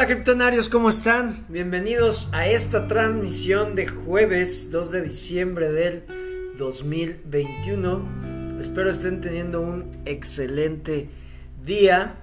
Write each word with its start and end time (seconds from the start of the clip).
Hola 0.00 0.06
criptonarios, 0.06 0.70
¿cómo 0.70 0.88
están? 0.88 1.44
Bienvenidos 1.50 2.30
a 2.32 2.46
esta 2.46 2.88
transmisión 2.88 3.74
de 3.74 3.86
jueves 3.86 4.70
2 4.70 4.92
de 4.92 5.02
diciembre 5.02 5.70
del 5.70 6.04
2021. 6.56 8.58
Espero 8.58 8.88
estén 8.88 9.20
teniendo 9.20 9.60
un 9.60 10.00
excelente 10.06 11.10
día 11.66 12.14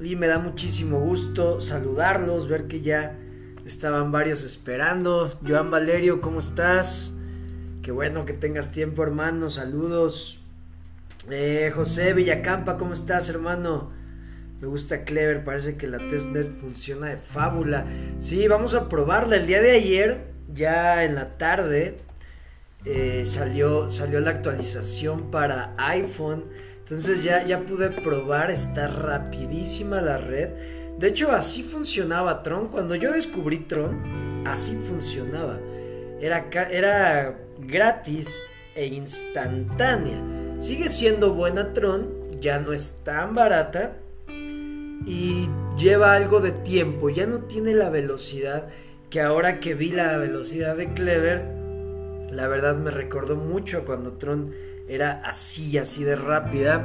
y 0.00 0.16
me 0.16 0.26
da 0.26 0.40
muchísimo 0.40 0.98
gusto 0.98 1.60
saludarlos, 1.60 2.48
ver 2.48 2.66
que 2.66 2.80
ya 2.80 3.16
estaban 3.64 4.10
varios 4.10 4.42
esperando. 4.42 5.38
Joan 5.46 5.70
Valerio, 5.70 6.20
¿cómo 6.20 6.40
estás? 6.40 7.14
Qué 7.82 7.92
bueno 7.92 8.24
que 8.24 8.32
tengas 8.32 8.72
tiempo, 8.72 9.04
hermano. 9.04 9.48
Saludos. 9.48 10.40
Eh, 11.30 11.70
José 11.72 12.14
Villacampa, 12.14 12.76
¿cómo 12.76 12.94
estás, 12.94 13.28
hermano? 13.28 14.01
Me 14.62 14.68
gusta 14.68 15.02
Clever, 15.02 15.42
parece 15.42 15.76
que 15.76 15.88
la 15.88 15.98
testnet 16.06 16.52
funciona 16.52 17.08
de 17.08 17.16
fábula. 17.16 17.84
Sí, 18.20 18.46
vamos 18.46 18.74
a 18.74 18.88
probarla. 18.88 19.34
El 19.34 19.48
día 19.48 19.60
de 19.60 19.72
ayer, 19.72 20.20
ya 20.54 21.02
en 21.02 21.16
la 21.16 21.36
tarde, 21.36 21.98
eh, 22.84 23.24
salió, 23.26 23.90
salió 23.90 24.20
la 24.20 24.30
actualización 24.30 25.32
para 25.32 25.74
iPhone. 25.78 26.44
Entonces 26.78 27.24
ya, 27.24 27.44
ya 27.44 27.66
pude 27.66 27.90
probar, 27.90 28.52
está 28.52 28.86
rapidísima 28.86 30.00
la 30.00 30.18
red. 30.18 30.50
De 30.96 31.08
hecho, 31.08 31.32
así 31.32 31.64
funcionaba 31.64 32.44
Tron. 32.44 32.68
Cuando 32.68 32.94
yo 32.94 33.10
descubrí 33.10 33.58
Tron, 33.66 34.46
así 34.46 34.76
funcionaba. 34.76 35.58
Era, 36.20 36.48
era 36.70 37.36
gratis 37.58 38.38
e 38.76 38.86
instantánea. 38.86 40.22
Sigue 40.58 40.88
siendo 40.88 41.34
buena 41.34 41.72
Tron, 41.72 42.30
ya 42.40 42.60
no 42.60 42.72
es 42.72 43.00
tan 43.02 43.34
barata 43.34 43.96
y 45.06 45.48
lleva 45.76 46.14
algo 46.14 46.40
de 46.40 46.52
tiempo, 46.52 47.10
ya 47.10 47.26
no 47.26 47.40
tiene 47.42 47.74
la 47.74 47.90
velocidad 47.90 48.68
que 49.10 49.20
ahora 49.20 49.60
que 49.60 49.74
vi 49.74 49.90
la 49.90 50.16
velocidad 50.16 50.74
de 50.74 50.94
Clever, 50.94 51.44
la 52.30 52.48
verdad 52.48 52.76
me 52.76 52.90
recordó 52.90 53.36
mucho 53.36 53.84
cuando 53.84 54.14
Tron 54.14 54.54
era 54.88 55.20
así, 55.24 55.76
así 55.76 56.02
de 56.02 56.16
rápida. 56.16 56.82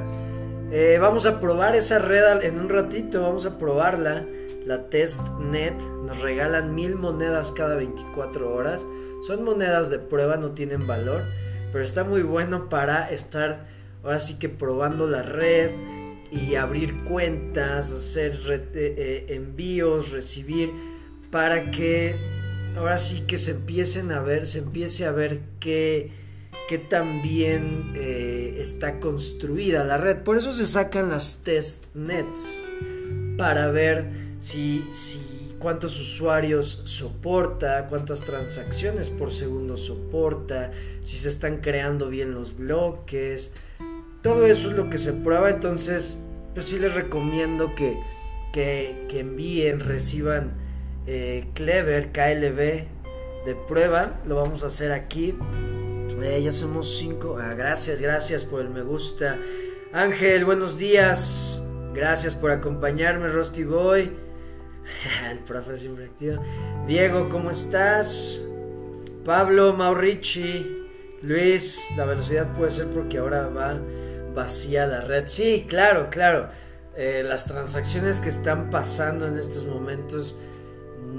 Eh, 0.70 0.98
vamos 1.00 1.26
a 1.26 1.40
probar 1.40 1.76
esa 1.78 2.00
red 2.00 2.44
en 2.44 2.60
un 2.60 2.68
ratito, 2.68 3.22
vamos 3.22 3.46
a 3.46 3.58
probarla. 3.58 4.26
La 4.66 4.90
testnet 4.90 5.80
nos 6.06 6.20
regalan 6.20 6.76
mil 6.76 6.96
monedas 6.96 7.54
cada 7.54 7.76
24 7.76 8.54
horas. 8.54 8.86
Son 9.26 9.46
monedas 9.46 9.90
de 9.90 10.00
prueba, 10.00 10.36
no 10.36 10.52
tienen 10.52 10.86
valor, 10.86 11.24
pero 11.72 11.82
está 11.82 12.04
muy 12.04 12.24
bueno 12.24 12.68
para 12.68 13.10
estar 13.10 13.66
ahora 14.04 14.20
sí 14.20 14.38
que 14.38 14.50
probando 14.50 15.08
la 15.08 15.24
red 15.24 15.72
y 16.32 16.56
abrir 16.56 17.04
cuentas, 17.04 17.92
hacer 17.92 18.40
eh, 18.50 18.66
eh, 18.76 19.26
envíos, 19.30 20.12
recibir, 20.12 20.72
para 21.32 21.72
que 21.72 22.16
ahora 22.78 22.98
sí 22.98 23.22
que 23.28 23.38
se 23.38 23.52
empiecen 23.52 24.12
a 24.12 24.22
ver, 24.22 24.46
se 24.46 24.60
empiece 24.60 25.06
a 25.06 25.12
ver 25.12 25.42
qué, 25.60 26.12
qué 26.68 26.78
tan 26.78 27.22
bien 27.22 27.94
eh, 27.96 28.58
está 28.60 29.00
construida 29.00 29.84
la 29.84 29.98
red. 29.98 30.18
Por 30.24 30.38
eso 30.38 30.54
se 30.54 30.66
sacan 30.66 31.10
las 31.10 31.44
test 31.44 31.86
nets, 31.96 32.64
para 33.38 33.70
ver 33.70 34.08
si, 34.40 34.84
si 34.92 35.56
cuántos 35.60 36.00
usuarios 36.00 36.82
soporta, 36.86 37.88
cuántas 37.88 38.22
transacciones 38.22 39.10
por 39.10 39.32
segundo 39.32 39.78
soporta, 39.78 40.72
si 41.02 41.18
se 41.18 41.30
están 41.30 41.58
creando 41.62 42.10
bien 42.10 42.34
los 42.34 42.56
bloques 42.56 43.54
todo 44.28 44.46
eso 44.46 44.68
es 44.68 44.76
lo 44.76 44.90
que 44.90 44.98
se 44.98 45.14
prueba, 45.14 45.50
entonces 45.50 46.18
pues 46.54 46.66
sí 46.66 46.80
les 46.80 46.94
recomiendo 46.94 47.74
que, 47.76 47.98
que, 48.52 49.08
envíen, 49.10 49.80
reciban 49.80 50.52
eh, 51.06 51.48
Clever 51.54 52.12
KLB 52.12 52.58
de 53.46 53.56
prueba, 53.70 54.20
lo 54.26 54.36
vamos 54.36 54.66
a 54.66 54.68
hacer 54.68 54.92
aquí. 54.92 55.34
Eh, 56.22 56.42
ya 56.44 56.52
somos 56.52 56.98
cinco. 56.98 57.38
Ah, 57.40 57.54
gracias, 57.54 58.02
gracias 58.02 58.44
por 58.44 58.60
el 58.60 58.70
me 58.70 58.82
gusta. 58.82 59.38
Ángel, 59.94 60.44
buenos 60.44 60.78
días. 60.78 61.62
Gracias 61.94 62.36
por 62.36 62.52
acompañarme, 62.52 63.30
Rusty 63.30 63.64
Boy. 63.64 64.12
el 65.32 65.40
profe 65.40 65.78
siempre 65.78 66.04
activo. 66.04 66.44
Diego, 66.86 67.30
¿cómo 67.30 67.50
estás? 67.50 68.42
Pablo, 69.24 69.72
Maurici. 69.72 70.86
Luis, 71.22 71.82
la 71.96 72.04
velocidad 72.04 72.54
puede 72.58 72.72
ser 72.72 72.88
porque 72.88 73.20
ahora 73.20 73.48
va 73.48 73.80
vacía 74.38 74.86
la 74.86 75.02
red. 75.02 75.24
Sí, 75.28 75.66
claro, 75.68 76.10
claro. 76.10 76.50
Eh, 76.96 77.24
las 77.28 77.46
transacciones 77.46 78.22
que 78.22 78.30
están 78.30 78.70
pasando 78.70 79.28
en 79.28 79.38
estos 79.38 79.66
momentos 79.66 80.36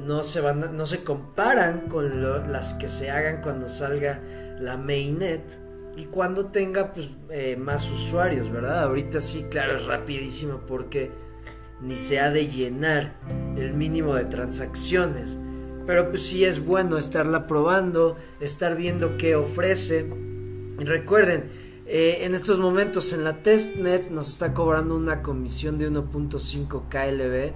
no 0.06 0.23
se 0.23 0.41
van 0.41 0.77
no 0.77 0.87
se 0.87 1.03
comparan 1.05 1.89
con 1.89 2.23
las 2.51 2.75
que 2.75 2.89
se 2.89 3.11
hagan 3.11 3.43
cuando 3.43 3.69
salga 3.69 4.21
la 4.59 4.77
mainnet 4.77 5.43
y 5.97 6.07
cuando 6.07 6.47
tenga 6.47 6.93
pues 6.93 7.09
eh, 7.31 7.57
más 7.57 7.91
usuarios, 7.91 8.51
¿verdad? 8.51 8.84
Ahorita 8.84 9.21
sí, 9.21 9.47
claro, 9.51 9.77
es 9.77 9.84
rapidísimo 9.84 10.61
porque 10.67 11.11
ni 11.81 11.97
se 11.97 12.21
ha 12.21 12.31
de 12.31 12.47
llenar 12.47 13.15
el 13.57 13.75
mínimo 13.75 14.15
de 14.15 14.25
transacciones. 14.25 15.39
Pero 15.87 16.11
pues 16.11 16.23
sí 16.23 16.45
es 16.45 16.65
bueno 16.65 16.99
estarla 16.99 17.47
probando, 17.47 18.17
estar 18.41 18.77
viendo 18.77 19.17
qué 19.17 19.34
ofrece. 19.37 20.09
recuerden, 20.78 21.68
eh, 21.91 22.26
en 22.26 22.34
estos 22.34 22.59
momentos 22.60 23.15
en 23.15 23.25
la 23.25 23.43
testnet 23.43 24.10
nos 24.10 24.28
está 24.28 24.53
cobrando 24.53 24.94
una 24.94 25.22
comisión 25.22 25.78
de 25.78 25.91
1.5 25.91 26.82
KLB, 26.91 27.54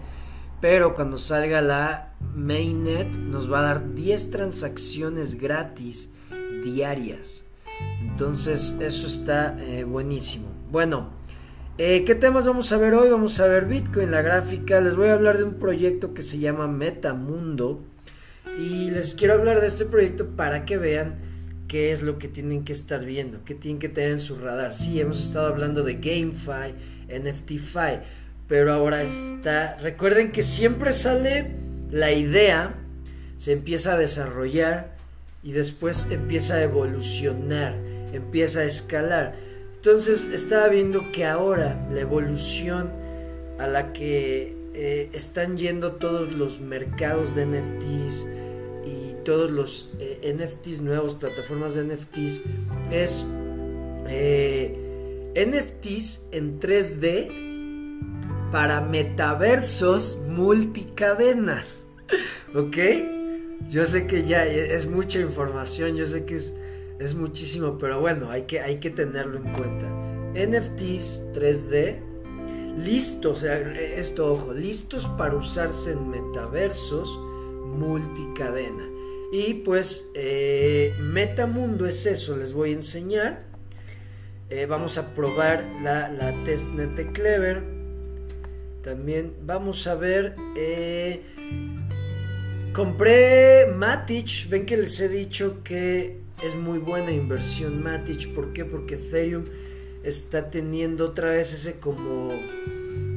pero 0.59 0.94
cuando 0.94 1.19
salga 1.19 1.60
la 1.60 2.15
mainnet 2.34 3.15
nos 3.19 3.53
va 3.53 3.59
a 3.59 3.62
dar 3.62 3.94
10 3.94 4.31
transacciones 4.31 5.34
gratis 5.34 6.09
diarias. 6.65 7.44
Entonces 8.00 8.75
eso 8.81 9.06
está 9.06 9.54
eh, 9.60 9.84
buenísimo. 9.84 10.48
Bueno, 10.71 11.10
eh, 11.76 12.04
¿qué 12.04 12.15
temas 12.15 12.47
vamos 12.47 12.72
a 12.72 12.78
ver 12.78 12.94
hoy? 12.94 13.10
Vamos 13.10 13.38
a 13.38 13.47
ver 13.48 13.66
Bitcoin, 13.66 14.10
la 14.10 14.22
gráfica. 14.22 14.81
Les 14.81 14.97
voy 14.97 15.09
a 15.09 15.15
hablar 15.15 15.37
de 15.37 15.44
un 15.44 15.59
proyecto 15.59 16.15
que 16.15 16.22
se 16.22 16.38
llama 16.38 16.69
Metamundo. 16.69 17.82
Y 18.59 18.91
les 18.91 19.15
quiero 19.15 19.34
hablar 19.34 19.60
de 19.60 19.66
este 19.66 19.84
proyecto 19.84 20.28
para 20.37 20.65
que 20.65 20.78
vean 20.78 21.31
qué 21.72 21.91
es 21.91 22.03
lo 22.03 22.19
que 22.19 22.28
tienen 22.28 22.65
que 22.65 22.75
estar 22.75 23.03
viendo, 23.03 23.47
qué 23.47 23.55
tienen 23.55 23.78
que 23.78 23.88
tener 23.88 24.10
en 24.10 24.21
su 24.21 24.37
radar. 24.37 24.75
Sí, 24.75 25.00
hemos 25.00 25.25
estado 25.25 25.47
hablando 25.47 25.83
de 25.83 25.94
GameFi, 25.94 26.75
NFTFi, 27.09 28.00
pero 28.47 28.75
ahora 28.75 29.03
está, 29.03 29.78
recuerden 29.78 30.33
que 30.33 30.43
siempre 30.43 30.93
sale 30.93 31.47
la 31.91 32.12
idea, 32.12 32.75
se 33.38 33.53
empieza 33.53 33.94
a 33.94 33.97
desarrollar 33.97 34.94
y 35.43 35.53
después 35.53 36.09
empieza 36.10 36.56
a 36.56 36.62
evolucionar, 36.62 37.75
empieza 38.12 38.60
a 38.60 38.65
escalar. 38.65 39.34
Entonces 39.75 40.28
estaba 40.31 40.69
viendo 40.69 41.10
que 41.10 41.25
ahora 41.25 41.89
la 41.91 42.00
evolución 42.00 42.91
a 43.59 43.66
la 43.66 43.94
que 43.94 44.54
eh, 44.75 45.09
están 45.15 45.56
yendo 45.56 45.93
todos 45.93 46.33
los 46.33 46.60
mercados 46.60 47.34
de 47.34 47.47
NFTs, 47.47 48.27
todos 49.25 49.50
los 49.50 49.91
eh, 49.99 50.34
NFTs 50.37 50.81
nuevos, 50.81 51.15
plataformas 51.15 51.75
de 51.75 51.84
NFTs, 51.84 52.41
es 52.91 53.27
eh, 54.09 55.33
NFTs 55.34 56.28
en 56.33 56.60
3D 56.60 58.50
para 58.50 58.81
metaversos 58.81 60.19
multicadenas. 60.28 61.88
¿Ok? 62.55 62.77
Yo 63.69 63.87
sé 63.87 64.06
que 64.06 64.25
ya 64.25 64.44
es 64.44 64.87
mucha 64.87 65.21
información, 65.21 65.97
yo 65.97 66.06
sé 66.06 66.25
que 66.25 66.37
es, 66.37 66.53
es 66.99 67.15
muchísimo, 67.15 67.78
pero 67.78 68.00
bueno, 68.00 68.31
hay 68.31 68.43
que, 68.43 68.60
hay 68.60 68.78
que 68.80 68.91
tenerlo 68.91 69.39
en 69.39 69.53
cuenta. 69.53 69.86
NFTs 70.34 71.33
3D, 71.33 71.98
listos, 72.77 73.42
esto 73.42 74.33
ojo, 74.33 74.53
listos 74.53 75.09
para 75.16 75.36
usarse 75.36 75.92
en 75.92 76.10
metaversos 76.10 77.19
multicadena. 77.72 78.91
Y 79.33 79.55
pues 79.55 80.11
eh, 80.15 80.95
Metamundo 81.01 81.87
es 81.87 82.05
eso, 82.05 82.37
les 82.37 82.53
voy 82.53 82.69
a 82.69 82.73
enseñar. 82.75 83.45
Eh, 84.51 84.67
vamos 84.67 84.99
a 84.99 85.15
probar 85.15 85.65
la, 85.83 86.11
la, 86.11 86.45
testnet 86.45 86.91
de 86.91 87.13
Clever. 87.13 87.63
También 88.83 89.33
vamos 89.43 89.87
a 89.87 89.95
ver. 89.95 90.37
Eh, 90.55 91.23
compré 92.75 93.69
Matic. 93.75 94.51
Ven 94.51 94.67
que 94.67 94.77
les 94.77 95.01
he 95.01 95.09
dicho 95.09 95.65
que 95.65 96.21
es 96.45 96.55
muy 96.55 96.77
buena 96.77 97.11
inversión 97.11 97.83
Matic. 97.83 98.34
¿Por 98.34 98.53
qué? 98.53 98.67
Porque 98.67 98.97
Ethereum 98.97 99.47
está 100.03 100.51
teniendo 100.51 101.07
otra 101.07 101.31
vez 101.31 101.55
ese 101.55 101.81
como, 101.81 102.39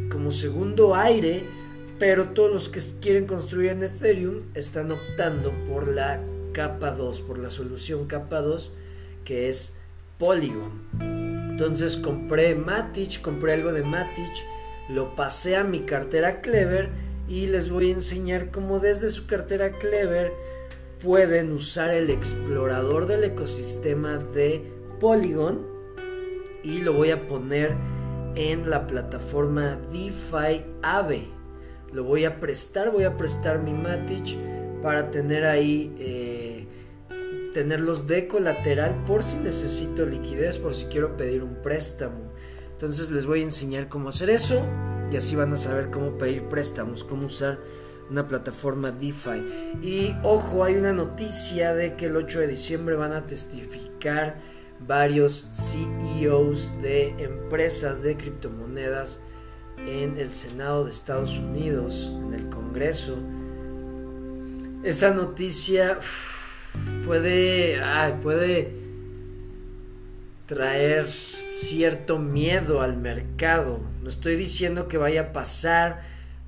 como 0.10 0.32
segundo 0.32 0.96
aire 0.96 1.65
pero 1.98 2.30
todos 2.30 2.52
los 2.52 2.70
que 2.70 2.82
quieren 3.00 3.26
construir 3.26 3.72
en 3.72 3.84
Ethereum 3.84 4.44
están 4.54 4.92
optando 4.92 5.54
por 5.66 5.88
la 5.88 6.22
capa 6.52 6.92
2, 6.92 7.22
por 7.22 7.38
la 7.38 7.50
solución 7.50 8.08
capa 8.08 8.42
2 8.42 8.72
que 9.24 9.50
es 9.50 9.76
Polygon. 10.18 10.84
Entonces 11.50 11.98
compré 11.98 12.56
Matic, 12.56 13.22
compré 13.22 13.54
algo 13.54 13.72
de 13.72 13.84
Matic, 13.84 14.32
lo 14.90 15.16
pasé 15.16 15.56
a 15.56 15.64
mi 15.64 15.82
cartera 15.82 16.42
Clever 16.42 16.90
y 17.28 17.48
les 17.48 17.70
voy 17.70 17.90
a 17.90 17.94
enseñar 17.94 18.52
cómo 18.52 18.80
desde 18.80 19.10
su 19.10 19.26
cartera 19.26 19.72
Clever 19.72 20.34
pueden 21.02 21.52
usar 21.52 21.92
el 21.92 22.10
explorador 22.10 23.08
del 23.08 23.24
ecosistema 23.24 24.18
de 24.18 24.70
Polygon 25.00 25.66
y 26.64 26.82
lo 26.82 26.94
voy 26.94 27.12
a 27.12 27.28
poner 27.28 27.76
en 28.36 28.70
la 28.70 28.86
plataforma 28.86 29.80
DeFi 29.92 30.66
Ave. 30.82 31.35
Lo 31.96 32.04
voy 32.04 32.26
a 32.26 32.42
prestar, 32.42 32.92
voy 32.92 33.06
a 33.06 33.16
prestar 33.16 33.64
mi 33.64 33.72
Matic 33.72 34.36
para 34.82 35.12
tener 35.12 35.46
ahí, 35.46 35.96
eh, 35.98 36.68
tenerlos 37.54 38.06
de 38.06 38.28
colateral 38.28 39.06
por 39.06 39.24
si 39.24 39.38
necesito 39.38 40.06
liquidez, 40.06 40.58
por 40.58 40.74
si 40.74 40.88
quiero 40.88 41.16
pedir 41.16 41.42
un 41.42 41.62
préstamo. 41.62 42.34
Entonces 42.70 43.12
les 43.12 43.26
voy 43.26 43.40
a 43.40 43.44
enseñar 43.44 43.88
cómo 43.88 44.10
hacer 44.10 44.30
eso 44.30 44.62
y 45.10 45.16
así 45.16 45.38
van 45.38 45.54
a 45.54 45.58
saber 45.58 45.90
cómo 45.90 46.18
pedir 46.18 46.50
préstamos, 46.50 47.06
cómo 47.06 47.28
usar 47.28 47.60
una 48.10 48.28
plataforma 48.28 48.92
DeFi. 48.92 49.80
Y 49.82 50.18
ojo, 50.22 50.66
hay 50.66 50.76
una 50.76 50.92
noticia 50.92 51.74
de 51.74 51.96
que 51.96 52.08
el 52.08 52.18
8 52.18 52.42
de 52.42 52.48
diciembre 52.48 52.98
van 52.98 53.14
a 53.14 53.26
testificar 53.26 54.42
varios 54.86 55.50
CEOs 55.54 56.74
de 56.82 57.12
empresas 57.24 58.04
de 58.04 58.18
criptomonedas 58.18 59.22
en 59.86 60.18
el 60.18 60.34
Senado 60.34 60.86
de 60.86 60.92
Estados 60.92 61.38
Unidos, 61.38 62.12
en 62.26 62.34
el 62.34 62.50
Congreso. 62.50 63.18
Esa 64.84 65.14
noticia 65.14 66.00
puede, 67.06 67.82
puede 68.22 68.72
traer 70.46 71.08
cierto 71.08 72.20
miedo 72.20 72.82
al 72.82 72.98
mercado. 72.98 73.82
No 74.02 74.10
estoy 74.10 74.36
diciendo 74.36 74.88
que 74.88 74.98
vaya 74.98 75.22
a 75.22 75.34
pasar, 75.34 76.04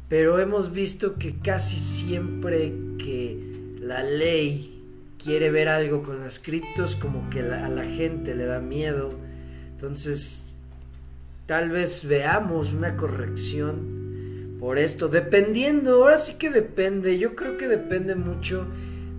pero 0.07 0.39
hemos 0.39 0.71
visto 0.71 1.15
que 1.15 1.39
casi 1.39 1.75
siempre 1.77 2.73
que 2.97 3.75
la 3.79 4.03
ley 4.03 4.77
quiere 5.17 5.49
ver 5.49 5.67
algo 5.67 6.03
con 6.03 6.19
las 6.19 6.39
criptos, 6.39 6.95
como 6.95 7.29
que 7.29 7.39
a 7.39 7.69
la 7.69 7.85
gente 7.85 8.35
le 8.35 8.45
da 8.45 8.59
miedo. 8.59 9.11
Entonces, 9.71 10.46
tal 11.47 11.71
vez 11.71 12.05
veamos 12.05 12.73
una 12.73 12.95
corrección 12.95 14.57
por 14.59 14.77
esto, 14.77 15.07
dependiendo, 15.07 15.95
ahora 15.95 16.17
sí 16.17 16.35
que 16.35 16.49
depende, 16.49 17.17
yo 17.17 17.35
creo 17.35 17.57
que 17.57 17.67
depende 17.67 18.15
mucho 18.15 18.67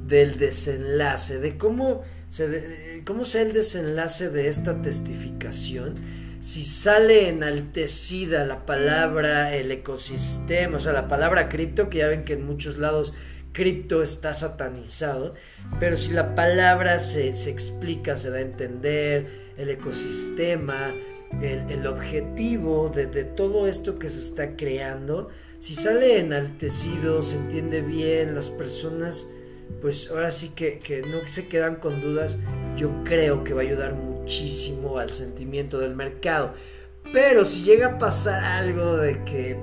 del 0.06 0.36
desenlace, 0.36 1.38
de 1.38 1.56
cómo, 1.56 2.02
se, 2.28 3.02
cómo 3.06 3.24
sea 3.24 3.42
el 3.42 3.52
desenlace 3.52 4.30
de 4.30 4.48
esta 4.48 4.82
testificación. 4.82 5.96
Si 6.40 6.62
sale 6.62 7.28
enaltecida 7.28 8.44
la 8.44 8.66
palabra, 8.66 9.54
el 9.54 9.70
ecosistema, 9.70 10.76
o 10.76 10.80
sea, 10.80 10.92
la 10.92 11.08
palabra 11.08 11.48
cripto, 11.48 11.88
que 11.88 11.98
ya 11.98 12.08
ven 12.08 12.24
que 12.24 12.34
en 12.34 12.44
muchos 12.44 12.78
lados 12.78 13.12
cripto 13.52 14.02
está 14.02 14.34
satanizado, 14.34 15.34
pero 15.80 15.96
si 15.96 16.12
la 16.12 16.34
palabra 16.34 16.98
se, 16.98 17.28
explica, 17.28 18.16
se 18.16 18.30
da 18.30 18.38
a 18.38 18.42
entender, 18.42 19.26
el 19.56 19.70
ecosistema, 19.70 20.94
el, 21.42 21.86
objetivo 21.86 22.88
de, 22.88 23.06
todo 23.24 23.66
esto 23.66 23.98
que 23.98 24.08
se 24.08 24.20
está 24.20 24.56
creando, 24.56 25.28
si 25.58 25.74
sale 25.74 26.18
enaltecido, 26.18 27.22
se 27.22 27.36
entiende 27.36 27.82
bien, 27.82 28.34
las 28.34 28.50
personas, 28.50 29.28
pues 29.80 30.10
ahora 30.10 30.30
sí 30.30 30.50
que, 30.50 30.78
que 30.78 31.02
no 31.02 31.26
se 31.26 31.48
quedan 31.48 31.76
con 31.76 32.00
dudas, 32.00 32.38
yo 32.76 33.04
creo 33.04 33.44
que 33.44 33.54
va 33.54 33.60
a 33.60 33.64
ayudar 33.64 33.94
muchísimo 33.94 34.98
al 34.98 35.10
sentimiento 35.10 35.78
del 35.78 35.94
mercado. 35.94 36.54
Pero 37.12 37.44
si 37.44 37.62
llega 37.62 37.86
a 37.86 37.98
pasar 37.98 38.44
algo 38.44 38.96
de 38.96 39.24
que 39.24 39.56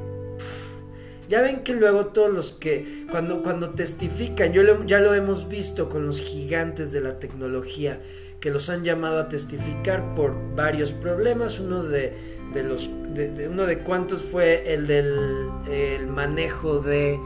ya 1.28 1.42
ven 1.42 1.64
que 1.64 1.74
luego 1.74 2.08
todos 2.08 2.32
los 2.32 2.54
que 2.54 3.06
cuando, 3.10 3.42
cuando 3.42 3.72
testifican, 3.72 4.54
yo 4.54 4.86
ya 4.86 5.00
lo 5.00 5.14
hemos 5.14 5.48
visto 5.48 5.90
con 5.90 6.06
los 6.06 6.22
gigantes 6.22 6.92
de 6.92 7.02
la 7.02 7.20
tecnología, 7.20 8.02
que 8.40 8.52
los 8.52 8.70
han 8.70 8.84
llamado 8.84 9.20
a 9.20 9.30
testificar 9.30 10.16
por 10.16 10.36
varios 10.56 10.92
problemas. 10.92 11.60
Uno 11.60 11.84
de, 11.84 12.14
los 12.54 12.88
uno 12.88 13.66
de 13.66 13.80
cuántos 13.80 14.22
fue 14.22 14.74
el 14.74 14.88
del 14.88 15.50
el 15.70 16.08
manejo 16.08 16.80
de 16.80 17.20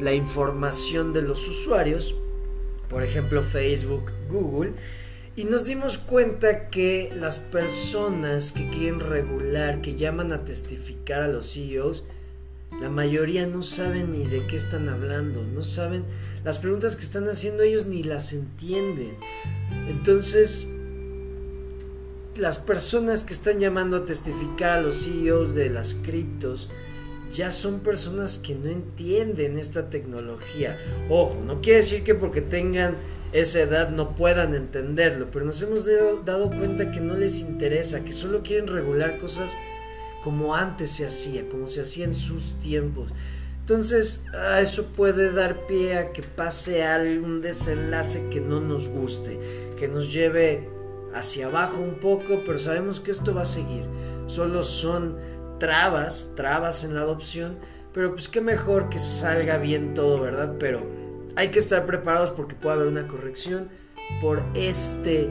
la 0.00 0.12
información 0.12 1.12
de 1.12 1.22
los 1.22 1.48
usuarios, 1.48 2.14
por 2.88 3.02
ejemplo 3.02 3.42
Facebook, 3.42 4.12
Google. 4.28 4.72
Y 5.36 5.44
nos 5.44 5.66
dimos 5.66 5.98
cuenta 5.98 6.70
que 6.70 7.12
las 7.14 7.38
personas 7.38 8.52
que 8.52 8.70
quieren 8.70 9.00
regular, 9.00 9.82
que 9.82 9.94
llaman 9.94 10.32
a 10.32 10.46
testificar 10.46 11.20
a 11.20 11.28
los 11.28 11.52
CEOs, 11.52 12.04
la 12.80 12.88
mayoría 12.90 13.46
no 13.46 13.62
saben 13.62 14.12
ni 14.12 14.26
de 14.26 14.46
qué 14.46 14.56
están 14.56 14.88
hablando, 14.88 15.42
no 15.42 15.62
saben, 15.62 16.04
las 16.44 16.58
preguntas 16.58 16.96
que 16.96 17.02
están 17.02 17.28
haciendo 17.28 17.62
ellos 17.62 17.86
ni 17.86 18.02
las 18.02 18.32
entienden. 18.32 19.16
Entonces, 19.88 20.66
las 22.36 22.58
personas 22.58 23.22
que 23.22 23.34
están 23.34 23.60
llamando 23.60 23.98
a 23.98 24.04
testificar 24.04 24.78
a 24.78 24.82
los 24.82 25.04
CEOs 25.04 25.54
de 25.54 25.70
las 25.70 25.94
criptos, 25.94 26.68
ya 27.32 27.50
son 27.50 27.80
personas 27.80 28.38
que 28.38 28.54
no 28.54 28.70
entienden 28.70 29.58
esta 29.58 29.90
tecnología. 29.90 30.78
Ojo, 31.08 31.40
no 31.44 31.60
quiere 31.60 31.78
decir 31.78 32.04
que 32.04 32.14
porque 32.14 32.40
tengan 32.40 32.96
esa 33.32 33.60
edad 33.60 33.90
no 33.90 34.14
puedan 34.14 34.54
entenderlo, 34.54 35.30
pero 35.30 35.44
nos 35.44 35.60
hemos 35.62 35.86
dado 36.24 36.48
cuenta 36.48 36.90
que 36.90 37.00
no 37.00 37.14
les 37.14 37.40
interesa, 37.40 38.04
que 38.04 38.12
solo 38.12 38.42
quieren 38.42 38.68
regular 38.68 39.18
cosas 39.18 39.54
como 40.22 40.54
antes 40.54 40.90
se 40.90 41.06
hacía, 41.06 41.48
como 41.48 41.66
se 41.66 41.82
hacía 41.82 42.04
en 42.04 42.14
sus 42.14 42.58
tiempos. 42.58 43.12
Entonces, 43.66 44.24
ah, 44.32 44.60
eso 44.60 44.84
puede 44.84 45.32
dar 45.32 45.66
pie 45.66 45.98
a 45.98 46.12
que 46.12 46.22
pase 46.22 46.84
algún 46.84 47.40
desenlace 47.40 48.28
que 48.30 48.40
no 48.40 48.60
nos 48.60 48.88
guste, 48.88 49.40
que 49.76 49.88
nos 49.88 50.12
lleve 50.12 50.70
hacia 51.12 51.46
abajo 51.46 51.80
un 51.80 51.98
poco, 51.98 52.44
pero 52.46 52.60
sabemos 52.60 53.00
que 53.00 53.10
esto 53.10 53.34
va 53.34 53.42
a 53.42 53.44
seguir. 53.44 53.82
Solo 54.28 54.62
son 54.62 55.16
trabas, 55.58 56.30
trabas 56.36 56.84
en 56.84 56.94
la 56.94 57.00
adopción, 57.00 57.58
pero 57.92 58.12
pues 58.12 58.28
qué 58.28 58.40
mejor 58.40 58.88
que 58.88 59.00
salga 59.00 59.58
bien 59.58 59.94
todo, 59.94 60.22
¿verdad? 60.22 60.54
Pero 60.60 60.86
hay 61.34 61.48
que 61.48 61.58
estar 61.58 61.86
preparados 61.86 62.30
porque 62.30 62.54
puede 62.54 62.76
haber 62.76 62.86
una 62.86 63.08
corrección 63.08 63.68
por 64.20 64.44
este 64.54 65.28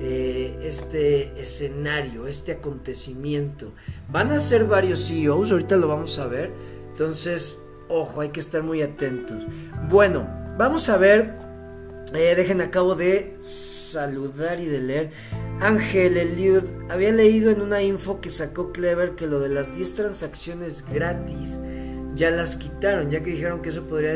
eh, 0.00 0.58
este 0.62 1.40
escenario, 1.40 2.26
este 2.26 2.52
acontecimiento. 2.52 3.72
Van 4.10 4.30
a 4.30 4.40
ser 4.40 4.66
varios 4.66 5.08
CEOs, 5.08 5.52
ahorita 5.52 5.78
lo 5.78 5.88
vamos 5.88 6.18
a 6.18 6.26
ver. 6.26 6.52
Entonces, 6.90 7.62
ojo, 7.88 8.20
hay 8.20 8.30
que 8.30 8.40
estar 8.40 8.62
muy 8.62 8.82
atentos. 8.82 9.46
Bueno, 9.88 10.28
vamos 10.56 10.88
a 10.88 10.96
ver. 10.96 11.34
Eh, 12.14 12.34
dejen 12.34 12.62
acabo 12.62 12.94
de 12.94 13.36
saludar 13.40 14.60
y 14.60 14.66
de 14.66 14.80
leer. 14.80 15.10
Ángel 15.60 16.16
Eliud, 16.16 16.62
había 16.88 17.12
leído 17.12 17.50
en 17.50 17.60
una 17.60 17.82
info 17.82 18.20
que 18.20 18.30
sacó 18.30 18.72
Clever 18.72 19.14
que 19.14 19.26
lo 19.26 19.40
de 19.40 19.50
las 19.50 19.76
10 19.76 19.94
transacciones 19.94 20.84
gratis 20.90 21.58
ya 22.14 22.30
las 22.30 22.56
quitaron, 22.56 23.10
ya 23.10 23.22
que 23.22 23.32
dijeron 23.32 23.60
que 23.60 23.68
eso 23.68 23.86
podría 23.86 24.12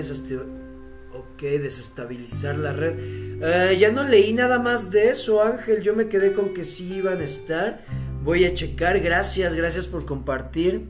desestabilizar 1.59 2.57
la 2.57 2.73
red. 2.73 2.95
Eh, 3.43 3.77
ya 3.79 3.91
no 3.91 4.05
leí 4.05 4.33
nada 4.33 4.59
más 4.59 4.91
de 4.91 5.11
eso, 5.11 5.43
Ángel. 5.43 5.83
Yo 5.83 5.95
me 5.95 6.09
quedé 6.09 6.33
con 6.33 6.55
que 6.55 6.65
sí 6.65 6.95
iban 6.95 7.21
a 7.21 7.25
estar. 7.25 7.81
Voy 8.23 8.45
a 8.45 8.55
checar. 8.55 9.01
Gracias, 9.01 9.55
gracias 9.55 9.87
por 9.87 10.05
compartir. 10.05 10.87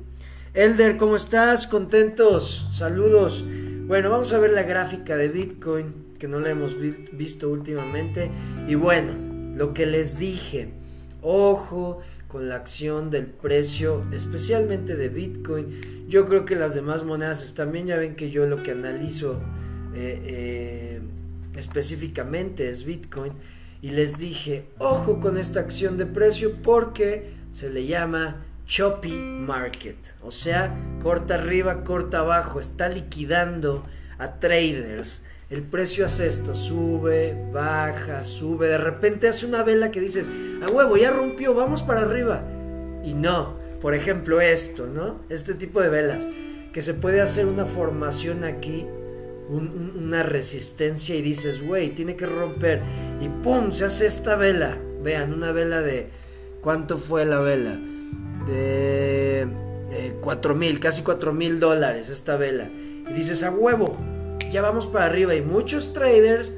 Elder, 0.54 0.98
¿cómo 0.98 1.16
estás? 1.16 1.66
¿Contentos? 1.66 2.68
Saludos. 2.72 3.42
Bueno, 3.86 4.10
vamos 4.10 4.34
a 4.34 4.38
ver 4.38 4.50
la 4.50 4.64
gráfica 4.64 5.16
de 5.16 5.28
Bitcoin, 5.28 6.12
que 6.18 6.28
no 6.28 6.40
la 6.40 6.50
hemos 6.50 6.76
visto 6.78 7.48
últimamente. 7.48 8.30
Y 8.68 8.74
bueno, 8.74 9.14
lo 9.56 9.72
que 9.72 9.86
les 9.86 10.18
dije. 10.18 10.74
Ojo 11.22 12.00
con 12.28 12.50
la 12.50 12.56
acción 12.56 13.08
del 13.08 13.28
precio, 13.28 14.04
especialmente 14.12 14.94
de 14.94 15.08
Bitcoin. 15.08 16.06
Yo 16.06 16.26
creo 16.26 16.44
que 16.44 16.54
las 16.54 16.74
demás 16.74 17.02
monedas 17.02 17.54
también, 17.54 17.86
ya 17.86 17.96
ven 17.96 18.14
que 18.14 18.30
yo 18.30 18.44
lo 18.44 18.62
que 18.62 18.72
analizo 18.72 19.40
eh, 19.94 20.20
eh, 20.22 21.00
específicamente 21.56 22.68
es 22.68 22.84
Bitcoin. 22.84 23.32
Y 23.80 23.92
les 23.92 24.18
dije, 24.18 24.66
ojo 24.76 25.18
con 25.18 25.38
esta 25.38 25.60
acción 25.60 25.96
de 25.96 26.04
precio 26.04 26.56
porque 26.62 27.32
se 27.52 27.70
le 27.70 27.86
llama 27.86 28.42
choppy 28.72 29.12
market. 29.12 29.98
O 30.22 30.30
sea, 30.30 30.74
corta 31.02 31.34
arriba, 31.34 31.84
corta 31.84 32.20
abajo. 32.20 32.58
Está 32.58 32.88
liquidando 32.88 33.84
a 34.18 34.38
traders. 34.40 35.24
El 35.50 35.62
precio 35.62 36.06
hace 36.06 36.26
esto, 36.26 36.54
sube, 36.54 37.36
baja, 37.52 38.22
sube. 38.22 38.68
De 38.68 38.78
repente 38.78 39.28
hace 39.28 39.44
una 39.44 39.62
vela 39.62 39.90
que 39.90 40.00
dices, 40.00 40.30
a 40.62 40.70
huevo, 40.70 40.96
ya 40.96 41.10
rompió, 41.10 41.52
vamos 41.52 41.82
para 41.82 42.00
arriba. 42.00 42.42
Y 43.04 43.12
no, 43.12 43.58
por 43.82 43.92
ejemplo 43.94 44.40
esto, 44.40 44.86
¿no? 44.86 45.20
Este 45.28 45.52
tipo 45.52 45.82
de 45.82 45.90
velas. 45.90 46.26
Que 46.72 46.80
se 46.80 46.94
puede 46.94 47.20
hacer 47.20 47.44
una 47.44 47.66
formación 47.66 48.42
aquí 48.44 48.86
una 49.50 50.22
resistencia 50.22 51.14
y 51.14 51.20
dices, 51.20 51.62
güey, 51.62 51.94
tiene 51.94 52.16
que 52.16 52.24
romper. 52.24 52.80
Y 53.20 53.28
¡pum! 53.28 53.70
Se 53.70 53.84
hace 53.84 54.06
esta 54.06 54.34
vela. 54.34 54.78
Vean, 55.02 55.34
una 55.34 55.52
vela 55.52 55.82
de... 55.82 56.08
¿Cuánto 56.62 56.96
fue 56.96 57.26
la 57.26 57.40
vela? 57.40 57.78
De... 58.46 59.46
Eh, 59.92 60.16
cuatro 60.22 60.54
mil, 60.54 60.80
casi 60.80 61.02
cuatro 61.02 61.34
mil 61.34 61.60
dólares 61.60 62.08
esta 62.08 62.36
vela. 62.36 62.70
Y 63.08 63.12
dices, 63.12 63.42
a 63.42 63.50
huevo, 63.50 63.96
ya 64.50 64.62
vamos 64.62 64.86
para 64.86 65.06
arriba. 65.06 65.34
Y 65.34 65.42
muchos 65.42 65.92
traders 65.92 66.54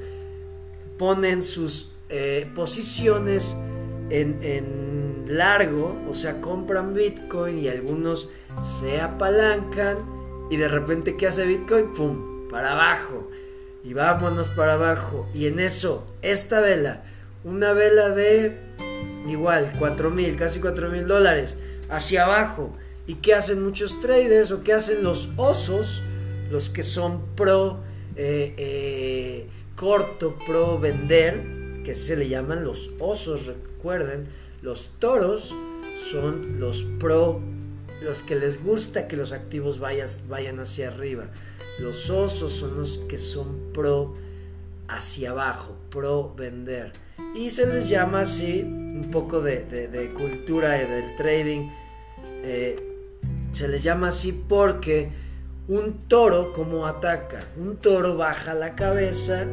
ponen 0.98 1.42
sus 1.42 1.90
eh, 2.08 2.48
posiciones 2.54 3.56
en, 4.10 4.38
en 4.42 5.24
largo, 5.26 6.00
o 6.08 6.14
sea, 6.14 6.40
compran 6.40 6.94
Bitcoin 6.94 7.58
y 7.58 7.68
algunos 7.68 8.28
se 8.60 9.00
apalancan 9.00 9.98
y 10.50 10.56
de 10.56 10.68
repente, 10.68 11.16
¿qué 11.16 11.26
hace 11.26 11.46
Bitcoin? 11.46 11.92
¡Pum! 11.92 12.48
Para 12.50 12.72
abajo. 12.72 13.30
Y 13.82 13.94
vámonos 13.94 14.48
para 14.48 14.74
abajo. 14.74 15.26
Y 15.34 15.46
en 15.46 15.58
eso, 15.60 16.06
esta 16.22 16.60
vela, 16.60 17.02
una 17.42 17.72
vela 17.72 18.10
de 18.10 18.58
igual, 19.26 19.74
4 19.78 20.10
mil, 20.10 20.36
casi 20.36 20.60
4 20.60 20.90
mil 20.90 21.06
dólares, 21.06 21.56
hacia 21.88 22.24
abajo. 22.24 22.72
¿Y 23.06 23.16
qué 23.16 23.34
hacen 23.34 23.62
muchos 23.62 24.00
traders 24.00 24.50
o 24.50 24.62
qué 24.62 24.72
hacen 24.72 25.04
los 25.04 25.30
osos? 25.36 26.02
Los 26.50 26.70
que 26.70 26.82
son 26.82 27.22
pro 27.34 27.80
eh, 28.16 28.54
eh, 28.56 29.48
corto, 29.76 30.38
pro 30.46 30.78
vender, 30.78 31.82
que 31.84 31.94
se 31.94 32.16
le 32.16 32.28
llaman 32.28 32.64
los 32.64 32.92
osos, 32.98 33.46
recuerden. 33.46 34.26
Los 34.62 34.92
toros 34.98 35.54
son 35.96 36.58
los 36.58 36.84
pro, 36.98 37.40
los 38.02 38.22
que 38.22 38.36
les 38.36 38.62
gusta 38.62 39.08
que 39.08 39.16
los 39.16 39.32
activos 39.32 39.78
vayan 39.78 40.60
hacia 40.60 40.88
arriba. 40.88 41.26
Los 41.78 42.08
osos 42.08 42.52
son 42.52 42.76
los 42.76 42.98
que 42.98 43.18
son 43.18 43.72
pro 43.72 44.14
hacia 44.88 45.30
abajo, 45.30 45.76
pro 45.90 46.32
vender. 46.34 46.92
Y 47.34 47.50
se 47.50 47.66
les 47.66 47.88
llama 47.88 48.20
así, 48.20 48.64
un 48.94 49.10
poco 49.10 49.42
de, 49.42 50.12
cultura 50.16 50.70
del 50.70 51.16
trading, 51.16 51.68
eh, 52.42 52.76
se 53.52 53.68
les 53.68 53.82
llama 53.82 54.08
así 54.08 54.32
porque 54.32 55.10
un 55.68 56.06
toro 56.08 56.52
como 56.52 56.86
ataca, 56.86 57.44
un 57.56 57.76
toro 57.76 58.16
baja 58.16 58.54
la 58.54 58.74
cabeza 58.74 59.46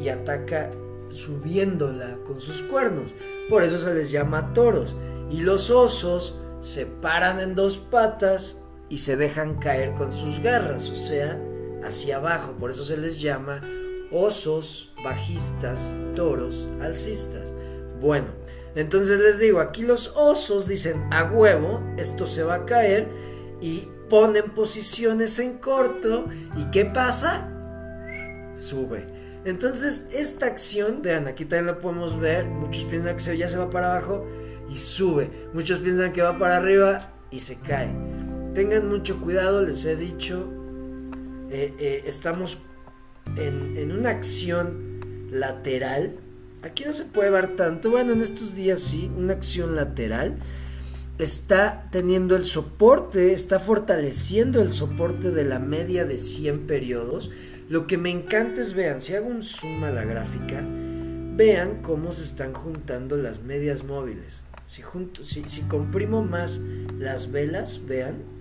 y 0.00 0.08
ataca 0.08 0.70
subiéndola 1.10 2.18
con 2.26 2.40
sus 2.40 2.62
cuernos. 2.62 3.12
Por 3.48 3.62
eso 3.62 3.78
se 3.78 3.94
les 3.94 4.10
llama 4.10 4.52
toros. 4.52 4.96
Y 5.30 5.40
los 5.40 5.70
osos 5.70 6.38
se 6.60 6.86
paran 6.86 7.40
en 7.40 7.54
dos 7.54 7.78
patas 7.78 8.62
y 8.88 8.98
se 8.98 9.16
dejan 9.16 9.58
caer 9.58 9.94
con 9.94 10.12
sus 10.12 10.40
garras, 10.40 10.88
o 10.88 10.96
sea, 10.96 11.40
hacia 11.84 12.16
abajo. 12.16 12.52
Por 12.52 12.70
eso 12.70 12.84
se 12.84 12.96
les 12.96 13.20
llama 13.20 13.62
osos 14.12 14.92
bajistas, 15.02 15.94
toros 16.14 16.68
alcistas. 16.80 17.52
Bueno, 18.00 18.28
entonces 18.76 19.18
les 19.18 19.40
digo, 19.40 19.60
aquí 19.60 19.82
los 19.82 20.12
osos 20.14 20.68
dicen 20.68 21.04
a 21.10 21.24
huevo, 21.24 21.82
esto 21.96 22.26
se 22.26 22.42
va 22.42 22.54
a 22.54 22.64
caer 22.66 23.08
y 23.60 23.88
ponen 24.08 24.50
posiciones 24.50 25.38
en 25.38 25.58
corto 25.58 26.26
y 26.56 26.70
¿qué 26.70 26.84
pasa? 26.84 27.50
Sube. 28.54 29.06
Entonces 29.44 30.06
esta 30.12 30.46
acción, 30.46 31.02
vean, 31.02 31.26
aquí 31.26 31.44
también 31.44 31.66
lo 31.66 31.80
podemos 31.80 32.18
ver, 32.18 32.46
muchos 32.46 32.84
piensan 32.84 33.16
que 33.16 33.36
ya 33.36 33.48
se 33.48 33.56
va 33.56 33.70
para 33.70 33.92
abajo 33.92 34.26
y 34.68 34.76
sube, 34.76 35.30
muchos 35.52 35.78
piensan 35.80 36.12
que 36.12 36.22
va 36.22 36.38
para 36.38 36.58
arriba 36.58 37.12
y 37.30 37.40
se 37.40 37.58
cae. 37.58 37.88
Tengan 38.54 38.88
mucho 38.88 39.20
cuidado, 39.20 39.62
les 39.62 39.84
he 39.84 39.96
dicho, 39.96 40.48
eh, 41.50 41.74
eh, 41.78 42.02
estamos 42.06 42.58
en, 43.36 43.92
una 43.92 44.10
acción 44.10 45.28
lateral. 45.30 46.16
Aquí 46.66 46.84
no 46.84 46.92
se 46.92 47.04
puede 47.04 47.30
ver 47.30 47.54
tanto, 47.54 47.90
bueno, 47.90 48.12
en 48.12 48.22
estos 48.22 48.54
días 48.54 48.80
sí, 48.80 49.10
una 49.16 49.34
acción 49.34 49.76
lateral. 49.76 50.38
Está 51.18 51.88
teniendo 51.90 52.36
el 52.36 52.44
soporte, 52.44 53.32
está 53.32 53.58
fortaleciendo 53.58 54.60
el 54.60 54.72
soporte 54.72 55.30
de 55.30 55.44
la 55.44 55.58
media 55.58 56.04
de 56.04 56.18
100 56.18 56.66
periodos. 56.66 57.30
Lo 57.68 57.86
que 57.86 57.96
me 57.96 58.10
encanta 58.10 58.60
es, 58.60 58.74
vean, 58.74 59.00
si 59.00 59.14
hago 59.14 59.28
un 59.28 59.42
zoom 59.42 59.84
a 59.84 59.90
la 59.90 60.04
gráfica, 60.04 60.62
vean 61.36 61.82
cómo 61.82 62.12
se 62.12 62.24
están 62.24 62.52
juntando 62.52 63.16
las 63.16 63.42
medias 63.42 63.84
móviles. 63.84 64.44
Si, 64.66 64.82
si 65.46 65.62
comprimo 65.62 66.24
más 66.24 66.60
las 66.98 67.30
velas, 67.30 67.80
vean, 67.86 68.36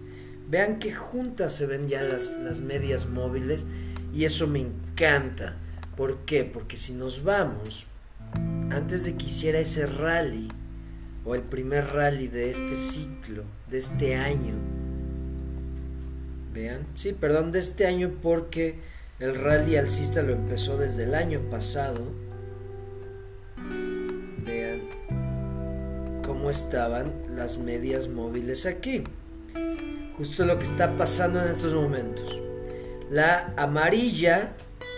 Vean 0.48 0.77
que 0.77 0.94
juntas 0.94 1.53
se 1.53 1.65
ven 1.65 1.88
ya 1.88 2.03
las, 2.03 2.36
las 2.39 2.62
medias 2.62 3.08
móviles 3.08 3.65
y 4.13 4.25
eso 4.25 4.48
me 4.48 4.60
encanta. 4.60 5.58
¿Por 5.98 6.20
qué? 6.20 6.44
Porque 6.44 6.77
si 6.77 6.94
nos 6.94 7.24
vamos, 7.24 7.88
antes 8.72 9.06
de 9.06 9.15
que 9.15 9.25
hiciera 9.25 9.60
ese 9.60 9.86
rally, 9.86 10.50
o 11.24 11.36
el 11.36 11.42
primer 11.42 11.88
rally 11.94 12.27
de 12.27 12.50
este 12.50 12.75
ciclo, 12.75 13.44
de 13.70 13.77
este 13.77 14.15
año, 14.15 14.54
vean, 16.54 16.86
sí, 16.96 17.13
perdón, 17.13 17.51
de 17.51 17.60
este 17.60 17.88
año 17.88 18.12
porque 18.22 18.75
el 19.20 19.36
rally 19.36 19.77
alcista 19.77 20.22
lo 20.22 20.34
empezó 20.34 20.77
desde 20.77 21.04
el 21.04 21.15
año 21.15 21.42
pasado. 21.50 22.01
Vean 24.46 24.82
cómo 26.24 26.50
estaban 26.50 27.12
las 27.36 27.58
medias 27.58 28.08
móviles 28.08 28.65
aquí 28.65 29.04
justo 30.18 30.46
lo 30.46 30.58
que 30.58 30.65
está 30.65 30.96
pasando 30.96 31.42
en 31.42 31.50
estos 31.50 31.74
momentos. 31.74 32.42
La 33.10 33.54
amarilla 33.58 34.54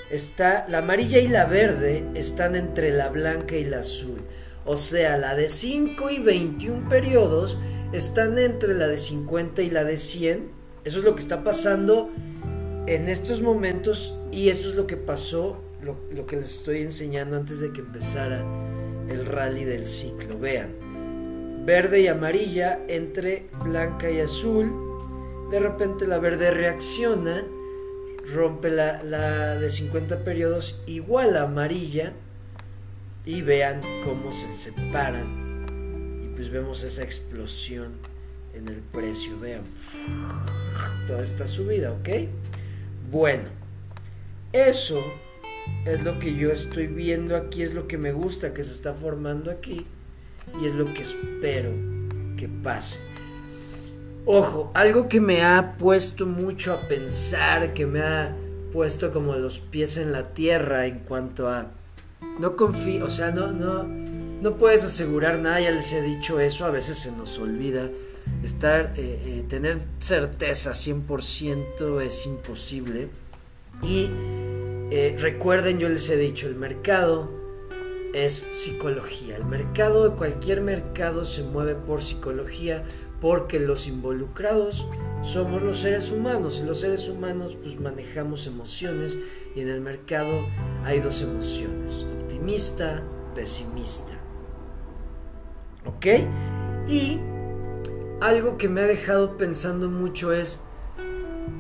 está, 0.09 0.65
la 0.69 0.79
amarilla 0.79 1.19
y 1.19 1.27
la 1.27 1.45
verde 1.45 2.05
están 2.15 2.55
entre 2.55 2.91
la 2.91 3.09
blanca 3.09 3.55
y 3.55 3.65
la 3.65 3.79
azul. 3.79 4.21
O 4.65 4.77
sea, 4.77 5.17
la 5.17 5.35
de 5.35 5.47
5 5.47 6.09
y 6.09 6.19
21 6.19 6.89
periodos 6.89 7.57
están 7.93 8.37
entre 8.37 8.73
la 8.73 8.87
de 8.87 8.97
50 8.97 9.61
y 9.61 9.69
la 9.69 9.83
de 9.83 9.97
100. 9.97 10.51
Eso 10.83 10.99
es 10.99 11.05
lo 11.05 11.15
que 11.15 11.21
está 11.21 11.43
pasando 11.43 12.09
en 12.85 13.07
estos 13.07 13.41
momentos 13.41 14.13
y 14.31 14.49
eso 14.49 14.69
es 14.69 14.75
lo 14.75 14.87
que 14.87 14.97
pasó, 14.97 15.61
lo, 15.81 15.97
lo 16.11 16.25
que 16.25 16.37
les 16.37 16.55
estoy 16.55 16.81
enseñando 16.81 17.37
antes 17.37 17.59
de 17.59 17.71
que 17.71 17.81
empezara 17.81 18.43
el 19.09 19.25
rally 19.25 19.63
del 19.63 19.87
ciclo. 19.87 20.37
Vean, 20.39 21.65
verde 21.65 22.01
y 22.01 22.07
amarilla 22.07 22.79
entre 22.87 23.47
blanca 23.63 24.09
y 24.09 24.19
azul 24.19 24.87
de 25.49 25.59
repente 25.59 26.05
la 26.07 26.17
verde 26.19 26.51
reacciona, 26.51 27.45
rompe 28.31 28.69
la, 28.69 29.55
de 29.55 29.69
50 29.69 30.23
periodos 30.23 30.81
igual 30.85 31.35
a 31.37 31.43
amarilla 31.43 32.13
y 33.25 33.41
vean 33.41 33.81
cómo 34.03 34.31
se 34.31 34.53
separan 34.53 35.65
y 36.23 36.35
pues 36.35 36.49
vemos 36.49 36.83
esa 36.83 37.03
explosión 37.03 37.93
en 38.53 38.67
el 38.67 38.81
precio, 38.81 39.39
vean 39.39 39.63
toda 41.05 41.23
esta 41.23 41.47
subida, 41.47 41.91
¿ok? 41.91 42.09
Bueno, 43.11 43.49
eso 44.51 45.01
es 45.85 46.03
lo 46.03 46.19
que 46.19 46.35
yo 46.35 46.51
estoy 46.51 46.87
viendo 46.87 47.35
aquí, 47.35 47.61
es 47.61 47.73
lo 47.73 47.87
que 47.87 47.97
me 47.97 48.11
gusta 48.11 48.53
que 48.53 48.63
se 48.63 48.73
está 48.73 48.93
formando 48.93 49.51
aquí 49.51 49.85
y 50.61 50.65
es 50.65 50.73
lo 50.73 50.93
que 50.93 51.01
espero 51.01 51.71
que 52.35 52.47
pase. 52.47 52.99
Ojo, 54.29 54.71
algo 54.73 55.07
que 55.07 55.21
me 55.21 55.41
ha 55.41 55.77
puesto 55.77 56.25
mucho 56.25 56.73
a 56.73 56.81
pensar, 56.89 57.73
que 57.73 57.85
me 57.85 58.01
ha 58.01 58.35
puesto 58.73 59.13
como 59.13 59.33
los 59.35 59.59
pies 59.59 59.95
en 59.95 60.11
la 60.11 60.33
tierra 60.33 60.85
en 60.85 60.99
cuanto 60.99 61.47
a 61.47 61.67
no 62.37 62.57
confío, 62.57 63.05
o 63.05 63.09
sea, 63.09 63.31
no 63.31 63.53
no 63.53 63.85
no 63.85 64.57
puedes 64.57 64.83
asegurar 64.83 65.39
nada, 65.39 65.61
ya 65.61 65.71
les 65.71 65.93
he 65.93 66.01
dicho 66.01 66.41
eso, 66.41 66.65
a 66.65 66.71
veces 66.71 66.97
se 66.97 67.13
nos 67.13 67.39
olvida 67.39 67.89
estar 68.43 68.93
eh, 68.97 69.21
eh, 69.25 69.45
tener 69.47 69.79
certeza 69.99 70.71
100% 70.71 72.01
es 72.01 72.25
imposible 72.25 73.07
y 73.81 74.09
eh, 74.91 75.15
recuerden, 75.17 75.79
yo 75.79 75.87
les 75.87 76.09
he 76.09 76.17
dicho, 76.17 76.47
el 76.47 76.55
mercado 76.55 77.31
es 78.13 78.47
psicología. 78.51 79.37
El 79.37 79.45
mercado, 79.45 80.15
cualquier 80.15 80.61
mercado 80.61 81.25
se 81.25 81.43
mueve 81.43 81.75
por 81.75 82.01
psicología, 82.01 82.83
porque 83.21 83.59
los 83.59 83.87
involucrados 83.87 84.87
somos 85.23 85.61
los 85.61 85.79
seres 85.79 86.11
humanos 86.11 86.59
y 86.61 86.65
los 86.65 86.79
seres 86.79 87.09
humanos 87.09 87.57
pues 87.61 87.79
manejamos 87.79 88.47
emociones 88.47 89.17
y 89.55 89.61
en 89.61 89.69
el 89.69 89.81
mercado 89.81 90.47
hay 90.83 90.99
dos 90.99 91.21
emociones, 91.21 92.05
optimista, 92.21 93.03
pesimista. 93.33 94.13
¿Ok? 95.85 96.05
Y 96.87 97.19
algo 98.21 98.57
que 98.57 98.69
me 98.69 98.81
ha 98.81 98.85
dejado 98.85 99.37
pensando 99.37 99.89
mucho 99.89 100.33
es, 100.33 100.59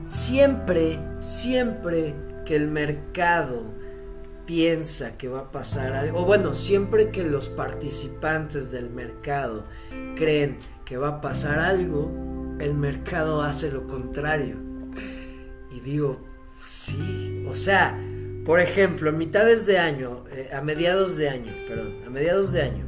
siempre, 0.07 0.99
siempre 1.19 2.15
que 2.45 2.55
el 2.55 2.67
mercado 2.67 3.63
piensa 4.45 5.17
que 5.17 5.27
va 5.27 5.39
a 5.39 5.51
pasar 5.51 5.93
algo, 5.93 6.21
o 6.21 6.25
bueno, 6.25 6.55
siempre 6.55 7.09
que 7.11 7.23
los 7.23 7.49
participantes 7.49 8.71
del 8.71 8.89
mercado 8.89 9.65
creen 10.15 10.59
que 10.87 10.95
va 10.95 11.09
a 11.09 11.21
pasar 11.21 11.59
algo, 11.59 12.55
el 12.59 12.73
mercado 12.73 13.41
hace 13.41 13.69
lo 13.69 13.85
contrario. 13.87 14.55
Y 15.69 15.81
digo, 15.81 16.25
sí, 16.65 17.45
o 17.45 17.53
sea, 17.53 17.99
por 18.45 18.61
ejemplo, 18.61 19.09
a 19.09 19.13
mitades 19.13 19.65
de 19.65 19.79
año, 19.79 20.23
eh, 20.31 20.49
a 20.53 20.61
mediados 20.61 21.17
de 21.17 21.27
año, 21.27 21.51
perdón, 21.67 21.97
a 22.07 22.09
mediados 22.09 22.53
de 22.53 22.61
año, 22.61 22.85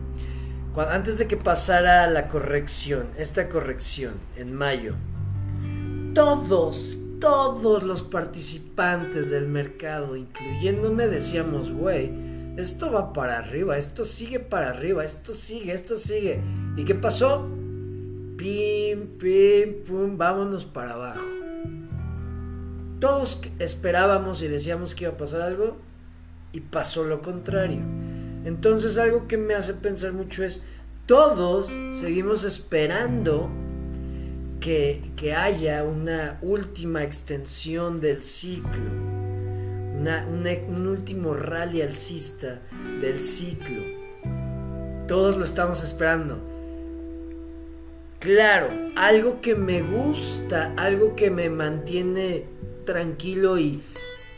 antes 0.89 1.17
de 1.17 1.27
que 1.27 1.35
pasara 1.35 2.07
la 2.07 2.29
corrección, 2.29 3.09
esta 3.17 3.49
corrección 3.49 4.13
en 4.37 4.53
mayo, 4.53 4.95
todos, 6.15 6.97
todos 7.19 7.83
los 7.83 8.03
participantes 8.03 9.29
del 9.29 9.49
mercado, 9.49 10.15
incluyéndome, 10.15 11.07
decíamos, 11.07 11.73
güey, 11.73 12.13
esto 12.55 12.93
va 12.93 13.11
para 13.11 13.39
arriba, 13.39 13.77
esto 13.77 14.05
sigue 14.05 14.39
para 14.39 14.69
arriba, 14.69 15.03
esto 15.03 15.33
sigue, 15.33 15.73
esto 15.73 15.97
sigue. 15.97 16.39
¿Y 16.77 16.85
qué 16.85 16.95
pasó? 16.95 17.58
Pim, 18.39 19.17
pim, 19.17 19.83
pum, 19.85 20.17
vámonos 20.17 20.63
para 20.63 20.93
abajo. 20.93 21.25
Todos 23.01 23.41
esperábamos 23.59 24.41
y 24.41 24.47
decíamos 24.47 24.95
que 24.95 25.03
iba 25.03 25.11
a 25.11 25.17
pasar 25.17 25.41
algo 25.41 25.75
y 26.53 26.61
pasó 26.61 27.03
lo 27.03 27.21
contrario. 27.21 27.81
Entonces 28.45 28.97
algo 28.97 29.27
que 29.27 29.37
me 29.37 29.55
hace 29.55 29.73
pensar 29.73 30.13
mucho 30.13 30.45
es, 30.45 30.61
todos 31.05 31.69
seguimos 31.91 32.45
esperando 32.45 33.49
que, 34.61 35.01
haya 35.37 35.83
una 35.83 36.39
última 36.41 37.03
extensión 37.03 37.99
del 37.99 38.23
ciclo, 38.23 38.89
un 39.99 40.87
último 40.87 41.33
rally 41.33 41.81
alcista 41.81 42.61
del 43.01 43.19
ciclo. 43.19 43.83
Todos 45.09 45.35
lo 45.35 45.43
estamos 45.43 45.83
esperando. 45.83 46.58
Claro, 48.19 48.69
algo 48.97 49.39
que 49.39 49.55
me 49.55 49.81
gusta, 49.81 50.73
algo 50.75 51.15
que 51.15 51.31
me 51.31 51.49
mantiene 51.49 52.43
tranquilo 52.83 53.57
y 53.57 53.81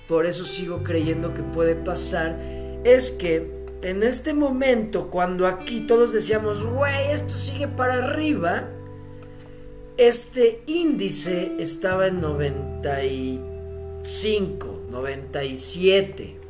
por 0.07 0.27
eso 0.27 0.45
sigo 0.45 0.83
creyendo 0.83 1.33
que 1.33 1.41
puede 1.41 1.75
pasar, 1.75 2.37
es 2.83 3.09
que 3.09 3.49
en 3.81 4.03
este 4.03 4.35
momento, 4.35 5.09
cuando 5.09 5.47
aquí 5.47 5.81
todos 5.81 6.13
decíamos, 6.13 6.63
güey, 6.63 7.09
esto 7.11 7.33
sigue 7.33 7.67
para 7.67 7.95
arriba, 7.95 8.69
este 9.97 10.61
índice 10.67 11.53
estaba 11.57 12.05
en 12.05 12.21
95, 12.21 14.83
97. 14.91 16.40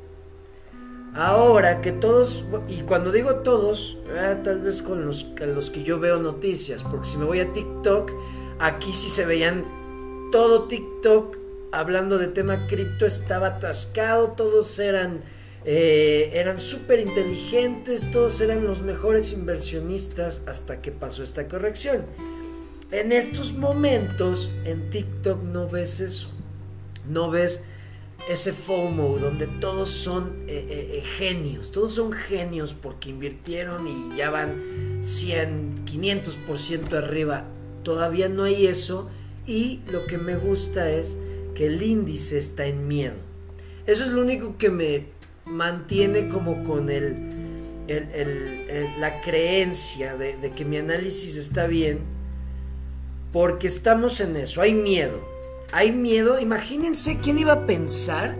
Ahora 1.13 1.81
que 1.81 1.91
todos, 1.91 2.45
y 2.69 2.81
cuando 2.81 3.11
digo 3.11 3.37
todos, 3.37 3.97
ah, 4.17 4.37
tal 4.43 4.61
vez 4.61 4.81
con 4.81 5.05
los, 5.05 5.27
los 5.39 5.69
que 5.69 5.83
yo 5.83 5.99
veo 5.99 6.19
noticias, 6.21 6.83
porque 6.83 7.05
si 7.05 7.17
me 7.17 7.25
voy 7.25 7.41
a 7.41 7.51
TikTok, 7.51 8.11
aquí 8.59 8.93
sí 8.93 9.09
se 9.09 9.25
veían 9.25 9.65
todo 10.31 10.63
TikTok 10.63 11.37
hablando 11.71 12.17
de 12.17 12.27
tema 12.27 12.67
cripto, 12.67 13.05
estaba 13.05 13.47
atascado, 13.47 14.31
todos 14.31 14.79
eran, 14.79 15.21
eh, 15.65 16.31
eran 16.33 16.59
súper 16.59 16.99
inteligentes, 16.99 18.09
todos 18.11 18.39
eran 18.39 18.65
los 18.65 18.81
mejores 18.81 19.33
inversionistas 19.33 20.43
hasta 20.47 20.81
que 20.81 20.91
pasó 20.91 21.23
esta 21.23 21.47
corrección. 21.47 22.05
En 22.91 23.11
estos 23.11 23.53
momentos 23.53 24.51
en 24.65 24.89
TikTok 24.89 25.43
no 25.43 25.67
ves 25.67 25.99
eso. 26.01 26.29
No 27.09 27.29
ves 27.29 27.63
ese 28.29 28.53
FOMO 28.53 29.17
donde 29.17 29.47
todos 29.47 29.89
son 29.89 30.43
eh, 30.47 30.65
eh, 30.69 30.91
eh, 30.93 31.03
genios. 31.17 31.71
Todos 31.71 31.93
son 31.93 32.11
genios 32.11 32.73
porque 32.73 33.09
invirtieron 33.09 33.87
y 33.87 34.15
ya 34.15 34.29
van 34.29 34.99
100, 35.01 35.85
500% 35.85 36.93
arriba. 36.93 37.45
Todavía 37.83 38.29
no 38.29 38.43
hay 38.43 38.67
eso. 38.67 39.09
Y 39.47 39.81
lo 39.87 40.05
que 40.05 40.17
me 40.17 40.35
gusta 40.35 40.89
es 40.89 41.17
que 41.55 41.65
el 41.65 41.81
índice 41.81 42.37
está 42.37 42.65
en 42.65 42.87
miedo. 42.87 43.15
Eso 43.85 44.03
es 44.03 44.11
lo 44.11 44.21
único 44.21 44.57
que 44.57 44.69
me 44.69 45.05
mantiene 45.45 46.29
como 46.29 46.63
con 46.63 46.89
el, 46.89 47.15
la 48.99 49.21
creencia 49.21 50.15
de 50.15 50.51
que 50.51 50.63
mi 50.63 50.77
análisis 50.77 51.35
está 51.35 51.67
bien 51.67 52.21
porque 53.31 53.67
estamos 53.67 54.19
en 54.19 54.35
eso, 54.35 54.61
hay 54.61 54.73
miedo. 54.73 55.30
Hay 55.73 55.93
miedo, 55.93 56.39
imagínense 56.39 57.19
quién 57.21 57.39
iba 57.39 57.53
a 57.53 57.65
pensar 57.65 58.37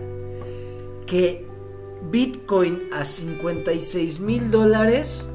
que 1.06 1.46
Bitcoin 2.10 2.88
a 2.92 3.04
56 3.04 4.20
mil 4.20 4.50
dólares 4.50 5.28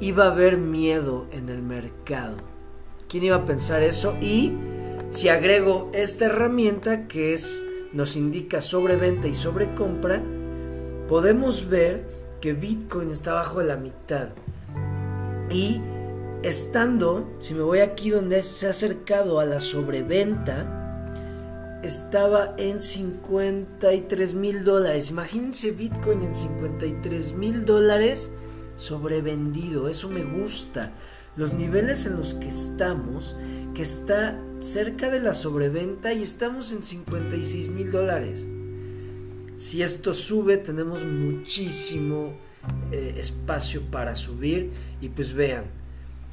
iba 0.00 0.24
a 0.24 0.32
haber 0.32 0.58
miedo 0.58 1.26
en 1.30 1.48
el 1.48 1.62
mercado. 1.62 2.36
¿Quién 3.08 3.22
iba 3.22 3.36
a 3.36 3.44
pensar 3.44 3.82
eso? 3.82 4.16
Y 4.20 4.52
si 5.10 5.28
agrego 5.28 5.90
esta 5.94 6.26
herramienta 6.26 7.06
que 7.06 7.32
es 7.34 7.62
nos 7.92 8.16
indica 8.16 8.60
sobreventa 8.60 9.28
y 9.28 9.34
sobrecompra, 9.34 10.22
podemos 11.08 11.68
ver 11.68 12.04
que 12.40 12.52
Bitcoin 12.52 13.10
está 13.10 13.32
bajo 13.32 13.62
la 13.62 13.76
mitad. 13.76 14.30
Y 15.50 15.80
estando, 16.42 17.30
si 17.38 17.54
me 17.54 17.62
voy 17.62 17.78
aquí 17.78 18.10
donde 18.10 18.42
se 18.42 18.66
ha 18.66 18.70
acercado 18.70 19.38
a 19.38 19.44
la 19.44 19.60
sobreventa, 19.60 20.85
estaba 21.86 22.54
en 22.58 22.80
53 22.80 24.34
mil 24.34 24.64
dólares. 24.64 25.10
Imagínense 25.10 25.70
Bitcoin 25.70 26.22
en 26.22 26.34
53 26.34 27.32
mil 27.34 27.64
dólares 27.64 28.30
sobrevendido. 28.74 29.88
Eso 29.88 30.08
me 30.08 30.22
gusta. 30.22 30.92
Los 31.36 31.54
niveles 31.54 32.06
en 32.06 32.16
los 32.16 32.34
que 32.34 32.48
estamos, 32.48 33.36
que 33.74 33.82
está 33.82 34.40
cerca 34.58 35.10
de 35.10 35.20
la 35.20 35.34
sobreventa 35.34 36.12
y 36.12 36.22
estamos 36.22 36.72
en 36.72 36.82
56 36.82 37.68
mil 37.68 37.90
dólares. 37.90 38.48
Si 39.56 39.82
esto 39.82 40.12
sube, 40.12 40.56
tenemos 40.58 41.04
muchísimo 41.04 42.36
eh, 42.90 43.14
espacio 43.16 43.82
para 43.90 44.16
subir. 44.16 44.70
Y 45.00 45.08
pues 45.08 45.32
vean, 45.32 45.66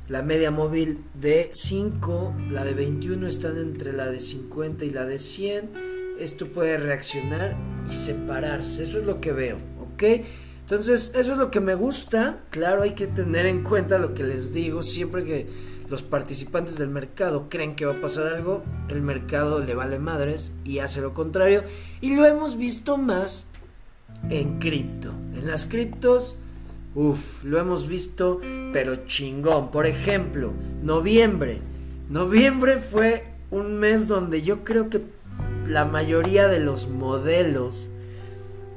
la 0.10 0.22
media 0.22 0.52
móvil 0.52 1.04
de 1.13 1.50
5, 1.52 2.36
la 2.52 2.66
de 2.66 2.74
21 2.74 3.26
están 3.28 3.58
entre 3.58 3.94
la 3.94 4.08
de 4.08 4.20
50 4.20 4.86
y 4.86 4.89
la 4.89 5.06
de 5.06 5.18
100. 5.18 5.72
Esto 6.20 6.52
puede 6.52 6.78
reaccionar 6.78 7.58
y 7.89 7.94
separarse. 7.94 8.84
Eso 8.84 8.98
es 8.98 9.06
lo 9.06 9.22
que 9.22 9.32
veo, 9.32 9.58
¿ok? 9.80 10.04
Entonces, 10.62 11.13
eso 11.16 11.34
es 11.34 11.38
lo 11.38 11.52
que 11.52 11.60
me 11.60 11.76
gusta. 11.76 12.39
Claro, 12.50 12.84
hay 12.84 12.92
que 12.92 13.08
tener 13.08 13.46
en 13.46 13.63
cuenta 13.63 13.98
lo 13.98 14.13
que 14.13 14.24
les 14.24 14.54
digo. 14.54 14.84
Siempre 14.84 15.24
que 15.24 15.48
los 15.89 16.04
participantes 16.04 16.78
del 16.78 16.89
mercado 16.89 17.48
creen 17.50 17.76
que 17.76 17.86
va 17.86 17.94
a 17.94 18.02
pasar 18.02 18.28
algo, 18.28 18.63
el 18.89 19.02
mercado 19.02 19.60
le 19.60 19.76
vale 19.76 20.00
madres 20.00 20.52
y 20.63 20.80
hace 20.80 21.02
lo 21.02 21.13
contrario. 21.13 21.63
Y 22.02 22.16
lo 22.16 22.26
hemos 22.26 22.58
visto 22.58 22.98
más 22.98 23.48
en 24.30 24.60
cripto. 24.60 25.13
En 25.36 25.48
las 25.48 25.66
criptos 25.66 26.38
Uf, 26.95 27.43
lo 27.43 27.60
hemos 27.60 27.88
visto, 27.88 28.39
pero 28.71 29.06
chingón. 29.06 29.71
Por 29.71 29.86
ejemplo, 29.88 30.53
noviembre. 30.84 31.60
Noviembre 32.10 32.77
fue 32.77 33.23
un 33.49 33.79
mes 33.79 34.08
donde 34.08 34.43
yo 34.43 34.63
creo 34.63 34.89
que 34.89 35.01
la 35.67 35.86
mayoría 35.86 36.47
de 36.47 36.60
los 36.60 36.89
modelos 36.89 37.89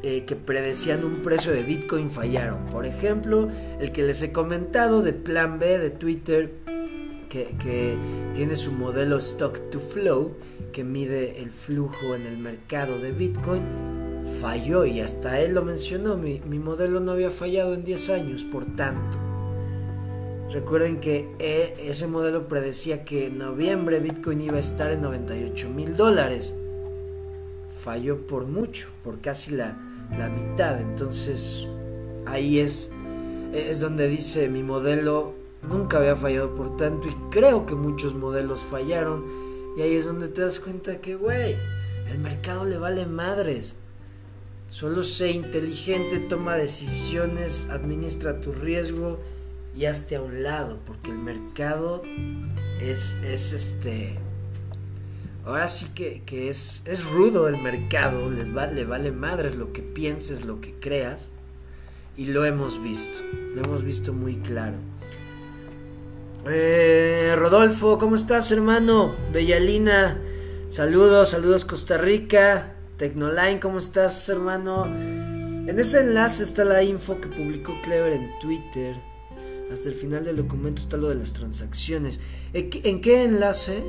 eh, 0.02 0.24
que 0.24 0.36
predecían 0.36 1.04
un 1.04 1.16
precio 1.16 1.52
de 1.52 1.62
Bitcoin 1.62 2.10
fallaron. 2.10 2.64
Por 2.66 2.86
ejemplo, 2.86 3.48
el 3.80 3.92
que 3.92 4.02
les 4.02 4.22
he 4.22 4.32
comentado 4.32 5.02
de 5.02 5.12
Plan 5.12 5.58
B 5.58 5.78
de 5.78 5.90
Twitter, 5.90 6.52
que, 7.28 7.54
que 7.62 7.98
tiene 8.32 8.56
su 8.56 8.72
modelo 8.72 9.18
Stock 9.18 9.70
to 9.70 9.80
Flow, 9.80 10.36
que 10.72 10.84
mide 10.84 11.42
el 11.42 11.50
flujo 11.50 12.14
en 12.14 12.24
el 12.24 12.38
mercado 12.38 12.98
de 12.98 13.12
Bitcoin 13.12 14.05
falló 14.40 14.84
y 14.84 15.00
hasta 15.00 15.40
él 15.40 15.54
lo 15.54 15.62
mencionó, 15.62 16.16
mi, 16.16 16.40
modelo 16.58 17.00
no 17.00 17.12
había 17.12 17.30
fallado 17.30 17.74
en 17.74 17.84
10 17.84 18.10
años, 18.10 18.44
por 18.44 18.64
tanto. 18.76 19.18
Recuerden 20.50 21.00
que 21.00 21.28
e, 21.38 21.74
ese 21.88 22.06
modelo 22.06 22.48
predecía 22.48 23.04
que 23.04 23.26
en 23.26 23.38
noviembre 23.38 24.00
Bitcoin 24.00 24.40
iba 24.40 24.56
a 24.56 24.60
estar 24.60 24.90
en 24.90 25.02
98 25.02 25.68
mil 25.70 25.96
dólares. 25.96 26.54
Falló 27.82 28.26
por 28.26 28.46
mucho, 28.46 28.88
por 29.02 29.20
casi 29.20 29.52
la, 29.52 29.76
la 30.16 30.28
mitad. 30.28 30.80
Entonces 30.80 31.68
ahí 32.26 32.60
es, 32.60 32.90
es 33.52 33.80
donde 33.80 34.08
dice 34.08 34.48
mi 34.48 34.62
modelo 34.62 35.34
nunca 35.68 35.98
había 35.98 36.16
fallado 36.16 36.54
por 36.54 36.76
tanto 36.76 37.08
y 37.08 37.30
creo 37.30 37.66
que 37.66 37.74
muchos 37.74 38.14
modelos 38.14 38.60
fallaron. 38.60 39.24
Y 39.76 39.82
ahí 39.82 39.94
es 39.94 40.06
donde 40.06 40.28
te 40.28 40.40
das 40.40 40.58
cuenta 40.58 41.00
que, 41.00 41.16
güey, 41.16 41.56
el 42.10 42.18
mercado 42.18 42.64
le 42.64 42.78
vale 42.78 43.04
madres. 43.04 43.76
Solo 44.78 45.02
sé 45.04 45.30
inteligente, 45.30 46.18
toma 46.18 46.54
decisiones, 46.54 47.66
administra 47.70 48.42
tu 48.42 48.52
riesgo 48.52 49.18
y 49.74 49.86
hazte 49.86 50.16
a 50.16 50.20
un 50.20 50.42
lado, 50.42 50.80
porque 50.84 51.12
el 51.12 51.16
mercado 51.16 52.02
es, 52.78 53.16
es 53.24 53.54
este. 53.54 54.18
Ahora 55.46 55.68
sí 55.68 55.86
que, 55.94 56.50
es, 56.50 56.82
es 56.84 57.06
rudo 57.06 57.48
el 57.48 57.56
mercado, 57.56 58.30
les 58.30 58.54
va, 58.54 58.66
le 58.66 58.84
vale 58.84 59.12
madres 59.12 59.56
lo 59.56 59.72
que 59.72 59.80
pienses, 59.80 60.44
lo 60.44 60.60
que 60.60 60.74
creas, 60.74 61.32
y 62.14 62.26
lo 62.26 62.44
hemos 62.44 62.82
visto, 62.82 63.24
lo 63.54 63.62
hemos 63.64 63.82
visto 63.82 64.12
muy 64.12 64.40
claro. 64.40 64.76
Eh, 66.50 67.34
Rodolfo, 67.34 67.96
¿cómo 67.96 68.14
estás, 68.14 68.52
hermano? 68.52 69.14
Bellalina, 69.32 70.20
saludos, 70.68 71.30
saludos 71.30 71.64
Costa 71.64 71.96
Rica. 71.96 72.75
Tecnoline, 72.96 73.60
¿cómo 73.60 73.78
estás, 73.78 74.26
hermano? 74.30 74.86
En 74.86 75.78
ese 75.78 76.00
enlace 76.00 76.42
está 76.42 76.64
la 76.64 76.82
info 76.82 77.20
que 77.20 77.28
publicó 77.28 77.74
Clever 77.82 78.14
en 78.14 78.38
Twitter. 78.40 78.96
Hasta 79.70 79.90
el 79.90 79.94
final 79.96 80.24
del 80.24 80.36
documento 80.36 80.80
está 80.80 80.96
lo 80.96 81.08
de 81.10 81.16
las 81.16 81.34
transacciones. 81.34 82.20
¿En 82.54 83.00
qué 83.00 83.24
enlace? 83.24 83.84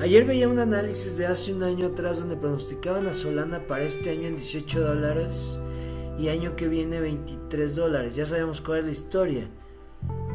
Ayer 0.00 0.24
veía 0.24 0.48
un 0.48 0.58
análisis 0.58 1.18
de 1.18 1.26
hace 1.26 1.52
un 1.52 1.62
año 1.62 1.88
atrás 1.88 2.20
donde 2.20 2.36
pronosticaban 2.36 3.06
a 3.08 3.12
Solana 3.12 3.66
para 3.66 3.84
este 3.84 4.10
año 4.10 4.28
en 4.28 4.36
18 4.36 4.80
dólares 4.80 5.58
y 6.18 6.28
año 6.28 6.56
que 6.56 6.68
viene 6.68 6.98
23 7.00 7.74
dólares. 7.74 8.16
Ya 8.16 8.24
sabemos 8.24 8.62
cuál 8.62 8.78
es 8.78 8.84
la 8.86 8.90
historia. 8.92 9.48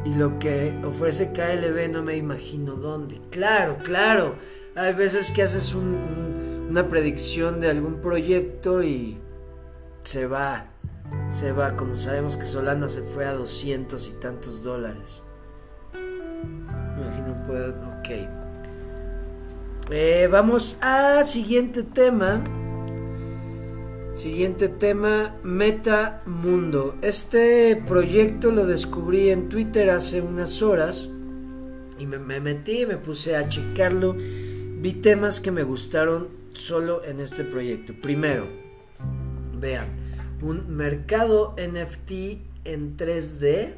Y 0.04 0.14
lo 0.14 0.38
que 0.38 0.78
ofrece 0.84 1.32
KLB 1.32 1.90
no 1.90 2.02
me 2.02 2.16
imagino 2.16 2.74
dónde. 2.74 3.20
Claro, 3.30 3.78
claro. 3.82 4.36
Hay 4.74 4.94
veces 4.94 5.30
que 5.30 5.42
haces 5.42 5.74
una 5.74 6.88
predicción 6.88 7.60
de 7.60 7.68
algún 7.68 8.00
proyecto 8.00 8.82
y 8.82 9.18
se 10.02 10.26
va. 10.26 10.66
Se 11.28 11.52
va, 11.52 11.76
como 11.76 11.96
sabemos 11.96 12.36
que 12.36 12.46
Solana 12.46 12.88
se 12.88 13.02
fue 13.02 13.26
a 13.26 13.34
200 13.34 14.08
y 14.08 14.12
tantos 14.12 14.62
dólares. 14.62 15.22
Me 15.92 17.02
imagino 17.02 17.42
puedo. 17.46 17.74
Ok. 17.98 18.42
Eh, 19.90 20.28
vamos 20.30 20.78
a 20.80 21.22
siguiente 21.24 21.82
tema. 21.82 22.42
Siguiente 24.14 24.68
tema, 24.68 25.36
Meta 25.42 26.22
Mundo. 26.26 26.96
Este 27.02 27.82
proyecto 27.86 28.50
lo 28.50 28.66
descubrí 28.66 29.30
en 29.30 29.48
Twitter 29.48 29.90
hace 29.90 30.20
unas 30.20 30.62
horas 30.62 31.10
y 31.98 32.06
me, 32.06 32.18
metí, 32.18 32.86
me 32.86 32.96
puse 32.96 33.36
a 33.36 33.48
checarlo. 33.48 34.16
Vi 34.82 34.94
temas 34.94 35.38
que 35.38 35.52
me 35.52 35.62
gustaron 35.62 36.26
solo 36.54 37.04
en 37.04 37.20
este 37.20 37.44
proyecto. 37.44 37.94
Primero, 38.02 38.48
vean, 39.56 39.86
un 40.40 40.76
mercado 40.76 41.54
NFT 41.56 42.10
en 42.64 42.96
3D 42.96 43.76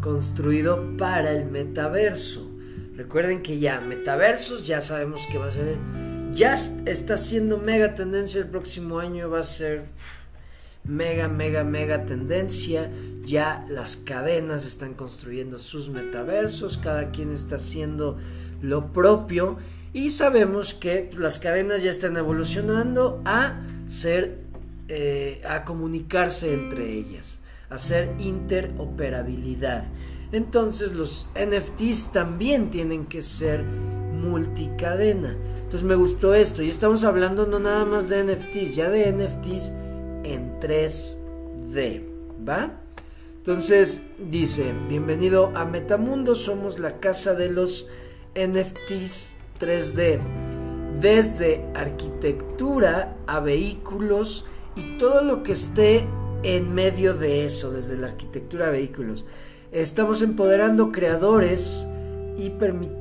construido 0.00 0.96
para 0.96 1.30
el 1.30 1.46
metaverso. 1.46 2.50
Recuerden 2.96 3.44
que 3.44 3.60
ya 3.60 3.80
metaversos 3.80 4.66
ya 4.66 4.80
sabemos 4.80 5.24
que 5.30 5.38
va 5.38 5.46
a 5.46 5.52
ser 5.52 5.76
ya 6.34 6.54
está 6.54 7.16
siendo 7.16 7.58
mega 7.58 7.94
tendencia 7.94 8.40
el 8.40 8.48
próximo 8.48 8.98
año, 8.98 9.30
va 9.30 9.38
a 9.38 9.44
ser 9.44 9.84
mega, 10.82 11.28
mega, 11.28 11.62
mega 11.62 12.06
tendencia. 12.06 12.90
Ya 13.24 13.64
las 13.70 13.96
cadenas 13.96 14.66
están 14.66 14.94
construyendo 14.94 15.60
sus 15.60 15.90
metaversos, 15.90 16.76
cada 16.76 17.12
quien 17.12 17.30
está 17.30 17.54
haciendo 17.54 18.18
lo 18.60 18.92
propio 18.92 19.58
y 19.92 20.10
sabemos 20.10 20.74
que 20.74 21.10
las 21.16 21.38
cadenas 21.38 21.82
ya 21.82 21.90
están 21.90 22.16
evolucionando 22.16 23.22
a 23.24 23.60
ser, 23.86 24.38
eh, 24.88 25.42
a 25.48 25.64
comunicarse 25.64 26.52
entre 26.52 26.92
ellas, 26.92 27.40
a 27.70 27.76
hacer 27.76 28.14
interoperabilidad. 28.18 29.84
Entonces 30.32 30.94
los 30.94 31.26
NFTs 31.34 32.12
también 32.12 32.70
tienen 32.70 33.06
que 33.06 33.22
ser 33.22 33.62
multicadena. 33.62 35.36
Entonces 35.62 35.84
me 35.84 35.94
gustó 35.94 36.34
esto. 36.34 36.62
Y 36.62 36.68
estamos 36.68 37.04
hablando 37.04 37.46
no 37.46 37.58
nada 37.58 37.84
más 37.84 38.08
de 38.08 38.24
NFTs, 38.24 38.76
ya 38.76 38.90
de 38.90 39.10
NFTs 39.12 39.72
en 40.24 40.58
3D. 40.60 42.04
¿Va? 42.46 42.80
Entonces 43.38 44.02
dice, 44.18 44.74
bienvenido 44.88 45.56
a 45.56 45.64
Metamundo, 45.64 46.34
somos 46.34 46.78
la 46.78 47.00
casa 47.00 47.34
de 47.34 47.50
los 47.50 47.86
NFTs 48.34 49.37
3D. 49.58 50.20
Desde 51.00 51.64
arquitectura 51.74 53.16
a 53.26 53.40
vehículos 53.40 54.44
y 54.74 54.98
todo 54.98 55.22
lo 55.22 55.42
que 55.42 55.52
esté 55.52 56.08
en 56.42 56.74
medio 56.74 57.14
de 57.14 57.44
eso, 57.44 57.70
desde 57.70 57.96
la 57.96 58.08
arquitectura 58.08 58.68
a 58.68 58.70
vehículos. 58.70 59.24
Estamos 59.72 60.22
empoderando 60.22 60.92
creadores 60.92 61.86
y 62.38 62.50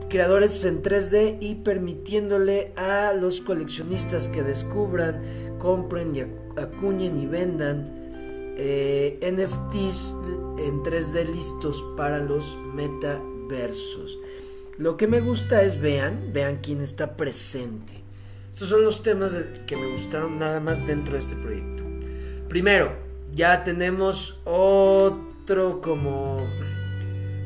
creadores 0.10 0.66
en 0.66 0.82
3D 0.82 1.38
y 1.40 1.56
permitiéndole 1.56 2.74
a 2.76 3.14
los 3.14 3.40
coleccionistas 3.40 4.28
que 4.28 4.42
descubran, 4.42 5.22
compren 5.60 6.36
acuñen 6.58 7.18
y 7.18 7.28
vendan 7.28 7.94
eh, 8.58 9.20
NFTs 9.22 10.16
en 10.58 10.82
3D 10.82 11.32
listos 11.32 11.86
para 11.96 12.18
los 12.18 12.58
metaversos. 12.74 14.20
Lo 14.78 14.96
que 14.96 15.08
me 15.08 15.22
gusta 15.22 15.64
es 15.64 15.80
vean, 15.82 16.32
vean 16.34 16.60
quién 16.62 16.82
está 16.82 17.18
presente. 17.18 17.94
Estos 18.52 18.70
son 18.70 18.84
los 18.84 19.02
temas 19.02 19.38
que 19.66 19.76
me 19.76 19.88
gustaron 19.88 20.38
nada 20.38 20.60
más 20.60 20.86
dentro 20.86 21.14
de 21.14 21.20
este 21.20 21.36
proyecto. 21.36 21.84
Primero, 22.48 22.92
ya 23.34 23.64
tenemos 23.64 24.40
otro 24.46 25.82
como 25.82 26.48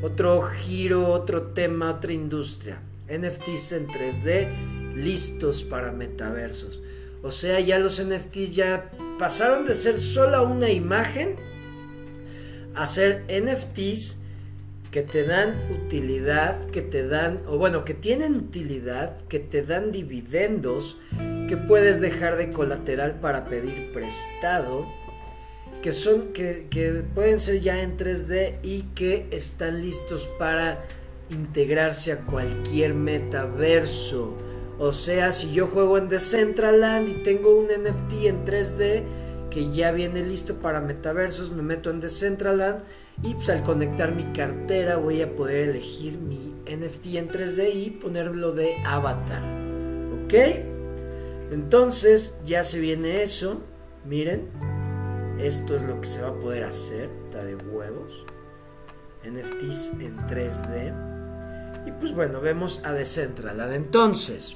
otro 0.01 0.41
giro, 0.41 1.07
otro 1.07 1.43
tema, 1.53 1.91
otra 1.91 2.11
industria. 2.11 2.81
NFTs 3.07 3.71
en 3.73 3.87
3D 3.87 4.93
listos 4.95 5.63
para 5.63 5.91
metaversos. 5.91 6.81
O 7.23 7.31
sea, 7.31 7.59
ya 7.59 7.77
los 7.79 8.01
NFTs 8.01 8.55
ya 8.55 8.91
pasaron 9.19 9.65
de 9.65 9.75
ser 9.75 9.95
solo 9.95 10.43
una 10.43 10.69
imagen 10.69 11.35
a 12.73 12.87
ser 12.87 13.25
NFTs 13.29 14.20
que 14.91 15.03
te 15.03 15.23
dan 15.23 15.55
utilidad, 15.71 16.65
que 16.65 16.81
te 16.81 17.07
dan, 17.07 17.41
o 17.47 17.57
bueno, 17.57 17.85
que 17.85 17.93
tienen 17.93 18.35
utilidad, 18.35 19.17
que 19.27 19.39
te 19.39 19.63
dan 19.63 19.91
dividendos, 19.91 20.99
que 21.47 21.57
puedes 21.57 22.01
dejar 22.01 22.35
de 22.35 22.51
colateral 22.51 23.19
para 23.19 23.45
pedir 23.45 23.91
prestado 23.93 24.85
que 25.81 25.91
son 25.91 26.31
que, 26.33 26.67
que, 26.69 27.03
pueden 27.15 27.39
ser 27.39 27.59
ya 27.59 27.81
en 27.81 27.97
3D 27.97 28.59
y 28.61 28.83
que 28.93 29.27
están 29.31 29.81
listos 29.81 30.29
para 30.37 30.83
integrarse 31.29 32.11
a 32.11 32.19
cualquier 32.21 32.93
metaverso. 32.93 34.37
O 34.77 34.93
sea, 34.93 35.31
si 35.31 35.53
yo 35.53 35.67
juego 35.67 35.97
en 35.97 36.07
Decentraland 36.07 37.07
y 37.07 37.23
tengo 37.23 37.57
un 37.57 37.65
NFT 37.65 38.13
en 38.25 38.45
3D 38.45 39.03
que 39.51 39.71
ya 39.71 39.91
viene 39.91 40.23
listo 40.23 40.55
para 40.55 40.81
metaversos, 40.81 41.51
me 41.51 41.61
meto 41.61 41.91
en 41.91 41.99
Decentraland 41.99 42.81
y 43.21 43.35
pues 43.35 43.49
al 43.49 43.63
conectar 43.63 44.15
mi 44.15 44.23
cartera 44.33 44.95
voy 44.95 45.21
a 45.21 45.35
poder 45.35 45.69
elegir 45.69 46.17
mi 46.17 46.55
NFT 46.65 47.05
en 47.17 47.29
3D 47.29 47.75
y 47.75 47.89
ponerlo 47.91 48.53
de 48.53 48.77
avatar. 48.83 49.43
¿Ok? 50.23 50.33
Entonces 51.51 52.39
ya 52.45 52.63
se 52.63 52.79
viene 52.79 53.21
eso. 53.21 53.61
Miren, 54.05 54.49
esto 55.39 55.75
es 55.75 55.83
lo 55.83 55.99
que 56.01 56.07
se 56.07 56.21
va 56.21 56.29
a 56.29 56.39
poder 56.39 56.63
hacer. 56.63 57.09
Está 57.17 57.43
de 57.43 57.55
huevos. 57.55 58.25
NFTs 59.23 59.91
en 59.99 60.17
3D. 60.27 61.87
Y 61.87 61.91
pues 61.91 62.13
bueno, 62.13 62.41
vemos 62.41 62.81
a 62.85 62.93
Decentraland. 62.93 63.73
Entonces, 63.73 64.55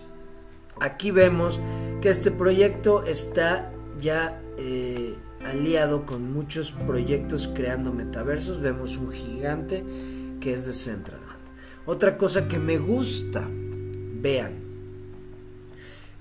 aquí 0.79 1.11
vemos 1.11 1.59
que 2.01 2.09
este 2.09 2.31
proyecto 2.31 3.03
está 3.03 3.71
ya 3.99 4.41
eh, 4.57 5.15
aliado 5.45 6.05
con 6.05 6.33
muchos 6.33 6.71
proyectos 6.71 7.49
creando 7.53 7.91
metaversos. 7.93 8.59
Vemos 8.59 8.97
un 8.97 9.11
gigante 9.11 9.83
que 10.39 10.53
es 10.53 10.65
Decentraland. 10.65 11.25
Otra 11.85 12.17
cosa 12.17 12.47
que 12.47 12.59
me 12.59 12.77
gusta, 12.77 13.47
vean. 14.21 14.53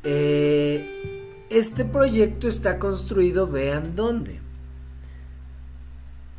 Eh, 0.02 1.46
este 1.50 1.84
proyecto 1.84 2.48
está 2.48 2.78
construido, 2.78 3.46
vean 3.46 3.94
dónde 3.94 4.40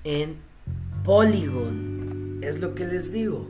en 0.06 0.38
Polygon. 1.04 2.39
Es 2.41 2.62
lo 2.62 2.76
que 2.76 2.86
les 2.86 3.12
digo. 3.12 3.48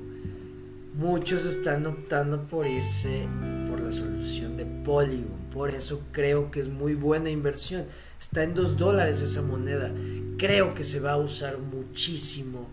Muchos 0.95 1.45
están 1.45 1.86
optando 1.86 2.48
por 2.48 2.65
irse 2.65 3.28
por 3.69 3.82
la 3.82 3.91
solución 3.91 4.56
de 4.58 4.65
Polygon. 4.65 5.44
Por 5.55 5.71
eso 5.71 6.03
creo 6.11 6.51
que 6.51 6.59
es 6.59 6.67
muy 6.67 6.93
buena 6.93 7.31
inversión. 7.31 7.85
Está 8.19 8.43
en 8.43 8.53
2 8.53 8.77
dólares 8.77 9.21
esa 9.21 9.41
moneda. 9.41 9.89
Creo 10.37 10.75
que 10.75 10.83
se 10.83 10.99
va 10.99 11.13
a 11.13 11.17
usar 11.17 11.57
muchísimo 11.57 12.67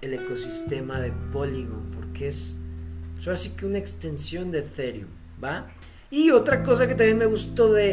el 0.00 0.14
ecosistema 0.14 1.00
de 1.00 1.12
Polygon. 1.32 1.90
Porque 1.94 2.28
es 2.28 2.54
pues 3.16 3.28
así 3.28 3.50
que 3.50 3.66
una 3.66 3.78
extensión 3.78 4.50
de 4.50 4.60
Ethereum. 4.60 5.08
¿Va? 5.42 5.70
Y 6.10 6.30
otra 6.30 6.62
cosa 6.62 6.86
que 6.86 6.94
también 6.94 7.18
me 7.18 7.26
gustó 7.26 7.72
de 7.72 7.92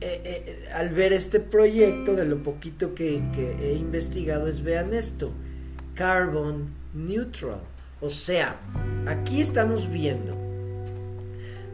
eh, 0.00 0.22
eh, 0.24 0.68
al 0.72 0.90
ver 0.90 1.12
este 1.12 1.40
proyecto, 1.40 2.14
de 2.14 2.24
lo 2.24 2.42
poquito 2.42 2.94
que, 2.94 3.20
he 3.60 3.72
investigado, 3.74 4.46
es 4.46 4.62
vean 4.62 4.94
esto, 4.94 5.32
carbon 5.94 6.66
neutral. 6.94 7.60
O 8.00 8.08
sea, 8.08 8.60
aquí 9.06 9.40
estamos 9.40 9.90
viendo, 9.90 10.36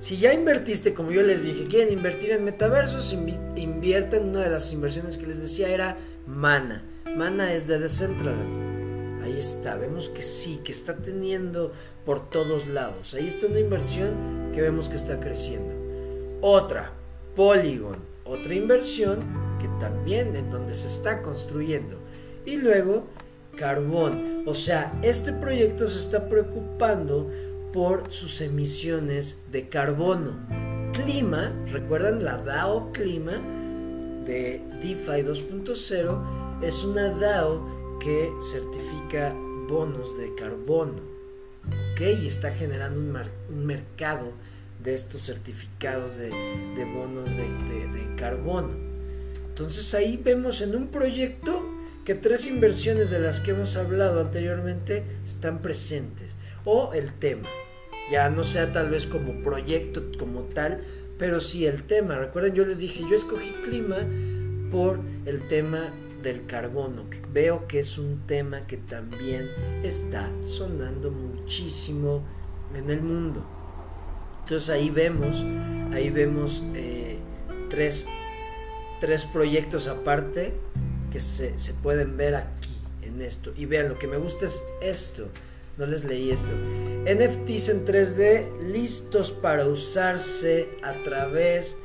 si 0.05 0.19
ya 0.19 0.35
invertiste, 0.35 0.93
como 0.93 1.12
yo 1.12 1.23
les 1.23 1.45
dije, 1.45 1.64
quieren 1.64 1.90
invertir 1.90 2.33
en 2.33 2.45
metaversos, 2.45 3.14
invierten, 3.57 4.29
una 4.29 4.40
de 4.40 4.51
las 4.51 4.71
inversiones 4.71 5.17
que 5.17 5.25
les 5.25 5.40
decía 5.40 5.71
era 5.71 5.97
Mana. 6.27 6.85
Mana 7.17 7.55
es 7.55 7.69
de 7.69 7.79
Decentraland. 7.79 9.23
Ahí 9.25 9.38
está, 9.38 9.77
vemos 9.77 10.11
que 10.11 10.21
sí, 10.21 10.61
que 10.62 10.73
está 10.73 10.97
teniendo 10.97 11.73
por 12.05 12.29
todos 12.29 12.67
lados. 12.67 13.14
Ahí 13.14 13.27
está 13.27 13.47
una 13.47 13.61
inversión 13.61 14.51
que 14.53 14.61
vemos 14.61 14.90
que 14.90 14.97
está 14.97 15.19
creciendo. 15.21 15.75
Otra, 16.43 16.93
Polygon 17.35 17.97
otra 18.27 18.55
inversión 18.55 19.21
que 19.59 19.69
también 19.81 20.37
en 20.37 20.51
donde 20.51 20.75
se 20.75 20.88
está 20.88 21.23
construyendo. 21.23 21.97
Y 22.45 22.59
luego 22.59 23.07
carbón. 23.57 24.43
O 24.45 24.53
sea, 24.53 24.93
este 25.01 25.33
proyecto 25.33 25.88
se 25.88 25.99
está 25.99 26.29
preocupando 26.29 27.31
por 27.75 28.09
sus 28.09 28.41
emisiones 28.41 29.39
de 29.51 29.69
carbono. 29.69 30.39
Clima, 30.93 31.53
recuerdan 31.73 32.23
la 32.25 32.39
DAO 32.39 32.93
Clima 32.93 33.33
de 34.25 34.63
DeFi 34.81 35.25
2.0 35.25 36.63
es 36.63 36.85
una 36.85 37.09
DAO 37.09 37.99
que 37.99 38.31
certifica 38.41 39.35
bonos 39.69 40.17
de 40.19 40.33
carbono. 40.37 41.03
¿ok? 41.65 42.01
Y 42.23 42.29
está 42.29 42.53
generando 42.53 43.01
un, 43.01 43.67
mercado 43.67 44.31
de 44.81 44.95
estos 44.95 45.23
certificados 45.23 46.19
de, 46.19 46.31
bonos 46.95 47.29
de 47.29 48.15
carbono. 48.17 48.71
Entonces 49.49 49.93
ahí 49.95 50.17
vemos 50.17 50.61
en 50.61 50.77
un 50.77 50.87
proyecto 50.93 51.61
que 52.05 52.15
tres 52.15 52.47
inversiones 52.47 53.11
de 53.11 53.19
las 53.19 53.41
que 53.41 53.51
hemos 53.51 53.75
hablado 53.77 54.21
anteriormente 54.21 55.03
están 55.25 55.61
presentes. 55.61 56.37
O 56.65 56.93
el 56.95 57.13
tema. 57.13 57.49
Ya 58.11 58.29
no 58.31 58.45
sea 58.45 58.73
tal 58.73 58.90
vez 58.90 59.07
como 59.07 59.43
proyecto 59.43 60.03
como 60.19 60.43
tal, 60.43 60.83
pero 61.19 61.40
sí 61.40 61.67
el 61.67 61.85
tema. 61.85 62.17
Recuerden, 62.17 62.55
yo 62.55 62.64
les 62.64 62.79
dije, 62.79 63.03
yo 63.09 63.14
escogí 63.14 63.53
clima 63.62 63.97
por 64.71 65.01
el 65.27 65.47
tema 65.49 65.93
del 66.23 66.47
carbono, 66.47 67.09
que 67.11 67.21
veo 67.33 67.69
que 67.69 67.79
es 67.79 67.99
un 67.99 68.27
tema 68.27 68.67
que 68.67 68.79
también 68.79 69.49
está 69.83 70.31
sonando 70.43 71.11
muchísimo 71.11 72.25
en 72.75 72.90
el 72.90 73.03
mundo. 73.03 73.47
Entonces 74.40 74.71
ahí 74.71 74.90
vemos, 74.90 75.45
ahí 75.93 76.11
vemos 76.11 76.62
eh, 76.75 77.19
tres, 77.71 78.07
tres 79.01 79.25
proyectos 79.25 79.87
aparte 79.87 80.55
que 81.11 81.21
se, 81.21 81.59
se 81.59 81.75
pueden 81.75 82.17
ver 82.17 82.35
aquí 82.35 82.75
en 83.03 83.23
esto. 83.23 83.53
Y 83.57 83.67
vean, 83.67 83.88
lo 83.88 83.99
que 83.99 84.07
me 84.07 84.17
gusta 84.17 84.47
es 84.47 84.62
esto. 84.81 85.29
No 85.77 85.87
les 85.87 86.05
leí 86.05 86.31
esto. 86.31 86.53
NFTs 87.05 87.69
en 87.69 87.85
3D 87.85 88.61
listos 88.73 89.31
para 89.31 89.67
usarse 89.67 90.69
a 90.83 91.03
través 91.03 91.77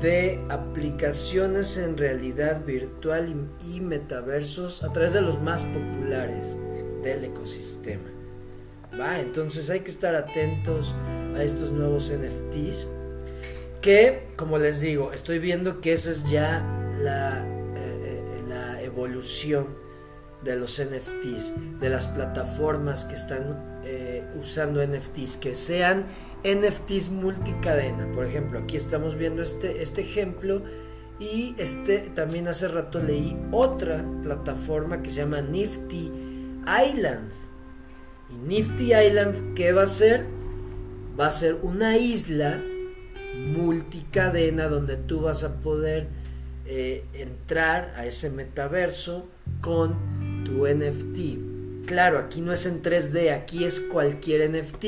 de 0.00 0.40
aplicaciones 0.48 1.76
en 1.76 1.96
realidad 1.96 2.64
virtual 2.64 3.34
y, 3.66 3.80
metaversos 3.80 4.82
a 4.82 4.92
través 4.92 5.12
de 5.12 5.20
los 5.20 5.40
más 5.40 5.62
populares 5.62 6.56
del 7.02 7.24
ecosistema. 7.24 8.10
Va, 8.98 9.20
entonces 9.20 9.68
hay 9.70 9.80
que 9.80 9.90
estar 9.90 10.14
atentos 10.14 10.94
a 11.36 11.42
estos 11.42 11.72
nuevos 11.72 12.12
NFTs 12.12 12.88
que, 13.82 14.28
como 14.36 14.58
les 14.58 14.80
digo, 14.80 15.12
estoy 15.12 15.38
viendo 15.40 15.80
que 15.80 15.92
esa 15.92 16.10
es 16.10 16.28
ya 16.30 16.64
la 17.02 17.50
evolución 18.82 19.83
de 20.44 20.56
los 20.56 20.80
NFTs, 20.80 21.80
de 21.80 21.88
las 21.88 22.06
plataformas 22.08 23.04
que 23.04 23.14
están 23.14 23.80
eh, 23.84 24.24
usando 24.38 24.86
NFTs, 24.86 25.38
que 25.38 25.54
sean 25.54 26.04
NFTs 26.44 27.10
multicadena. 27.10 28.10
Por 28.12 28.24
ejemplo, 28.26 28.58
aquí 28.58 28.76
estamos 28.76 29.16
viendo 29.16 29.42
este, 29.42 29.82
este 29.82 30.02
ejemplo 30.02 30.62
y 31.18 31.54
este 31.58 31.98
también 31.98 32.48
hace 32.48 32.68
rato 32.68 33.00
leí 33.00 33.36
otra 33.52 34.04
plataforma 34.22 35.02
que 35.02 35.10
se 35.10 35.20
llama 35.20 35.40
Nifty 35.40 36.10
Island. 36.88 37.30
Y 38.30 38.46
Nifty 38.46 38.94
Island, 38.94 39.54
¿qué 39.54 39.72
va 39.72 39.82
a 39.82 39.86
ser? 39.86 40.26
Va 41.18 41.28
a 41.28 41.32
ser 41.32 41.56
una 41.62 41.96
isla 41.96 42.60
multicadena 43.34 44.68
donde 44.68 44.96
tú 44.96 45.20
vas 45.20 45.44
a 45.44 45.60
poder 45.60 46.08
eh, 46.66 47.04
entrar 47.14 47.94
a 47.96 48.06
ese 48.06 48.30
metaverso 48.30 49.28
con 49.60 50.13
tu 50.44 50.66
NFT. 50.66 51.86
Claro, 51.86 52.18
aquí 52.18 52.40
no 52.40 52.52
es 52.52 52.66
en 52.66 52.82
3D, 52.82 53.32
aquí 53.32 53.64
es 53.64 53.80
cualquier 53.80 54.50
NFT. 54.50 54.86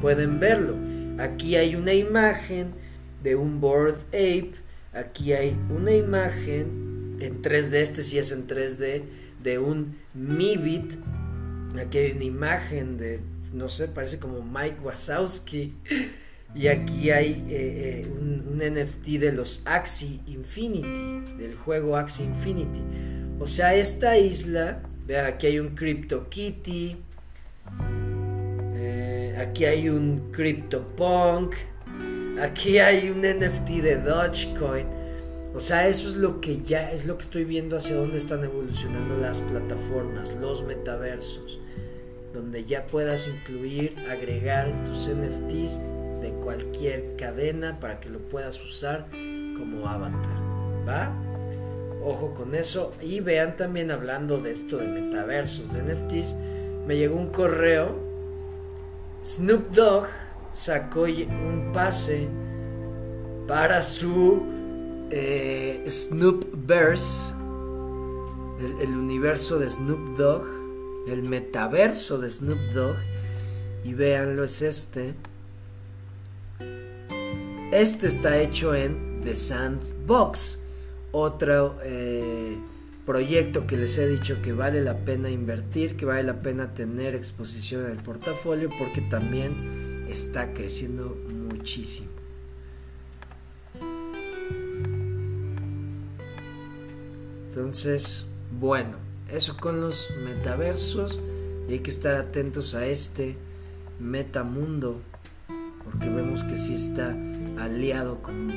Pueden 0.00 0.40
verlo. 0.40 0.76
Aquí 1.18 1.56
hay 1.56 1.76
una 1.76 1.92
imagen 1.92 2.72
de 3.22 3.36
un 3.36 3.60
Board 3.60 3.98
Ape. 4.08 4.52
Aquí 4.92 5.32
hay 5.32 5.56
una 5.70 5.92
imagen 5.92 7.16
en 7.20 7.42
3D, 7.42 7.74
este 7.74 8.02
sí 8.02 8.18
es 8.18 8.32
en 8.32 8.46
3D, 8.46 9.02
de 9.42 9.58
un 9.58 9.96
Mibit. 10.14 10.94
Aquí 11.78 11.98
hay 11.98 12.12
una 12.12 12.24
imagen 12.24 12.98
de, 12.98 13.20
no 13.52 13.68
sé, 13.68 13.88
parece 13.88 14.18
como 14.18 14.42
Mike 14.42 14.80
Wazowski. 14.82 15.74
Y 16.54 16.66
aquí 16.66 17.10
hay 17.10 17.44
eh, 17.48 18.04
eh, 18.04 18.08
un, 18.10 18.42
NFT 18.58 19.18
de 19.18 19.32
los 19.32 19.62
Axie 19.64 20.20
Infinity, 20.26 21.32
del 21.36 21.56
juego 21.56 21.96
Axie 21.96 22.24
Infinity. 22.24 22.80
O 23.40 23.46
sea, 23.46 23.74
esta 23.74 24.18
isla, 24.18 24.82
vean, 25.06 25.26
aquí 25.26 25.46
hay 25.46 25.58
un 25.58 25.74
Crypto 25.74 26.28
Kitty, 26.28 26.96
eh, 28.74 29.36
aquí 29.38 29.64
hay 29.64 29.88
un 29.88 30.30
CryptoPunk, 30.32 31.54
aquí 32.40 32.78
hay 32.78 33.10
un 33.10 33.20
NFT 33.20 33.68
de 33.82 33.96
Dogecoin. 33.96 34.86
O 35.54 35.60
sea, 35.60 35.86
eso 35.86 36.08
es 36.08 36.16
lo 36.16 36.40
que 36.40 36.62
ya 36.62 36.90
es 36.92 37.06
lo 37.06 37.16
que 37.18 37.24
estoy 37.24 37.44
viendo 37.44 37.76
hacia 37.76 37.96
dónde 37.96 38.16
están 38.16 38.42
evolucionando 38.42 39.18
las 39.18 39.42
plataformas, 39.42 40.34
los 40.40 40.64
metaversos, 40.64 41.60
donde 42.32 42.64
ya 42.64 42.86
puedas 42.86 43.28
incluir, 43.28 43.94
agregar 44.08 44.72
tus 44.86 45.08
NFTs 45.08 45.80
de 46.22 46.32
cualquier 46.42 47.16
cadena 47.16 47.78
para 47.80 48.00
que 48.00 48.08
lo 48.08 48.18
puedas 48.18 48.62
usar 48.64 49.08
como 49.10 49.86
avatar. 49.86 50.40
¿Va? 50.88 51.31
Ojo 52.04 52.34
con 52.34 52.54
eso. 52.54 52.92
Y 53.00 53.20
vean 53.20 53.56
también 53.56 53.90
hablando 53.90 54.38
de 54.38 54.52
esto 54.52 54.78
de 54.78 54.88
metaversos, 54.88 55.72
de 55.72 55.82
NFTs. 55.82 56.34
Me 56.86 56.96
llegó 56.96 57.16
un 57.16 57.28
correo. 57.28 57.96
Snoop 59.24 59.70
Dogg 59.70 60.06
sacó 60.52 61.02
un 61.02 61.70
pase 61.72 62.28
para 63.46 63.82
su 63.82 64.42
eh, 65.10 65.84
Snoopverse. 65.88 67.34
El, 68.80 68.96
universo 68.96 69.58
de 69.58 69.68
Snoop 69.68 70.16
Dogg. 70.16 70.44
El 71.08 71.22
metaverso 71.22 72.18
de 72.18 72.30
Snoop 72.30 72.58
Dogg. 72.72 72.96
Y 73.84 73.94
véanlo, 73.94 74.44
es 74.44 74.62
este. 74.62 75.14
Este 77.72 78.06
está 78.06 78.38
hecho 78.38 78.74
en 78.74 79.20
The 79.22 79.34
Sandbox, 79.34 80.58
otro 81.12 81.78
eh, 81.84 82.56
proyecto 83.06 83.66
que 83.66 83.76
les 83.76 83.96
he 83.98 84.08
dicho 84.08 84.42
que 84.42 84.52
vale 84.52 84.82
la 84.82 85.04
pena 85.04 85.30
invertir, 85.30 85.96
que 85.96 86.04
vale 86.04 86.22
la 86.22 86.42
pena 86.42 86.74
tener 86.74 87.14
exposición 87.14 87.84
en 87.84 87.92
el 87.92 87.98
portafolio 87.98 88.70
porque 88.78 89.00
también 89.02 90.06
está 90.08 90.52
creciendo 90.52 91.16
muchísimo. 91.28 92.08
Entonces, 97.48 98.26
bueno, 98.58 98.96
eso 99.30 99.56
con 99.58 99.80
los 99.80 100.08
metaversos 100.24 101.20
y 101.68 101.74
hay 101.74 101.78
que 101.80 101.90
estar 101.90 102.14
atentos 102.14 102.74
a 102.74 102.86
este 102.86 103.36
metamundo 104.00 105.00
porque 105.84 106.08
vemos 106.08 106.44
que 106.44 106.56
sí 106.56 106.74
está 106.74 107.16
aliado 107.58 108.22
con, 108.22 108.52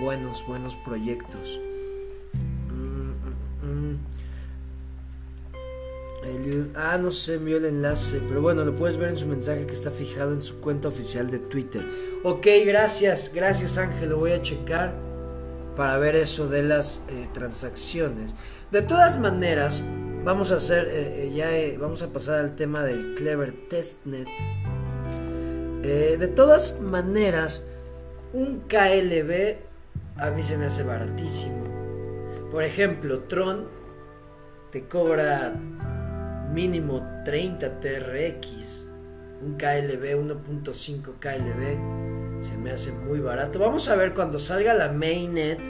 buenos, 0.00 0.44
buenos 0.46 0.76
proyectos. 0.76 1.60
Ah, 6.74 6.98
no 6.98 7.10
sé, 7.10 7.34
envió 7.34 7.56
el 7.56 7.64
enlace, 7.64 8.20
pero 8.28 8.40
bueno, 8.42 8.64
lo 8.64 8.74
puedes 8.74 8.96
ver 8.96 9.10
en 9.10 9.16
su 9.16 9.26
mensaje 9.26 9.66
que 9.66 9.72
está 9.72 9.90
fijado 9.90 10.32
en 10.32 10.42
su 10.42 10.60
cuenta 10.60 10.88
oficial 10.88 11.30
de 11.30 11.38
Twitter. 11.38 11.86
Ok, 12.22 12.46
gracias, 12.64 13.30
gracias 13.34 13.78
Ángel, 13.78 14.10
lo 14.10 14.18
voy 14.18 14.32
a 14.32 14.42
checar 14.42 14.94
para 15.76 15.98
ver 15.98 16.16
eso 16.16 16.48
de 16.48 16.62
las 16.62 17.02
eh, 17.08 17.28
transacciones. 17.32 18.34
De 18.70 18.82
todas 18.82 19.18
maneras, 19.18 19.82
vamos 20.24 20.52
a 20.52 20.56
hacer, 20.56 20.86
eh, 20.88 21.26
eh, 21.26 21.32
ya 21.34 21.78
vamos 21.80 22.02
a 22.02 22.08
pasar 22.12 22.38
al 22.38 22.54
tema 22.54 22.84
del 22.84 23.14
Clever 23.14 23.52
Testnet. 23.68 24.28
de 25.82 26.28
todas 26.28 26.80
maneras, 26.80 27.64
un 28.32 28.60
KLB 28.68 29.56
a 30.16 30.30
mí 30.30 30.42
se 30.42 30.56
me 30.56 30.66
hace 30.66 30.82
baratísimo. 30.82 31.64
Por 32.50 32.62
ejemplo, 32.62 33.20
Tron 33.20 33.66
te 34.70 34.86
cobra 34.86 35.54
mínimo 36.52 37.06
30 37.24 37.80
TRX. 37.80 38.86
Un 39.42 39.54
KLB 39.54 40.14
1.5 40.14 41.14
KLB 41.18 42.42
se 42.42 42.56
me 42.56 42.70
hace 42.70 42.92
muy 42.92 43.20
barato. 43.20 43.58
Vamos 43.58 43.88
a 43.88 43.96
ver 43.96 44.14
cuando 44.14 44.38
salga 44.38 44.74
la 44.74 44.92
mainnet 44.92 45.60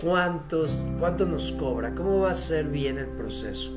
cuántos 0.00 0.80
cuánto 0.98 1.26
nos 1.26 1.52
cobra, 1.52 1.94
cómo 1.94 2.20
va 2.20 2.30
a 2.30 2.34
ser 2.34 2.66
bien 2.66 2.98
el 2.98 3.08
proceso. 3.08 3.70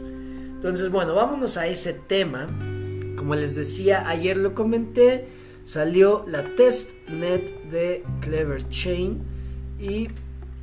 Entonces, 0.55 0.89
bueno, 0.89 1.13
vámonos 1.13 1.58
a 1.58 1.67
ese 1.67 1.93
tema. 1.93 2.47
Como 3.17 3.36
les 3.36 3.55
decía, 3.55 4.08
ayer 4.08 4.38
lo 4.38 4.53
comenté 4.55 5.25
salió 5.65 6.23
la 6.27 6.43
testnet 6.55 7.69
de 7.71 8.03
Clever 8.21 8.69
Chain 8.69 9.23
y 9.79 10.10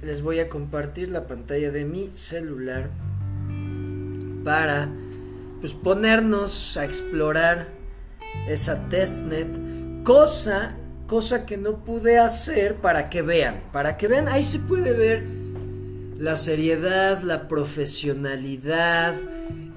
les 0.01 0.23
voy 0.23 0.39
a 0.39 0.49
compartir 0.49 1.11
la 1.11 1.27
pantalla 1.27 1.71
de 1.71 1.85
mi 1.85 2.09
celular 2.11 2.89
para 4.45 4.89
pues 5.63 5.73
ponernos 5.73 6.77
a 6.77 6.85
explorar 6.85 7.69
esa 8.47 8.89
testnet 8.91 9.49
Cosa, 10.05 10.75
cosa 11.07 11.47
que 11.47 11.57
no 11.57 11.85
pude 11.85 12.19
hacer 12.19 12.75
para 12.75 13.09
que 13.09 13.23
vean, 13.23 13.63
para 13.73 13.97
que 13.97 14.09
vean, 14.09 14.27
ahí 14.27 14.43
se 14.43 14.59
puede 14.59 14.95
ver 14.95 15.25
la 16.19 16.35
seriedad, 16.35 17.23
la 17.23 17.47
profesionalidad, 17.47 19.15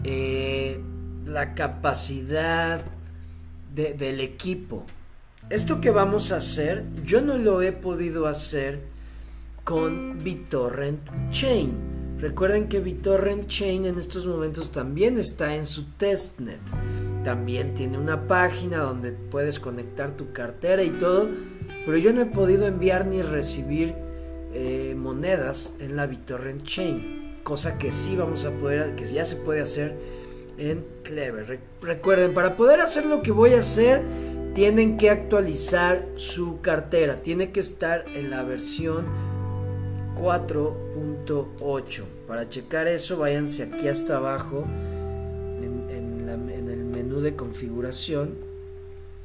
eh, 0.04 0.80
la 1.28 1.54
capacidad 1.54 2.82
del 3.76 4.20
equipo. 4.20 4.84
Esto 5.52 5.80
que 5.80 5.92
vamos 5.92 6.32
a 6.32 6.38
hacer, 6.38 6.86
yo 7.04 7.22
no 7.22 7.38
lo 7.38 7.62
he 7.62 7.72
podido 7.72 8.26
hacer 8.26 8.82
con 9.64 10.24
BitTorrent 10.24 11.30
Chain. 11.30 11.95
Recuerden 12.20 12.70
que 12.70 12.80
BitTorrent 12.80 13.48
Chain 13.48 13.86
en 13.86 13.98
estos 13.98 14.26
momentos 14.26 14.72
también 14.72 15.18
está 15.18 15.56
en 15.56 15.66
su 15.66 15.84
testnet. 15.98 16.62
También 17.24 17.74
tiene 17.74 17.98
una 17.98 18.26
página 18.28 18.78
donde 18.78 19.12
puedes 19.12 19.60
conectar 19.60 20.16
tu 20.16 20.32
cartera 20.32 20.84
y 20.84 20.92
todo. 20.92 21.30
Pero 21.86 21.98
yo 21.98 22.14
no 22.14 22.22
he 22.22 22.26
podido 22.26 22.66
enviar 22.68 23.06
ni 23.06 23.22
recibir 23.22 23.96
eh, 24.54 24.96
monedas 24.98 25.76
en 25.80 25.96
la 25.96 26.08
BitTorrent 26.08 26.64
Chain. 26.64 27.40
Cosa 27.44 27.78
que 27.78 27.92
sí 27.92 28.16
vamos 28.16 28.46
a 28.46 28.52
poder, 28.52 28.96
que 28.96 29.06
ya 29.06 29.26
se 29.26 29.36
puede 29.36 29.62
hacer 29.62 29.96
en 30.58 30.86
Clever. 31.04 31.60
recuerden, 31.82 32.34
para 32.34 32.56
poder 32.56 32.80
hacer 32.80 33.06
lo 33.06 33.22
que 33.22 33.32
voy 33.32 33.54
a 33.54 33.60
hacer, 33.60 34.04
tienen 34.54 34.98
que 34.98 35.10
actualizar 35.10 36.08
su 36.16 36.62
cartera. 36.62 37.22
Tiene 37.22 37.52
que 37.52 37.60
estar 37.60 38.06
en 38.16 38.30
la 38.30 38.44
versión 38.44 39.06
4.8. 40.16 42.04
Para 42.28 42.50
checar 42.50 42.88
eso, 42.88 43.18
váyanse 43.18 43.64
aquí 43.64 43.88
hasta 43.88 44.18
abajo 44.18 44.66
en, 45.62 46.70
el 46.70 46.86
menú 46.86 47.22
de 47.22 47.36
configuración 47.36 48.36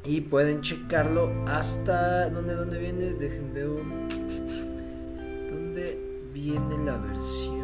y 0.04 0.20
pueden 0.20 0.60
checarlo 0.60 1.32
hasta 1.46 2.28
donde 2.28 2.54
donde 2.54 2.78
viene. 2.78 3.14
Dejen 3.14 3.54
ver 3.54 3.68
dónde 5.50 5.98
viene 6.32 6.84
la 6.84 6.98
versión. 6.98 7.60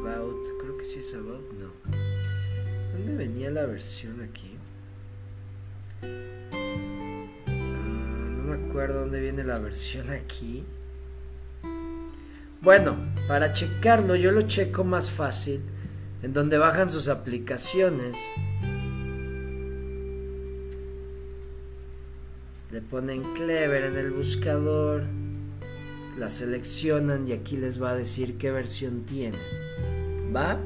About, 0.00 0.46
creo 0.60 0.76
que 0.76 0.84
sí 0.84 0.98
es 0.98 1.14
about, 1.14 1.52
no. 1.52 1.70
¿Dónde 2.92 3.14
venía 3.14 3.50
la 3.50 3.66
versión 3.66 4.20
aquí? 4.22 4.58
Recuerdo 8.56 9.00
dónde 9.00 9.20
viene 9.20 9.44
la 9.44 9.58
versión 9.58 10.10
aquí. 10.10 10.64
Bueno, 12.60 12.96
para 13.28 13.52
checarlo 13.52 14.16
yo 14.16 14.30
lo 14.30 14.42
checo 14.42 14.84
más 14.84 15.10
fácil 15.10 15.60
en 16.22 16.32
donde 16.32 16.56
bajan 16.56 16.88
sus 16.88 17.08
aplicaciones. 17.08 18.16
Le 22.70 22.80
ponen 22.80 23.22
Clever 23.34 23.84
en 23.84 23.96
el 23.96 24.10
buscador, 24.10 25.04
la 26.18 26.28
seleccionan 26.28 27.28
y 27.28 27.32
aquí 27.32 27.56
les 27.56 27.82
va 27.82 27.90
a 27.90 27.96
decir 27.96 28.38
qué 28.38 28.50
versión 28.50 29.04
tienen. 29.04 29.40
¿Va? 30.34 30.58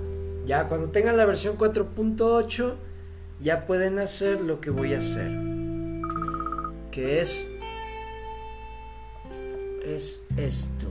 Ya 0.47 0.69
cuando 0.69 0.91
tengan 0.91 1.17
la 1.17 1.27
versión 1.27 1.59
4.8 1.59 2.75
ya 3.41 3.67
pueden 3.67 3.99
hacer 3.99 4.41
lo 4.41 4.61
que 4.61 4.71
voy 4.71 4.95
a 4.95 4.99
hacer. 4.99 5.33
Que 6.93 7.21
es 7.21 7.47
es 9.95 10.23
esto. 10.37 10.87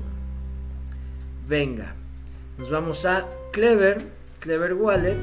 Venga, 1.47 1.95
nos 2.57 2.69
vamos 2.69 3.05
a 3.05 3.27
Clever, 3.51 4.01
Clever 4.39 4.73
Wallet. 4.73 5.17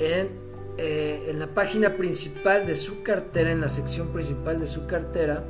En, 0.00 0.28
eh, 0.78 1.26
en 1.28 1.38
la 1.38 1.48
página 1.48 1.96
principal 1.96 2.66
de 2.66 2.76
su 2.76 3.02
cartera, 3.02 3.50
en 3.50 3.60
la 3.60 3.68
sección 3.68 4.08
principal 4.08 4.60
de 4.60 4.66
su 4.66 4.86
cartera, 4.86 5.44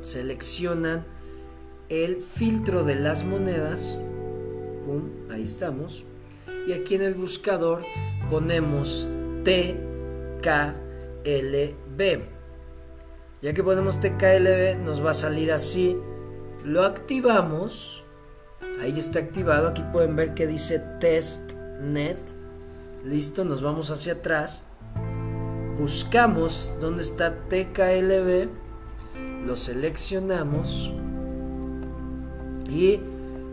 seleccionan 0.00 1.04
el 1.88 2.22
filtro 2.22 2.84
de 2.84 2.94
las 2.94 3.24
monedas. 3.24 3.98
ahí 5.30 5.42
estamos. 5.42 6.04
Y 6.66 6.72
aquí 6.72 6.94
en 6.94 7.02
el 7.02 7.14
buscador 7.14 7.82
ponemos 8.30 9.06
TKLB. 9.44 10.78
Ya 13.40 13.52
que 13.52 13.62
ponemos 13.62 14.00
TKLB 14.00 14.84
nos 14.84 15.04
va 15.04 15.10
a 15.10 15.14
salir 15.14 15.52
así. 15.52 15.96
Lo 16.64 16.82
activamos. 16.82 18.04
Ahí 18.80 18.98
está 18.98 19.20
activado. 19.20 19.68
Aquí 19.68 19.82
pueden 19.92 20.16
ver 20.16 20.34
que 20.34 20.46
dice 20.46 20.80
testnet. 21.00 22.18
Listo, 23.04 23.44
nos 23.44 23.62
vamos 23.62 23.90
hacia 23.90 24.14
atrás. 24.14 24.64
Buscamos 25.78 26.72
donde 26.80 27.04
está 27.04 27.32
TKLB. 27.48 28.48
Lo 29.46 29.54
seleccionamos. 29.54 30.92
Y 32.68 32.98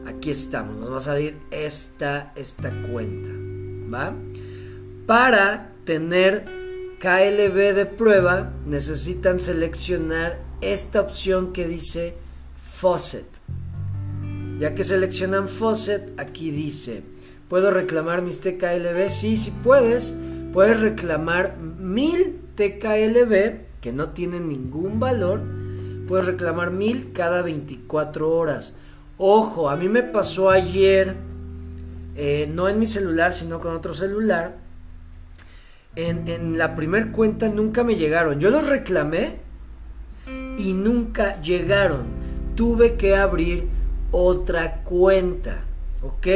aquí 0.07 0.31
estamos. 0.31 0.77
Nos 0.77 0.91
va 0.91 0.97
a 0.97 1.01
salir 1.01 1.37
esta, 1.51 2.33
esta 2.35 2.71
cuenta. 2.91 3.29
¿Va? 3.93 4.15
Para 5.05 5.73
tener 5.85 6.64
KLB 7.05 7.75
de 7.75 7.85
prueba 7.85 8.51
necesitan 8.65 9.39
seleccionar 9.39 10.39
esta 10.61 11.01
opción 11.01 11.53
que 11.53 11.67
dice 11.67 12.15
Faucet. 12.57 13.27
Ya 14.57 14.73
que 14.73 14.83
seleccionan 14.83 15.47
Faucet, 15.47 16.19
aquí 16.19 16.49
dice, 16.49 17.03
¿puedo 17.47 17.69
reclamar 17.69 18.23
mis 18.23 18.39
TKLB? 18.39 19.07
Sí, 19.09 19.37
si 19.37 19.51
puedes. 19.51 20.15
Puedes 20.51 20.79
reclamar 20.79 21.59
1000 21.59 22.39
TKLB, 22.55 23.81
que 23.81 23.93
no 23.93 24.09
tienen 24.09 24.49
ningún 24.49 24.99
valor. 24.99 25.43
Puedes 26.07 26.25
reclamar 26.25 26.71
1000 26.71 27.11
cada 27.13 27.43
24 27.43 28.31
horas. 28.31 28.73
Ojo, 29.19 29.69
a 29.69 29.75
mí 29.75 29.89
me 29.89 30.01
pasó 30.01 30.49
ayer, 30.49 31.15
eh, 32.15 32.49
no 32.51 32.67
en 32.67 32.79
mi 32.79 32.87
celular, 32.87 33.31
sino 33.31 33.61
con 33.61 33.75
otro 33.75 33.93
celular 33.93 34.64
en, 35.95 36.57
la 36.57 36.75
primer 36.75 37.11
cuenta 37.11 37.49
nunca 37.49 37.83
me 37.83 37.95
llegaron. 37.95 38.39
Yo 38.39 38.49
los 38.49 38.67
reclamé 38.67 39.37
y 40.57 40.73
nunca 40.73 41.41
llegaron. 41.41 42.05
Tuve 42.55 42.95
que 42.95 43.15
abrir 43.15 43.67
otra 44.11 44.83
cuenta. 44.83 45.65
¿Ok? 46.01 46.27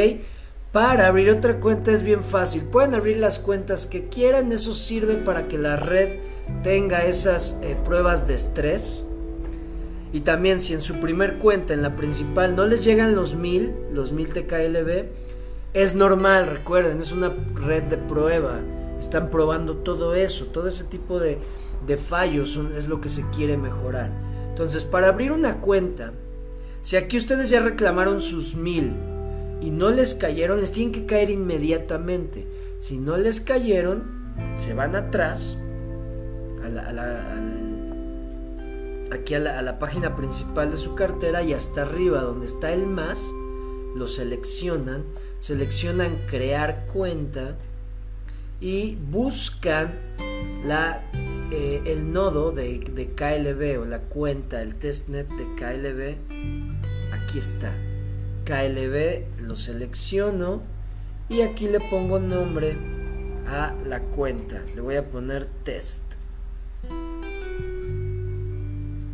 Para 0.72 1.08
abrir 1.08 1.30
otra 1.30 1.60
cuenta 1.60 1.92
es 1.92 2.02
bien 2.02 2.22
fácil. 2.22 2.64
Pueden 2.64 2.94
abrir 2.94 3.18
las 3.18 3.38
cuentas 3.38 3.86
que 3.86 4.08
quieran. 4.08 4.52
Eso 4.52 4.74
sirve 4.74 5.16
para 5.16 5.48
que 5.48 5.58
la 5.58 5.76
red 5.76 6.18
tenga 6.62 7.04
esas 7.04 7.58
eh, 7.62 7.76
pruebas 7.84 8.26
de 8.26 8.34
estrés. 8.34 9.06
Y 10.12 10.20
también 10.20 10.60
si 10.60 10.74
en 10.74 10.82
su 10.82 11.00
primer 11.00 11.38
cuenta, 11.38 11.72
en 11.72 11.82
la 11.82 11.94
principal, 11.94 12.56
no 12.56 12.66
les 12.66 12.84
llegan 12.84 13.14
los 13.14 13.36
mil, 13.36 13.72
los 13.92 14.10
mil 14.10 14.28
TKLB, 14.32 15.04
es 15.72 15.94
normal, 15.94 16.48
recuerden, 16.48 16.98
es 16.98 17.12
una 17.12 17.32
red 17.54 17.84
de 17.84 17.96
prueba 17.96 18.60
están 19.00 19.30
probando 19.30 19.78
todo 19.78 20.14
eso, 20.14 20.46
todo 20.46 20.68
ese 20.68 20.84
tipo 20.84 21.18
de, 21.18 21.38
fallos 21.96 22.56
es 22.76 22.86
lo 22.86 23.00
que 23.00 23.08
se 23.08 23.28
quiere 23.30 23.56
mejorar. 23.56 24.12
Entonces, 24.50 24.84
para 24.84 25.08
abrir 25.08 25.32
una 25.32 25.60
cuenta, 25.60 26.12
si 26.82 26.96
aquí 26.96 27.16
ustedes 27.16 27.50
ya 27.50 27.60
reclamaron 27.60 28.20
sus 28.20 28.54
mil 28.54 28.92
y 29.60 29.70
no 29.70 29.90
les 29.90 30.14
cayeron, 30.14 30.60
les 30.60 30.70
tienen 30.70 30.92
que 30.92 31.06
caer 31.06 31.30
inmediatamente. 31.30 32.46
Si 32.78 32.98
no 32.98 33.16
les 33.16 33.40
cayeron, 33.40 34.04
se 34.56 34.74
van 34.74 34.94
atrás, 34.94 35.58
aquí 39.10 39.34
a 39.34 39.38
la, 39.40 39.58
a 39.58 39.62
la 39.62 39.78
página 39.78 40.14
principal 40.14 40.70
de 40.70 40.76
su 40.76 40.94
cartera 40.94 41.42
y 41.42 41.54
hasta 41.54 41.82
arriba 41.82 42.20
donde 42.20 42.46
está 42.46 42.72
el 42.72 42.86
más, 42.86 43.32
lo 43.96 44.06
seleccionan, 44.06 45.04
seleccionan 45.40 46.20
crear 46.28 46.86
cuenta 46.92 47.56
y 48.60 48.96
buscan 48.96 49.98
la, 50.64 51.02
eh, 51.50 51.82
el 51.86 52.12
nodo 52.12 52.52
de, 52.52 52.80
de, 52.80 53.08
KLB 53.08 53.80
o 53.80 53.84
la 53.86 54.00
cuenta, 54.00 54.60
el 54.60 54.74
testnet 54.74 55.28
de 55.28 55.44
KLB. 55.56 57.12
Aquí 57.12 57.38
está. 57.38 57.74
KLB 58.44 59.40
lo 59.42 59.56
selecciono 59.56 60.62
y 61.28 61.42
aquí 61.42 61.68
le 61.68 61.80
pongo 61.80 62.18
nombre 62.18 62.76
a 63.46 63.74
la 63.86 64.00
cuenta. 64.00 64.62
Le 64.74 64.80
voy 64.80 64.96
a 64.96 65.10
poner 65.10 65.46
test. 65.64 66.14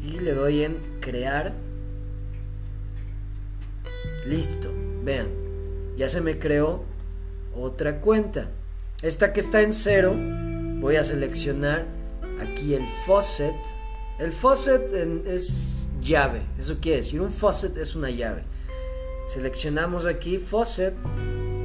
Y 0.02 0.18
le 0.20 0.32
doy 0.32 0.64
en 0.64 0.78
crear. 1.00 1.54
Listo. 4.26 4.72
Vean. 5.04 5.28
Ya 5.96 6.08
se 6.08 6.20
me 6.20 6.38
creó 6.38 6.84
otra 7.54 8.00
cuenta. 8.00 8.50
Esta 9.02 9.34
que 9.34 9.40
está 9.40 9.60
en 9.60 9.74
cero, 9.74 10.14
voy 10.80 10.96
a 10.96 11.04
seleccionar 11.04 11.84
aquí 12.40 12.74
el 12.74 12.86
faucet. 13.06 13.54
El 14.18 14.32
faucet 14.32 14.90
es 15.26 15.90
llave, 16.00 16.40
eso 16.58 16.78
quiere 16.80 16.98
decir, 16.98 17.20
un 17.20 17.30
faucet 17.30 17.76
es 17.76 17.94
una 17.94 18.08
llave. 18.08 18.44
Seleccionamos 19.28 20.06
aquí 20.06 20.38
faucet 20.38 20.94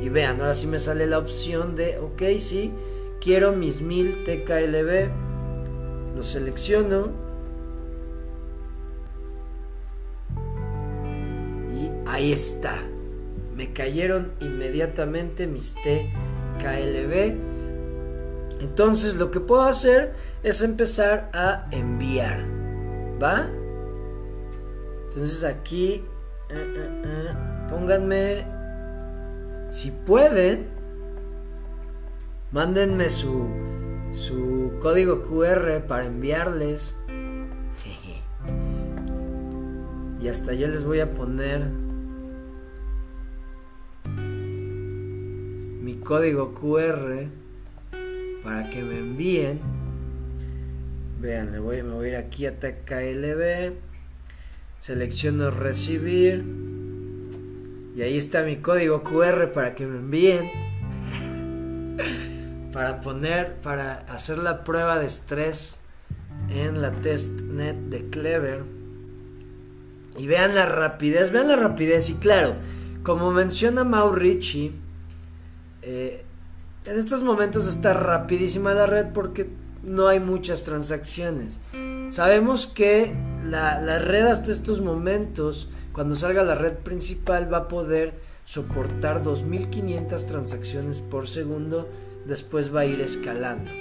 y 0.02 0.10
vean, 0.10 0.42
ahora 0.42 0.54
sí 0.54 0.68
me 0.68 0.78
sale 0.78 1.08
la 1.08 1.20
opción 1.20 1.76
de, 1.76 2.00
ok, 2.00 2.22
sí, 2.38 2.74
quiero 3.22 3.54
mis 3.54 3.82
1000 3.82 4.26
TKLB, 4.26 5.10
lo 6.18 6.24
selecciono 6.24 7.12
y 11.74 11.90
ahí 12.10 12.34
está. 12.34 12.84
Me 13.56 13.72
cayeron 13.72 14.34
inmediatamente 14.42 15.48
mis 15.48 15.76
TKLB. 15.76 16.31
Entonces 18.62 19.16
lo 19.16 19.32
que 19.32 19.40
puedo 19.40 19.64
hacer 19.64 20.14
es 20.44 20.62
empezar 20.62 21.30
a 21.34 21.66
enviar. 21.72 22.46
¿Va? 23.22 23.50
Entonces 25.06 25.44
aquí, 25.44 26.04
eh, 26.50 26.74
eh, 26.78 27.02
eh, 27.06 27.34
pónganme, 27.70 28.46
si 29.70 29.92
pueden, 29.92 30.70
mándenme 32.52 33.10
su, 33.10 33.48
su 34.12 34.74
código 34.82 35.22
QR 35.24 35.86
para 35.88 36.06
enviarles. 36.06 36.98
Y 40.22 40.28
hasta 40.28 40.54
yo 40.54 40.68
les 40.68 40.86
voy 40.86 41.00
a 41.00 41.16
poner 41.16 41.64
mi 45.82 45.96
código 45.96 46.54
QR 46.54 47.28
para 48.44 48.70
que 48.70 48.84
me 48.84 49.00
envíen. 49.00 49.60
Vean, 51.20 51.52
le 51.52 51.60
voy, 51.60 51.82
me 51.82 51.94
voy 51.94 52.06
a 52.06 52.10
ir 52.10 52.16
aquí 52.18 52.46
a 52.46 52.60
TKLB. 52.60 53.74
Selecciono 54.78 55.50
recibir. 55.50 56.46
Y 57.96 58.02
ahí 58.04 58.18
está 58.18 58.44
mi 58.44 58.58
código 58.58 59.04
QR 59.04 59.52
para 59.52 59.74
que 59.74 59.86
me 59.88 59.98
envíen. 59.98 60.50
para 62.72 63.02
poner, 63.02 63.56
para 63.62 64.00
hacer 64.02 64.38
la 64.38 64.64
prueba 64.64 65.00
de 65.00 65.08
estrés 65.08 65.82
en 66.50 66.82
la 66.82 66.92
testnet 66.92 67.76
de 67.76 68.10
Clever. 68.10 68.64
Y 70.18 70.28
vean 70.28 70.54
la 70.54 70.68
rapidez, 70.68 71.32
vean 71.32 71.48
la 71.48 71.56
rapidez. 71.56 72.10
Y 72.10 72.16
claro, 72.16 72.56
como 73.04 73.32
menciona 73.32 73.84
Maurici, 73.84 74.74
eh, 75.82 76.24
en 76.86 76.98
estos 76.98 77.24
momentos 77.24 77.68
está 77.68 77.94
rapidísima 77.94 78.74
la 78.74 78.86
red 78.86 79.08
porque 79.14 79.50
no 79.84 80.08
hay 80.08 80.20
muchas 80.20 80.64
transacciones. 80.64 81.62
Sabemos 82.10 82.68
que 82.68 83.16
la, 83.46 84.00
red 84.00 84.26
hasta 84.26 84.52
estos 84.52 84.82
momentos, 84.82 85.70
cuando 85.94 86.16
salga 86.16 86.44
la 86.44 86.56
red 86.56 86.78
principal, 86.78 87.52
va 87.52 87.58
a 87.58 87.68
poder 87.68 88.14
soportar 88.44 89.24
2500 89.24 90.26
transacciones 90.26 91.02
por 91.02 91.28
segundo, 91.28 91.90
después 92.26 92.74
va 92.74 92.82
a 92.82 92.86
ir 92.86 93.02
escalando. 93.02 93.72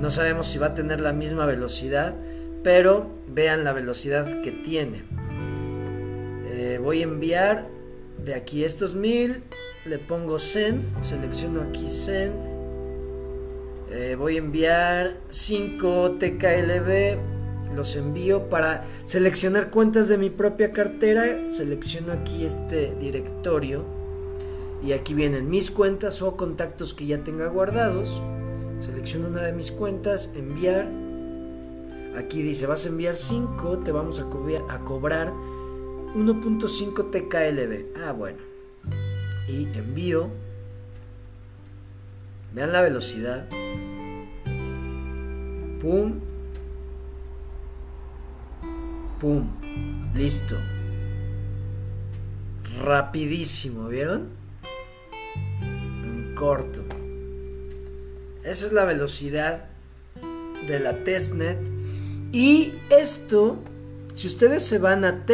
No 0.00 0.10
sabemos 0.10 0.48
si 0.48 0.58
va 0.58 0.68
a 0.68 0.74
tener 0.74 1.00
la 1.00 1.12
misma 1.12 1.46
velocidad, 1.46 2.14
pero 2.62 3.10
vean 3.28 3.64
la 3.64 3.72
velocidad 3.72 4.42
que 4.42 4.52
tiene. 4.52 5.04
Eh, 6.46 6.78
voy 6.82 7.00
a 7.00 7.04
enviar 7.04 7.68
de 8.24 8.34
aquí 8.34 8.64
estos 8.64 8.94
1000, 8.94 9.42
le 9.84 9.98
pongo 9.98 10.38
send, 10.38 10.82
selecciono 11.00 11.62
aquí 11.62 11.86
send. 11.86 12.34
Eh, 13.90 14.16
voy 14.16 14.36
a 14.36 14.38
enviar 14.38 15.16
5 15.28 16.12
TKLB, 16.12 17.18
los 17.74 17.96
envío 17.96 18.48
para 18.48 18.84
seleccionar 19.04 19.70
cuentas 19.70 20.08
de 20.08 20.18
mi 20.18 20.30
propia 20.30 20.72
cartera. 20.72 21.50
Selecciono 21.50 22.12
aquí 22.12 22.44
este 22.44 22.94
directorio 23.00 23.84
y 24.82 24.92
aquí 24.92 25.14
vienen 25.14 25.50
mis 25.50 25.70
cuentas 25.70 26.22
o 26.22 26.36
contactos 26.36 26.94
que 26.94 27.06
ya 27.06 27.22
tenga 27.24 27.48
guardados. 27.48 28.22
Selecciono 28.80 29.28
una 29.28 29.42
de 29.42 29.52
mis 29.52 29.70
cuentas, 29.70 30.32
enviar. 30.34 30.88
Aquí 32.16 32.42
dice, 32.42 32.66
vas 32.66 32.86
a 32.86 32.88
enviar 32.88 33.16
5, 33.16 33.80
te 33.80 33.90
vamos 33.90 34.20
a, 34.20 34.24
a 34.74 34.84
cobrar 34.84 35.32
1.5 36.14 37.10
TKLB. 37.10 37.96
Ah, 38.04 38.12
bueno. 38.12 38.51
Y 39.52 39.68
envío. 39.74 40.30
Vean 42.54 42.72
la 42.72 42.80
velocidad. 42.80 43.46
Pum. 45.80 46.20
Pum. 49.20 49.50
Listo. 50.14 50.56
Rapidísimo, 52.82 53.88
¿vieron? 53.88 54.30
En 55.60 56.34
corto. 56.34 56.82
Esa 58.42 58.66
es 58.66 58.72
la 58.72 58.86
velocidad 58.86 59.66
de 60.66 60.80
la 60.80 61.04
testnet. 61.04 61.58
Y 62.32 62.72
esto 62.88 63.58
si 64.14 64.26
ustedes 64.26 64.62
se 64.62 64.78
van 64.78 65.04
a 65.04 65.24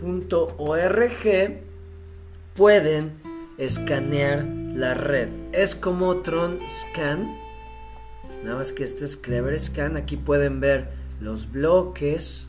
testnet.cleverscan.org, 0.00 1.60
pueden 2.54 3.12
escanear 3.58 4.44
la 4.44 4.94
red. 4.94 5.28
Es 5.52 5.74
como 5.74 6.18
Tron 6.18 6.60
Scan. 6.68 7.36
Nada 8.44 8.58
más 8.58 8.72
que 8.72 8.84
este 8.84 9.04
es 9.04 9.16
Clever 9.16 9.58
Scan. 9.58 9.96
Aquí 9.96 10.16
pueden 10.16 10.60
ver 10.60 10.88
los 11.20 11.50
bloques. 11.50 12.48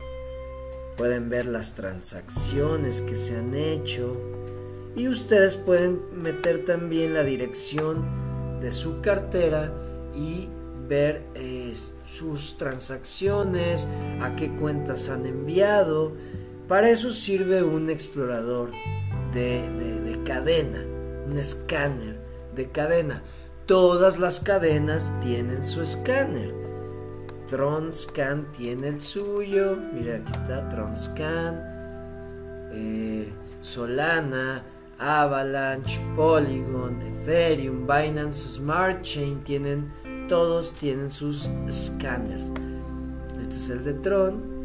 Pueden 0.98 1.30
ver 1.30 1.46
las 1.46 1.76
transacciones 1.76 3.02
que 3.02 3.16
se 3.16 3.38
han 3.38 3.54
hecho. 3.54 4.18
Y 4.96 5.08
ustedes 5.08 5.56
pueden 5.56 6.02
meter 6.22 6.66
también 6.66 7.14
la 7.14 7.24
dirección 7.24 8.60
de 8.62 8.72
su 8.72 9.02
cartera 9.02 9.72
y 10.16 10.50
ver 10.88 11.24
eh, 11.36 11.74
sus 12.06 12.58
transacciones, 12.58 13.88
a 14.22 14.36
qué 14.36 14.56
cuentas 14.56 15.10
han 15.10 15.26
enviado. 15.26 16.14
Para 16.68 16.90
eso 16.90 17.12
sirve 17.12 17.64
un 17.64 17.90
explorador 17.90 18.72
de, 19.34 20.20
cadena, 20.26 20.84
un 21.26 21.38
escáner 21.38 22.20
de 22.56 22.70
cadena. 22.70 23.24
Todas 23.66 24.20
las 24.20 24.40
cadenas 24.40 25.14
tienen 25.22 25.64
su 25.64 25.82
escáner. 25.82 26.54
TronScan 27.48 28.52
tiene 28.52 28.90
el 28.90 29.00
suyo. 29.00 29.78
Mira, 29.94 30.18
aquí 30.18 30.32
está 30.32 30.68
TronScan. 30.68 31.62
Eh, 32.74 33.32
Solana, 33.62 34.64
Avalanche, 35.00 36.02
Polygon, 36.16 37.02
Ethereum, 37.02 37.88
Binance 37.88 38.56
Smart 38.56 39.02
Chain 39.04 39.44
tienen 39.44 39.92
todos 40.28 40.74
tienen 40.74 41.10
sus 41.10 41.50
scanners. 41.70 42.52
Este 43.40 43.56
es 43.56 43.70
el 43.70 43.84
de 43.84 43.94
Tron. 43.94 44.57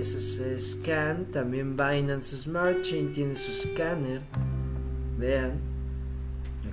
BSC 0.00 0.58
Scan. 0.58 1.26
También 1.30 1.76
Binance 1.76 2.36
Smart 2.36 2.80
Chain 2.82 3.12
tiene 3.12 3.34
su 3.34 3.52
scanner. 3.52 4.22
Vean. 5.18 5.60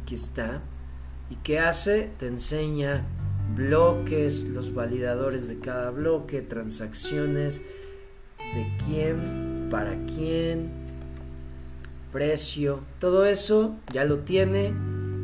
Aquí 0.01 0.15
está. 0.15 0.61
¿Y 1.30 1.36
qué 1.36 1.59
hace? 1.59 2.11
Te 2.17 2.28
enseña 2.28 3.05
bloques, 3.55 4.45
los 4.45 4.74
validadores 4.74 5.47
de 5.47 5.59
cada 5.59 5.91
bloque, 5.91 6.41
transacciones, 6.41 7.61
de 8.38 8.78
quién, 8.86 9.67
para 9.70 10.05
quién, 10.05 10.72
precio, 12.11 12.82
todo 12.99 13.26
eso 13.26 13.76
ya 13.93 14.05
lo 14.05 14.20
tiene 14.20 14.74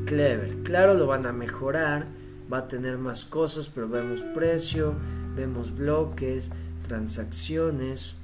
Clever. 0.05 0.59
Claro, 0.63 0.93
lo 0.93 1.07
van 1.07 1.25
a 1.25 1.31
mejorar, 1.31 2.07
va 2.51 2.59
a 2.59 2.67
tener 2.67 2.99
más 2.99 3.25
cosas, 3.25 3.67
pero 3.67 3.89
vemos 3.89 4.21
precio, 4.21 4.95
vemos 5.35 5.75
bloques, 5.75 6.51
transacciones, 6.87 8.15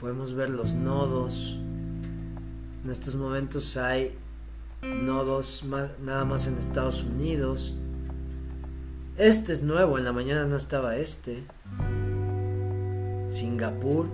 podemos 0.00 0.34
ver 0.34 0.50
los 0.50 0.74
nodos. 0.74 1.58
En 2.84 2.90
estos 2.90 3.16
momentos 3.16 3.76
hay 3.76 4.16
nodos 4.82 5.64
más, 5.64 5.98
nada 6.00 6.24
más 6.24 6.46
en 6.46 6.56
Estados 6.56 7.02
Unidos. 7.02 7.74
Este 9.16 9.52
es 9.52 9.62
nuevo, 9.62 9.98
en 9.98 10.04
la 10.04 10.12
mañana 10.12 10.46
no 10.46 10.56
estaba 10.56 10.96
este. 10.96 11.44
Singapur, 13.28 14.08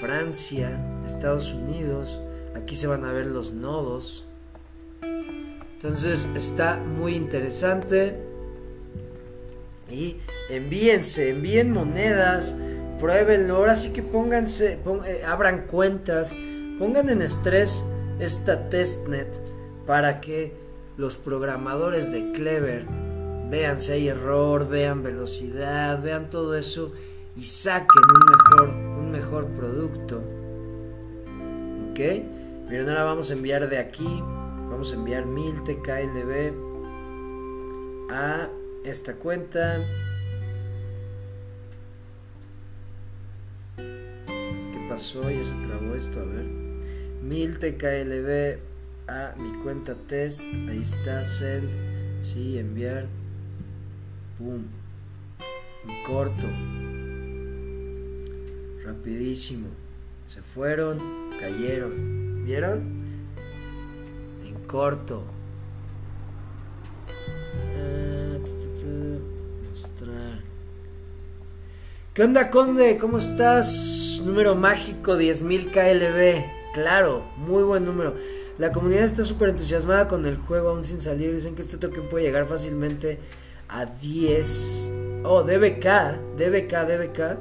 Francia, 0.00 1.02
Estados 1.04 1.52
Unidos, 1.52 2.20
Aquí 2.58 2.74
se 2.74 2.86
van 2.86 3.04
a 3.04 3.12
ver 3.12 3.26
los 3.26 3.52
nodos. 3.52 4.24
Entonces 5.00 6.28
está 6.34 6.76
muy 6.76 7.14
interesante. 7.14 8.27
Y 9.90 10.16
envíense, 10.50 11.30
envíen 11.30 11.70
monedas, 11.70 12.56
pruébenlo. 12.98 13.56
Ahora 13.56 13.74
sí 13.74 13.90
que 13.90 14.02
pónganse, 14.02 14.78
eh, 15.06 15.22
abran 15.26 15.66
cuentas, 15.66 16.34
pongan 16.78 17.08
en 17.08 17.22
estrés 17.22 17.84
esta 18.18 18.68
testnet 18.68 19.28
para 19.86 20.20
que 20.20 20.52
los 20.96 21.16
programadores 21.16 22.12
de 22.12 22.32
Clever 22.32 22.84
vean 23.50 23.80
si 23.80 23.92
hay 23.92 24.08
error, 24.08 24.68
vean 24.68 25.02
velocidad, 25.02 26.02
vean 26.02 26.28
todo 26.28 26.56
eso 26.56 26.92
y 27.36 27.44
saquen 27.44 28.02
un 28.02 28.26
mejor, 28.26 28.68
un 28.98 29.10
mejor 29.10 29.46
producto. 29.46 30.22
Ok. 31.90 32.00
Miren, 32.68 32.88
ahora 32.88 33.04
vamos 33.04 33.30
a 33.30 33.34
enviar 33.34 33.68
de 33.68 33.78
aquí. 33.78 34.22
Vamos 34.70 34.92
a 34.92 34.96
enviar 34.96 35.24
1000 35.24 35.62
TKLB 35.64 36.52
a 38.10 38.48
esta 38.84 39.14
cuenta. 39.14 39.84
¿Qué 43.76 44.86
pasó? 44.88 45.30
Ya 45.30 45.44
se 45.44 45.56
trabó 45.56 45.94
esto, 45.94 46.20
a 46.20 46.24
ver. 46.24 46.44
1000 47.22 47.58
TKLB 47.58 48.58
a 49.08 49.34
mi 49.36 49.58
cuenta 49.62 49.94
test. 49.94 50.44
Ahí 50.68 50.80
está, 50.80 51.24
send. 51.24 51.68
Sí, 52.22 52.58
enviar. 52.58 53.06
Boom. 54.38 54.66
En 55.86 56.04
corto. 56.04 56.46
Rapidísimo. 58.84 59.68
Se 60.26 60.42
fueron, 60.42 60.98
cayeron. 61.40 62.44
¿Vieron? 62.44 63.04
En 64.46 64.54
corto. 64.66 65.37
¿Qué 72.18 72.24
onda, 72.24 72.50
Conde? 72.50 72.98
¿Cómo 72.98 73.18
estás? 73.18 74.20
Número 74.24 74.56
mágico 74.56 75.16
10.000 75.16 75.70
KLB. 75.70 76.74
Claro, 76.74 77.24
muy 77.36 77.62
buen 77.62 77.84
número. 77.84 78.16
La 78.58 78.72
comunidad 78.72 79.04
está 79.04 79.22
súper 79.22 79.50
entusiasmada 79.50 80.08
con 80.08 80.26
el 80.26 80.36
juego 80.36 80.70
aún 80.70 80.82
sin 80.82 81.00
salir. 81.00 81.32
Dicen 81.32 81.54
que 81.54 81.62
este 81.62 81.76
token 81.76 82.08
puede 82.08 82.24
llegar 82.24 82.46
fácilmente 82.46 83.20
a 83.68 83.86
10. 83.86 84.90
Oh, 85.22 85.44
DBK, 85.44 85.86
DBK, 86.36 86.72
DBK. 86.88 87.38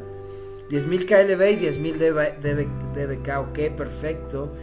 10.000 0.70 1.06
KLB 1.08 1.42
y 1.54 1.66
10.000 1.66 2.94
DBK. 2.94 3.50
Ok, 3.50 3.76
perfecto. 3.76 4.54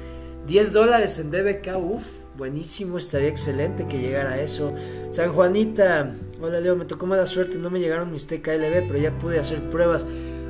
10 0.46 0.72
dólares 0.72 1.18
en 1.18 1.30
DBK, 1.30 1.76
uff, 1.76 2.06
buenísimo, 2.36 2.98
estaría 2.98 3.28
excelente 3.28 3.88
que 3.88 3.98
llegara 3.98 4.32
a 4.32 4.40
eso. 4.40 4.74
San 5.10 5.32
Juanita, 5.32 6.12
hola 6.45 6.61
Leo, 6.61 6.76
me 6.76 6.84
tocó 6.84 7.07
mala 7.07 7.26
suerte, 7.26 7.59
no 7.59 7.70
me 7.70 7.80
llegaron 7.80 8.12
mis 8.12 8.26
TKLB, 8.26 8.86
pero 8.86 8.99
ya 8.99 9.18
pude 9.18 9.38
hacer 9.38 9.68
pruebas. 9.70 10.05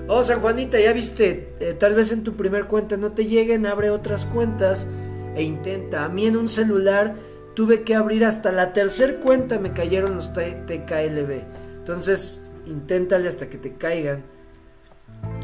Oh, 0.08 0.22
San 0.22 0.40
Juanita, 0.40 0.78
ya 0.78 0.92
viste, 0.92 1.54
eh, 1.60 1.72
tal 1.74 1.94
vez 1.94 2.12
en 2.12 2.24
tu 2.24 2.34
primer 2.34 2.66
cuenta 2.66 2.96
no 2.96 3.12
te 3.12 3.26
lleguen, 3.26 3.64
abre 3.64 3.90
otras 3.90 4.26
cuentas 4.26 4.86
e 5.34 5.42
intenta. 5.42 6.04
A 6.04 6.08
mí 6.08 6.26
en 6.26 6.36
un 6.36 6.48
celular 6.48 7.14
tuve 7.54 7.82
que 7.82 7.94
abrir 7.94 8.24
hasta 8.24 8.52
la 8.52 8.72
tercera 8.72 9.20
cuenta, 9.20 9.58
me 9.58 9.72
cayeron 9.72 10.16
los 10.16 10.32
TKLB. 10.32 11.44
Entonces, 11.78 12.42
inténtale 12.66 13.28
hasta 13.28 13.48
que 13.48 13.56
te 13.56 13.74
caigan. 13.74 14.24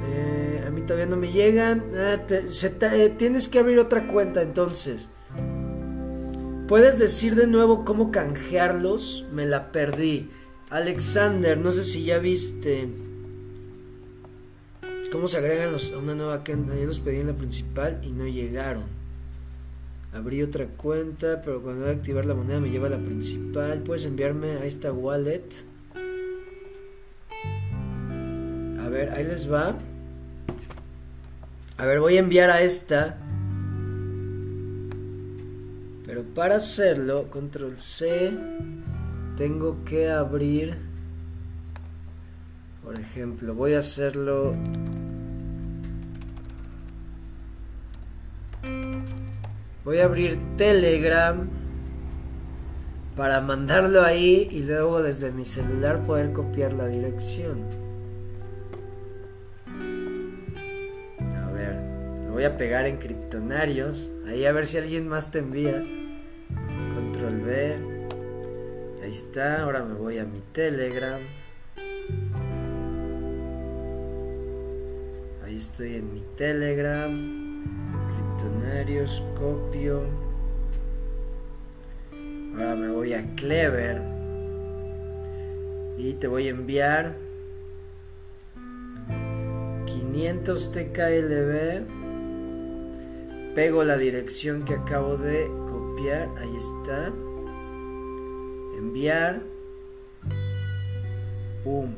Eh, 0.07 0.65
a 0.67 0.71
mí 0.71 0.83
todavía 0.83 1.07
no 1.07 1.17
me 1.17 1.31
llegan. 1.31 1.85
Ah, 1.95 2.19
eh, 2.29 3.15
tienes 3.17 3.49
que 3.49 3.59
abrir 3.59 3.79
otra 3.79 4.07
cuenta 4.07 4.43
entonces. 4.43 5.09
¿Puedes 6.71 6.99
decir 6.99 7.35
de 7.35 7.47
nuevo 7.47 7.85
cómo 7.85 8.11
canjearlos? 8.13 9.27
Me 9.33 9.45
la 9.45 9.73
perdí. 9.73 10.31
Alexander, 10.71 11.59
no 11.59 11.73
sé 11.73 11.83
si 11.83 12.05
ya 12.05 12.19
viste. 12.19 12.89
¿Cómo 15.11 15.27
se 15.27 15.39
agregan 15.39 15.73
los, 15.73 15.91
a 15.91 15.99
una 15.99 16.15
nueva 16.15 16.45
cuenta? 16.45 16.77
Yo 16.77 16.87
los 16.87 17.01
pedí 17.01 17.19
en 17.19 17.27
la 17.27 17.33
principal 17.33 18.01
y 18.05 18.13
no 18.13 18.29
llegaron. 18.29 18.85
Abrí 20.13 20.43
otra 20.43 20.67
cuenta, 20.67 21.43
pero 21.45 21.61
cuando 21.61 21.83
voy 21.83 21.91
a 21.91 21.97
activar 21.97 22.25
la 22.25 22.35
moneda 22.35 22.61
me 22.61 22.71
lleva 22.71 22.87
a 22.87 22.91
la 22.91 22.99
principal. 22.99 23.81
¿Puedes 23.83 24.07
enviarme 24.07 24.53
a 24.53 24.65
esta 24.65 24.93
wallet? 24.93 25.49
A 28.79 28.89
ver, 28.89 29.11
ahí 29.11 29.25
les 29.25 29.51
va. 29.51 29.77
A 31.79 31.87
ver, 31.87 31.99
voy 31.99 32.17
a 32.17 32.21
enviar 32.21 32.51
a 32.51 32.63
esta. 32.63 33.19
Pero 36.07 36.23
para 36.35 36.57
hacerlo, 36.57 37.29
control 37.31 37.79
C, 37.79 38.33
tengo 39.41 39.85
que 39.87 40.11
abrir, 40.11 40.77
por 42.85 43.01
ejemplo, 43.01 43.55
voy 43.55 43.73
a 43.73 43.79
hacerlo... 43.79 44.53
Voy 49.83 49.99
a 49.99 50.05
abrir 50.05 50.39
Telegram 50.59 51.49
para 53.17 53.41
mandarlo 53.41 54.03
ahí 54.03 54.47
y 54.51 54.61
luego 54.61 55.03
desde 55.03 55.33
mi 55.33 55.47
celular 55.47 56.03
poder 56.03 56.35
copiar 56.35 56.75
la 56.75 56.87
dirección. 56.87 57.65
voy 62.31 62.45
a 62.45 62.57
pegar 62.59 62.87
en 62.87 62.99
criptonarios. 62.99 64.13
Ahí 64.27 64.45
a 64.45 64.53
ver 64.53 64.67
si 64.67 64.77
alguien 64.77 65.09
más 65.09 65.31
te 65.31 65.39
envía. 65.39 65.83
Control 66.95 67.41
B. 67.41 68.00
Ahí 69.11 69.17
está. 69.17 69.63
Ahora 69.63 69.83
me 69.83 69.95
voy 69.95 70.19
a 70.19 70.25
mi 70.25 70.41
Telegram. 70.53 71.21
Ahí 75.45 75.57
estoy 75.57 75.97
en 75.97 76.15
mi 76.15 76.23
Telegram. 76.37 77.11
Criptonarios. 78.07 79.21
Copio. 79.37 80.05
Ahora 82.55 82.77
me 82.77 82.89
voy 82.91 83.15
a 83.15 83.35
Clever. 83.35 84.01
Y 85.99 86.13
te 86.13 86.29
voy 86.29 86.47
a 86.47 86.51
enviar 86.51 87.17
500 89.87 90.71
TKLB 90.71 92.01
pego 93.57 93.83
la 93.83 93.97
dirección 93.97 94.63
que 94.63 94.75
acabo 94.75 95.17
de 95.17 95.51
copiar, 95.69 96.29
ahí 96.39 96.57
está, 96.57 97.13
enviar, 98.81 99.43
pum, 101.63 101.95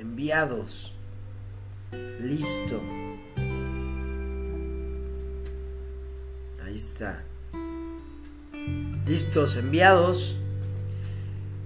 enviados, 0.00 0.94
listo, 2.22 2.80
ahí 6.64 6.74
está, 6.74 7.22
listos, 9.06 9.56
enviados. 9.58 10.36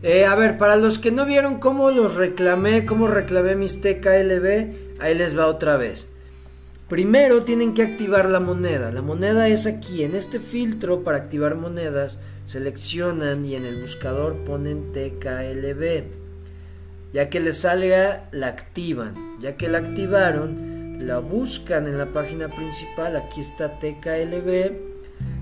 Eh, 0.02 0.26
a 0.26 0.34
ver, 0.34 0.58
para 0.58 0.74
los 0.74 0.98
que 0.98 1.12
no 1.12 1.26
vieron 1.26 1.60
cómo 1.60 1.92
los 1.92 2.16
reclamé, 2.16 2.86
cómo 2.86 3.06
reclamé 3.06 3.54
mis 3.54 3.80
TKLB, 3.80 4.98
ahí 4.98 5.14
les 5.14 5.38
va 5.38 5.46
otra 5.46 5.76
vez. 5.76 6.08
Primero 6.88 7.42
tienen 7.42 7.74
que 7.74 7.82
activar 7.82 8.26
la 8.26 8.38
moneda. 8.38 8.92
La 8.92 9.02
moneda 9.02 9.48
es 9.48 9.66
aquí, 9.66 10.04
en 10.04 10.14
este 10.14 10.38
filtro 10.38 11.02
para 11.02 11.18
activar 11.18 11.56
monedas, 11.56 12.20
seleccionan 12.44 13.44
y 13.44 13.56
en 13.56 13.64
el 13.64 13.80
buscador 13.80 14.44
ponen 14.44 14.92
TKLB. 14.92 16.04
Ya 17.12 17.28
que 17.28 17.40
les 17.40 17.58
salga, 17.58 18.28
la 18.30 18.46
activan. 18.46 19.36
Ya 19.40 19.56
que 19.56 19.68
la 19.68 19.78
activaron, 19.78 21.04
la 21.04 21.18
buscan 21.18 21.88
en 21.88 21.98
la 21.98 22.12
página 22.12 22.48
principal. 22.54 23.16
Aquí 23.16 23.40
está 23.40 23.80
TKLB. 23.80 24.70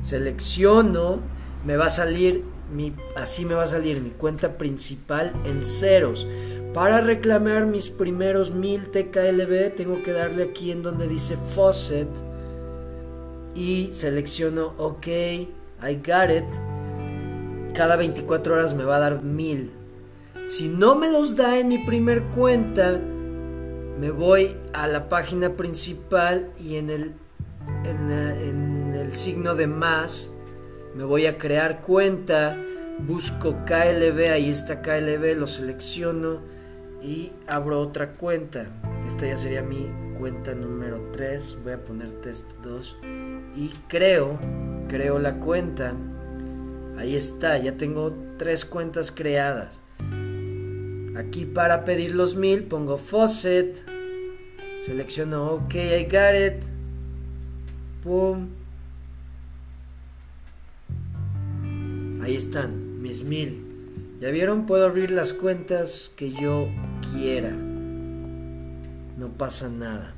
Selecciono, 0.00 1.20
me 1.66 1.76
va 1.76 1.86
a 1.86 1.90
salir 1.90 2.42
mi, 2.72 2.94
así 3.16 3.44
me 3.44 3.54
va 3.54 3.64
a 3.64 3.66
salir 3.66 4.00
mi 4.00 4.10
cuenta 4.10 4.56
principal 4.56 5.34
en 5.44 5.62
ceros. 5.62 6.26
Para 6.74 7.00
reclamar 7.00 7.66
mis 7.66 7.88
primeros 7.88 8.50
1000 8.50 8.90
TKLB 8.90 9.76
tengo 9.76 10.02
que 10.02 10.10
darle 10.10 10.42
aquí 10.42 10.72
en 10.72 10.82
donde 10.82 11.06
dice 11.06 11.36
faucet 11.36 12.08
y 13.54 13.90
selecciono 13.92 14.74
OK, 14.78 15.06
I 15.06 16.00
got 16.04 16.30
it. 16.30 17.72
Cada 17.74 17.94
24 17.94 18.54
horas 18.54 18.74
me 18.74 18.82
va 18.82 18.96
a 18.96 18.98
dar 18.98 19.22
1000. 19.22 19.70
Si 20.48 20.68
no 20.68 20.96
me 20.96 21.12
los 21.12 21.36
da 21.36 21.60
en 21.60 21.68
mi 21.68 21.78
primer 21.78 22.24
cuenta, 22.24 23.00
me 24.00 24.10
voy 24.10 24.56
a 24.72 24.88
la 24.88 25.08
página 25.08 25.54
principal 25.54 26.50
y 26.58 26.74
en 26.74 26.90
el, 26.90 27.14
en, 27.84 28.10
en 28.10 28.94
el 28.94 29.14
signo 29.14 29.54
de 29.54 29.68
más 29.68 30.32
me 30.96 31.04
voy 31.04 31.26
a 31.26 31.38
crear 31.38 31.82
cuenta, 31.82 32.58
busco 32.98 33.64
KLB, 33.64 34.32
ahí 34.32 34.48
está 34.48 34.82
KLB, 34.82 35.36
lo 35.36 35.46
selecciono 35.46 36.53
y 37.04 37.32
abro 37.46 37.80
otra 37.80 38.12
cuenta. 38.12 38.66
Esta 39.06 39.26
ya 39.26 39.36
sería 39.36 39.62
mi 39.62 39.90
cuenta 40.18 40.54
número 40.54 41.10
3. 41.12 41.58
Voy 41.62 41.74
a 41.74 41.84
poner 41.84 42.10
test 42.22 42.50
2 42.62 42.96
y 43.54 43.68
creo, 43.88 44.38
creo 44.88 45.18
la 45.18 45.38
cuenta. 45.38 45.94
Ahí 46.96 47.14
está, 47.14 47.58
ya 47.58 47.76
tengo 47.76 48.14
tres 48.38 48.64
cuentas 48.64 49.10
creadas. 49.12 49.80
Aquí 51.16 51.44
para 51.44 51.84
pedir 51.84 52.14
los 52.14 52.36
mil 52.36 52.64
pongo 52.64 52.98
faucet. 52.98 53.84
Selecciono 54.80 55.52
OK, 55.52 55.74
I 55.74 56.04
got 56.04 56.34
it. 56.34 56.64
Pum. 58.02 58.48
Ahí 62.22 62.36
están, 62.36 63.02
mis 63.02 63.22
mil. 63.22 63.63
¿Ya 64.20 64.30
vieron? 64.30 64.66
Puedo 64.66 64.86
abrir 64.86 65.10
las 65.10 65.32
cuentas 65.32 66.12
que 66.16 66.32
yo 66.32 66.68
quiera. 67.12 67.50
No 67.50 69.28
pasa 69.36 69.68
nada. 69.68 70.14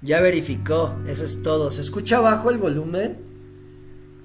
Ya 0.00 0.20
verificó, 0.20 0.96
eso 1.08 1.24
es 1.24 1.42
todo. 1.42 1.70
¿Se 1.70 1.80
escucha 1.80 2.20
bajo 2.20 2.50
el 2.50 2.58
volumen? 2.58 3.18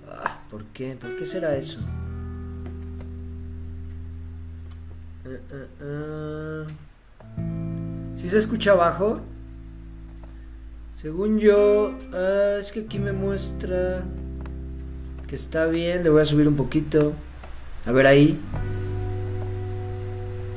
Ah, 0.08 0.44
¿Por 0.50 0.66
qué? 0.66 0.96
¿Por 0.96 1.16
qué 1.16 1.26
será 1.26 1.56
eso? 1.56 1.80
Uh, 5.26 5.84
uh, 5.84 6.64
uh. 6.64 6.68
¿Sí 8.16 8.30
se 8.30 8.38
escucha 8.38 8.76
bajo? 8.76 9.22
Según 10.92 11.40
yo, 11.40 11.98
ah, 12.14 12.58
es 12.60 12.72
que 12.72 12.82
aquí 12.82 13.00
me 13.00 13.12
muestra 13.12 14.04
que 15.28 15.34
está 15.34 15.66
bien. 15.66 16.04
Le 16.04 16.10
voy 16.10 16.22
a 16.22 16.26
subir 16.26 16.48
un 16.48 16.56
poquito. 16.56 17.14
A 17.86 17.92
ver 17.92 18.08
ahí. 18.08 18.40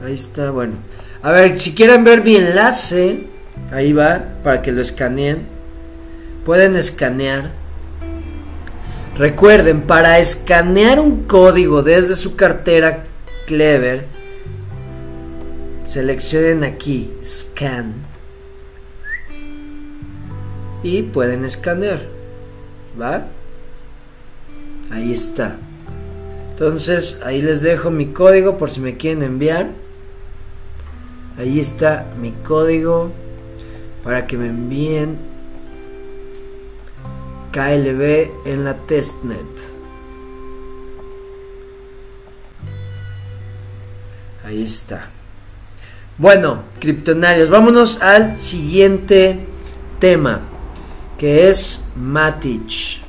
Ahí 0.05 0.14
está, 0.14 0.51
bueno. 0.51 0.74
A 1.22 1.33
ver, 1.33 1.59
si 1.59 1.74
quieren 1.74 2.05
ver 2.05 2.22
mi 2.22 2.37
enlace, 2.37 3.27
ahí 3.72 3.93
va, 3.93 4.22
para 4.45 4.62
que 4.62 4.72
lo 4.72 4.81
escaneen. 4.81 5.47
Pueden 6.45 6.77
escanear. 6.77 7.51
Recuerden, 9.16 9.83
para 9.83 10.18
escanear 10.18 11.01
un 11.01 11.24
código 11.24 11.83
desde 11.83 12.14
su 12.16 12.37
cartera 12.37 13.05
Clever, 13.47 14.07
seleccionen 15.87 16.64
aquí, 16.64 17.12
Scan. 17.24 17.95
Y 20.83 21.03
pueden 21.03 21.45
escanear. 21.45 22.03
¿Va? 23.01 23.27
Ahí 24.91 25.12
está. 25.12 25.57
Entonces, 26.57 27.21
ahí 27.23 27.43
les 27.43 27.61
dejo 27.61 27.91
mi 27.91 28.07
código 28.15 28.57
por 28.57 28.71
si 28.71 28.81
me 28.81 28.97
quieren 28.97 29.23
enviar. 29.23 29.73
Ahí 31.37 31.61
está 31.61 32.07
mi 32.19 32.33
código 32.33 33.13
para 34.03 34.27
que 34.27 34.39
me 34.39 34.47
envíen 34.47 35.19
KLB 37.53 38.31
en 38.47 38.65
la 38.65 38.73
testnet. 38.87 39.47
Ahí 44.43 44.63
está. 44.63 45.11
Bueno, 46.17 46.63
criptonarios, 46.81 47.51
vámonos 47.51 48.01
al 48.01 48.39
siguiente 48.39 49.47
tema, 49.99 50.41
que 51.19 51.51
es 51.51 51.89
Matic. 51.97 53.06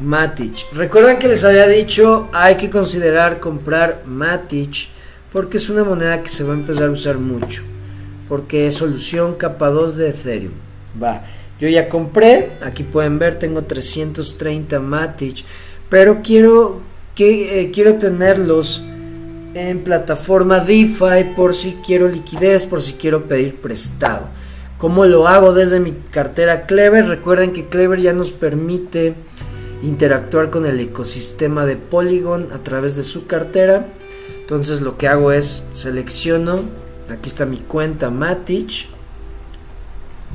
Matic. 0.00 0.72
Recuerdan 0.72 1.18
que 1.18 1.28
les 1.28 1.44
había 1.44 1.66
dicho, 1.66 2.28
hay 2.32 2.56
que 2.56 2.70
considerar 2.70 3.40
comprar 3.40 4.02
Matic 4.06 4.88
porque 5.32 5.58
es 5.58 5.68
una 5.70 5.84
moneda 5.84 6.22
que 6.22 6.28
se 6.28 6.44
va 6.44 6.52
a 6.52 6.56
empezar 6.56 6.88
a 6.88 6.92
usar 6.92 7.18
mucho. 7.18 7.62
Porque 8.28 8.66
es 8.66 8.74
solución 8.74 9.34
capa 9.34 9.68
2 9.70 9.96
de 9.96 10.08
Ethereum. 10.10 10.52
Va. 11.02 11.24
Yo 11.60 11.68
ya 11.68 11.88
compré, 11.88 12.52
aquí 12.62 12.84
pueden 12.84 13.18
ver, 13.18 13.38
tengo 13.38 13.64
330 13.64 14.80
Matic, 14.80 15.44
pero 15.88 16.22
quiero 16.22 16.80
que 17.14 17.60
eh, 17.60 17.70
quiero 17.70 17.96
tenerlos 17.96 18.82
en 19.54 19.84
plataforma 19.84 20.60
DeFi 20.60 21.34
por 21.36 21.54
si 21.54 21.72
quiero 21.84 22.08
liquidez, 22.08 22.64
por 22.64 22.80
si 22.80 22.94
quiero 22.94 23.28
pedir 23.28 23.60
prestado. 23.60 24.28
¿Cómo 24.78 25.04
lo 25.04 25.28
hago 25.28 25.52
desde 25.52 25.80
mi 25.80 25.92
cartera 25.92 26.64
Clever? 26.64 27.06
Recuerden 27.06 27.52
que 27.52 27.68
Clever 27.68 28.00
ya 28.00 28.14
nos 28.14 28.30
permite 28.30 29.14
interactuar 29.82 30.50
con 30.50 30.66
el 30.66 30.78
ecosistema 30.80 31.64
de 31.64 31.76
Polygon 31.76 32.52
a 32.52 32.62
través 32.62 32.96
de 32.96 33.02
su 33.02 33.26
cartera. 33.26 33.86
Entonces 34.40 34.80
lo 34.80 34.98
que 34.98 35.08
hago 35.08 35.32
es 35.32 35.68
selecciono, 35.72 36.60
aquí 37.08 37.28
está 37.28 37.46
mi 37.46 37.58
cuenta 37.58 38.10
Matic 38.10 38.88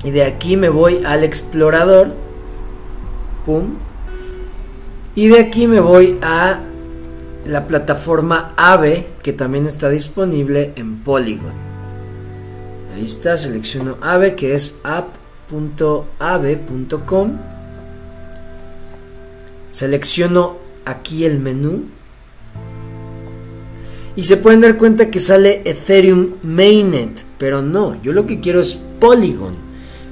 y 0.04 0.12
de 0.12 0.24
aquí 0.24 0.58
me 0.58 0.70
voy 0.70 1.04
al 1.06 1.24
explorador. 1.24 2.14
Pum. 3.46 3.76
Y 5.16 5.28
de 5.30 5.40
aquí 5.40 5.68
me 5.68 5.80
voy 5.80 6.20
a 6.22 6.62
la 7.46 7.68
plataforma 7.68 8.54
AVE 8.58 9.08
que 9.22 9.34
también 9.34 9.66
está 9.66 9.90
disponible 9.90 10.74
en 10.76 11.04
Polygon. 11.04 11.54
Ahí 12.96 13.04
está, 13.04 13.38
selecciono 13.38 13.98
AVE 14.02 14.36
que 14.36 14.56
es 14.56 14.80
app.ave.com 14.84 15.16
Selecciono 19.76 20.58
aquí 20.86 21.26
el 21.26 21.38
menú. 21.42 21.90
Y 24.16 24.24
se 24.24 24.38
pueden 24.38 24.62
dar 24.62 24.78
cuenta 24.78 25.12
que 25.12 25.20
sale 25.20 25.64
Ethereum 25.66 26.36
Mainnet. 26.44 27.26
Pero 27.38 27.62
no, 27.62 28.02
yo 28.02 28.14
lo 28.14 28.26
que 28.26 28.40
quiero 28.40 28.62
es 28.62 28.74
Polygon. 28.74 29.58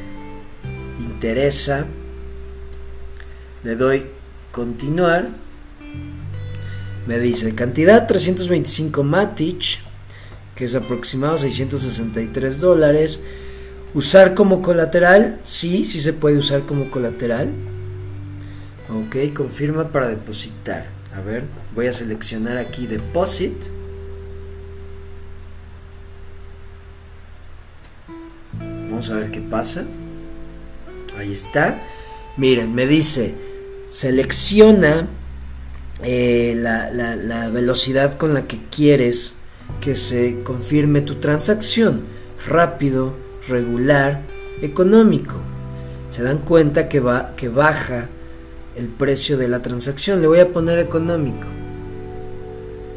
interesa. 0.98 1.86
Le 3.62 3.76
doy 3.76 4.06
continuar 4.50 5.28
me 7.08 7.18
dice 7.18 7.54
cantidad 7.54 8.06
325 8.06 9.02
Matic, 9.02 9.80
que 10.54 10.66
es 10.66 10.74
aproximado 10.74 11.38
663 11.38 12.60
dólares. 12.60 13.20
Usar 13.94 14.34
como 14.34 14.60
colateral, 14.60 15.40
sí, 15.42 15.86
sí 15.86 16.00
se 16.00 16.12
puede 16.12 16.36
usar 16.36 16.66
como 16.66 16.90
colateral. 16.90 17.50
Ok, 18.90 19.32
confirma 19.34 19.90
para 19.90 20.08
depositar. 20.08 20.88
A 21.14 21.22
ver, 21.22 21.44
voy 21.74 21.86
a 21.86 21.94
seleccionar 21.94 22.58
aquí 22.58 22.86
Deposit. 22.86 23.56
Vamos 28.58 29.08
a 29.08 29.14
ver 29.14 29.30
qué 29.30 29.40
pasa. 29.40 29.86
Ahí 31.16 31.32
está. 31.32 31.80
Miren, 32.36 32.74
me 32.74 32.86
dice, 32.86 33.34
selecciona 33.86 35.08
eh, 36.02 36.54
la, 36.56 37.48
velocidad 37.50 38.14
con 38.14 38.34
la 38.34 38.46
que 38.46 38.60
quieres 38.70 39.36
que 39.80 39.94
se 39.94 40.42
confirme 40.42 41.00
tu 41.00 41.16
transacción. 41.16 42.02
Rápido, 42.46 43.14
regular, 43.48 44.22
económico. 44.62 45.36
Se 46.08 46.22
dan 46.22 46.38
cuenta 46.38 46.88
que, 46.88 47.00
va, 47.00 47.34
que 47.36 47.48
baja 47.48 48.08
el 48.76 48.88
precio 48.88 49.36
de 49.36 49.48
la 49.48 49.60
transacción. 49.60 50.20
Le 50.20 50.28
voy 50.28 50.40
a 50.40 50.52
poner 50.52 50.78
económico. 50.78 51.48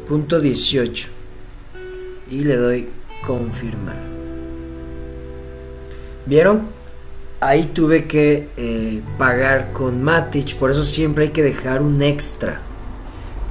Punto 0.08 0.40
18. 0.40 1.08
Y 2.30 2.44
le 2.44 2.56
doy 2.56 2.88
confirmar. 3.26 4.00
¿Vieron? 6.26 6.68
Ahí 7.40 7.64
tuve 7.64 8.06
que 8.06 8.48
eh, 8.56 9.02
pagar 9.18 9.72
con 9.72 10.02
Matic, 10.02 10.54
por 10.56 10.70
eso 10.70 10.84
siempre 10.84 11.24
hay 11.24 11.30
que 11.30 11.42
dejar 11.42 11.82
un 11.82 12.00
extra. 12.00 12.62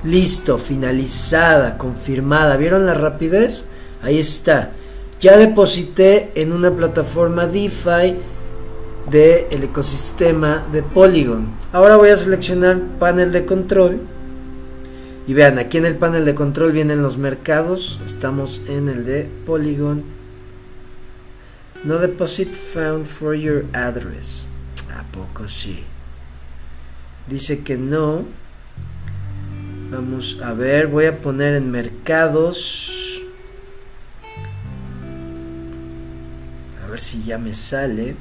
Listo, 0.03 0.57
finalizada, 0.57 1.77
confirmada. 1.77 2.57
¿Vieron 2.57 2.85
la 2.85 2.95
rapidez? 2.95 3.65
Ahí 4.01 4.17
está. 4.17 4.71
Ya 5.19 5.37
deposité 5.37 6.31
en 6.35 6.51
una 6.51 6.71
plataforma 6.71 7.45
DeFi 7.45 8.17
del 9.09 9.63
ecosistema 9.63 10.65
de 10.71 10.81
Polygon. 10.81 11.51
Ahora 11.71 11.97
voy 11.97 12.09
a 12.09 12.17
seleccionar 12.17 12.81
panel 12.97 13.31
de 13.31 13.45
control. 13.45 14.01
Y 15.27 15.33
vean, 15.35 15.59
aquí 15.59 15.77
en 15.77 15.85
el 15.85 15.97
panel 15.97 16.25
de 16.25 16.33
control 16.33 16.71
vienen 16.71 17.03
los 17.03 17.17
mercados. 17.17 17.99
Estamos 18.03 18.63
en 18.67 18.89
el 18.89 19.05
de 19.05 19.29
Polygon. 19.45 20.03
No 21.83 21.99
deposit 21.99 22.53
found 22.53 23.05
for 23.05 23.35
your 23.35 23.65
address. 23.73 24.45
¿A 24.95 25.03
poco 25.11 25.47
sí? 25.47 25.83
Dice 27.27 27.63
que 27.63 27.77
no. 27.77 28.25
Vamos 29.91 30.39
a 30.41 30.53
ver, 30.53 30.87
voy 30.87 31.05
a 31.05 31.19
poner 31.19 31.53
en 31.53 31.69
mercados. 31.69 33.21
A 36.81 36.87
ver 36.87 37.01
si 37.01 37.21
ya 37.23 37.37
me 37.37 37.53
sale. 37.53 38.15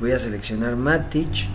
Voy 0.00 0.10
a 0.10 0.18
seleccionar 0.18 0.74
Matic. 0.74 1.46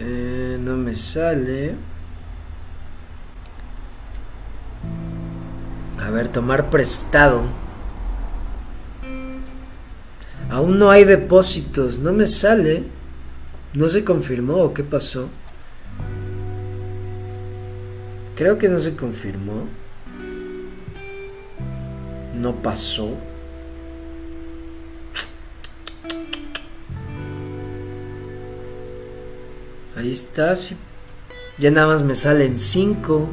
Eh, 0.00 0.58
no 0.60 0.76
me 0.76 0.92
sale. 0.94 1.76
A 6.04 6.10
ver, 6.10 6.26
tomar 6.26 6.70
prestado. 6.70 7.44
Aún 10.50 10.80
no 10.80 10.90
hay 10.90 11.04
depósitos. 11.04 12.00
No 12.00 12.12
me 12.12 12.26
sale. 12.26 12.97
No 13.74 13.88
se 13.88 14.04
confirmó 14.04 14.56
o 14.56 14.74
qué 14.74 14.82
pasó. 14.82 15.28
Creo 18.34 18.58
que 18.58 18.68
no 18.68 18.78
se 18.78 18.94
confirmó 18.94 19.66
no 22.38 22.62
pasó. 22.62 23.10
Ahí 29.96 30.10
está, 30.10 30.54
Ya 31.58 31.70
nada 31.72 31.88
más 31.88 32.02
me 32.02 32.14
salen 32.14 32.56
5. 32.56 33.28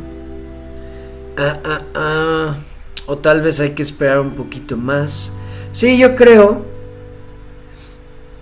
Ah, 1.37 1.59
ah, 1.63 1.81
ah. 1.93 2.55
O 3.05 3.19
tal 3.19 3.43
vez 3.43 3.59
hay 3.59 3.71
que 3.71 3.83
esperar 3.83 4.19
un 4.19 4.33
poquito 4.33 4.75
más. 4.75 5.31
Sí, 5.71 5.99
yo 5.99 6.15
creo. 6.15 6.65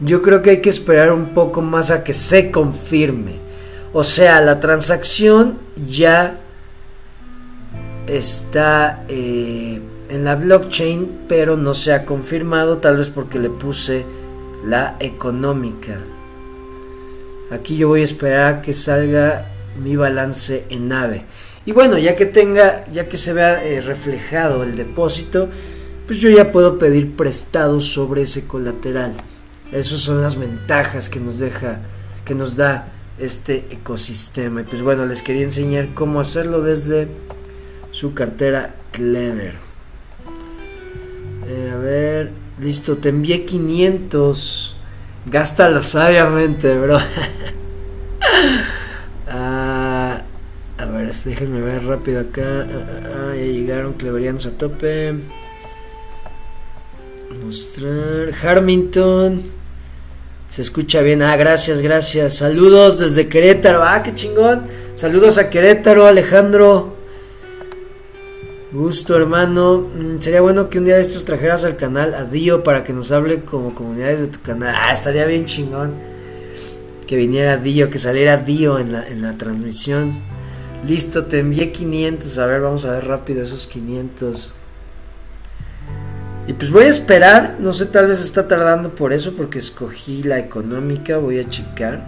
Yo 0.03 0.21
creo 0.21 0.41
que 0.41 0.51
hay 0.51 0.61
que 0.61 0.69
esperar 0.69 1.11
un 1.11 1.33
poco 1.33 1.61
más 1.61 1.91
a 1.91 2.03
que 2.03 2.13
se 2.13 2.51
confirme. 2.51 3.39
O 3.93 4.03
sea, 4.03 4.41
la 4.41 4.59
transacción 4.59 5.59
ya 5.87 6.39
está... 8.07 9.05
Eh, 9.07 9.81
en 10.13 10.25
la 10.25 10.35
blockchain, 10.35 11.25
pero 11.27 11.57
no 11.57 11.73
se 11.73 11.91
ha 11.91 12.05
confirmado, 12.05 12.77
tal 12.77 12.97
vez 12.97 13.09
porque 13.09 13.39
le 13.39 13.49
puse 13.49 14.05
la 14.63 14.95
económica. 14.99 15.99
Aquí 17.49 17.77
yo 17.77 17.87
voy 17.87 18.01
a 18.01 18.03
esperar 18.03 18.53
a 18.53 18.61
que 18.61 18.73
salga 18.73 19.49
mi 19.75 19.95
balance 19.95 20.65
en 20.69 20.87
nave. 20.87 21.25
Y 21.65 21.71
bueno, 21.71 21.97
ya 21.97 22.15
que 22.15 22.27
tenga, 22.27 22.85
ya 22.91 23.09
que 23.09 23.17
se 23.17 23.33
vea 23.33 23.63
eh, 23.65 23.81
reflejado 23.81 24.61
el 24.61 24.75
depósito, 24.75 25.49
pues 26.05 26.21
yo 26.21 26.29
ya 26.29 26.51
puedo 26.51 26.77
pedir 26.77 27.15
prestado 27.15 27.79
sobre 27.79 28.21
ese 28.21 28.45
colateral. 28.45 29.13
Esas 29.73 30.01
son 30.01 30.21
las 30.21 30.37
ventajas 30.37 31.09
que 31.09 31.19
nos 31.19 31.39
deja, 31.39 31.79
que 32.25 32.35
nos 32.35 32.55
da 32.55 32.93
este 33.17 33.65
ecosistema. 33.71 34.61
Y 34.61 34.63
pues 34.65 34.83
bueno, 34.83 35.05
les 35.05 35.23
quería 35.23 35.43
enseñar 35.43 35.95
cómo 35.95 36.19
hacerlo 36.19 36.61
desde 36.61 37.07
su 37.89 38.13
cartera 38.13 38.75
Clever. 38.91 39.55
Eh, 41.47 41.71
a 41.73 41.77
ver, 41.77 42.31
listo, 42.59 42.97
te 42.97 43.09
envié 43.09 43.45
500. 43.45 44.75
Gástalo 45.25 45.81
sabiamente, 45.81 46.77
bro. 46.77 46.99
Ah, 49.35 50.21
a 50.77 50.85
ver, 50.85 51.11
déjenme 51.11 51.61
ver 51.61 51.83
rápido 51.85 52.21
acá. 52.21 52.67
Ah, 52.69 53.31
ah, 53.31 53.35
ya 53.35 53.41
llegaron 53.41 53.93
cleverianos 53.93 54.45
a 54.45 54.51
tope. 54.51 55.15
Mostrar. 57.43 58.31
Harmington. 58.43 59.62
Se 60.53 60.61
escucha 60.61 61.01
bien. 61.01 61.23
Ah, 61.23 61.35
gracias, 61.35 61.81
gracias. 61.81 62.35
Saludos 62.35 62.99
desde 62.99 63.27
Querétaro. 63.27 63.81
Ah, 63.81 64.03
qué 64.03 64.13
chingón. 64.13 64.67
Saludos 64.93 65.39
a 65.39 65.49
Querétaro, 65.49 66.05
Alejandro. 66.05 66.95
Gusto, 68.71 69.17
hermano. 69.17 69.79
Mm, 69.79 70.19
sería 70.19 70.41
bueno 70.41 70.69
que 70.69 70.77
un 70.77 70.85
día 70.85 70.97
de 70.97 71.01
estos 71.01 71.25
trajeras 71.25 71.65
al 71.65 71.75
canal 71.75 72.13
a 72.13 72.25
Dio 72.25 72.61
para 72.61 72.83
que 72.83 72.93
nos 72.93 73.11
hable 73.11 73.41
como 73.41 73.73
comunidades 73.73 74.21
de 74.21 74.27
tu 74.27 74.41
canal. 74.43 74.75
Ah, 74.77 74.93
estaría 74.93 75.25
bien 75.25 75.45
chingón. 75.45 75.95
Que 77.07 77.15
viniera 77.15 77.57
Dio, 77.57 77.89
que 77.89 77.97
saliera 77.97 78.37
Dio 78.37 78.77
en 78.77 78.91
la, 78.91 79.07
en 79.07 79.23
la 79.23 79.35
transmisión. 79.39 80.19
Listo, 80.87 81.25
te 81.25 81.39
envié 81.39 81.71
500. 81.71 82.37
A 82.37 82.45
ver, 82.45 82.61
vamos 82.61 82.85
a 82.85 82.91
ver 82.91 83.07
rápido 83.07 83.41
esos 83.41 83.65
500. 83.65 84.53
Y 86.47 86.53
pues 86.53 86.71
voy 86.71 86.83
a 86.85 86.89
esperar. 86.89 87.57
No 87.59 87.73
sé, 87.73 87.85
tal 87.85 88.07
vez 88.07 88.21
está 88.21 88.47
tardando 88.47 88.93
por 88.95 89.13
eso, 89.13 89.33
porque 89.35 89.59
escogí 89.59 90.23
la 90.23 90.39
económica. 90.39 91.17
Voy 91.17 91.39
a 91.39 91.47
checar. 91.47 92.05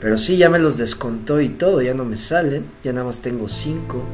Pero 0.00 0.16
sí, 0.18 0.36
ya 0.36 0.48
me 0.48 0.58
los 0.58 0.78
descontó 0.78 1.40
y 1.40 1.50
todo. 1.50 1.82
Ya 1.82 1.94
no 1.94 2.04
me 2.04 2.16
salen. 2.16 2.64
Ya 2.82 2.92
nada 2.92 3.06
más 3.06 3.20
tengo 3.20 3.48
5. 3.48 4.04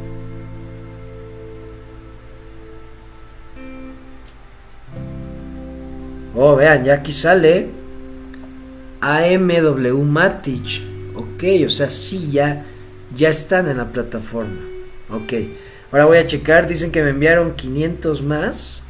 Oh, 6.39 6.55
vean, 6.55 6.85
ya 6.85 6.95
aquí 6.95 7.12
sale 7.12 7.70
AMW 9.01 10.03
Matic. 10.03 10.83
Ok, 11.14 11.45
o 11.64 11.70
sea, 11.70 11.89
sí, 11.89 12.31
ya, 12.31 12.62
ya 13.16 13.31
están 13.31 13.68
en 13.68 13.79
la 13.79 13.91
plataforma. 13.91 14.61
Ok, 15.11 15.33
ahora 15.97 16.05
voy 16.05 16.19
a 16.19 16.27
checar. 16.27 16.67
Dicen 16.67 16.93
que 16.93 17.03
me 17.03 17.11
enviaron 17.11 17.55
500 17.55 18.23
más. 18.23 18.83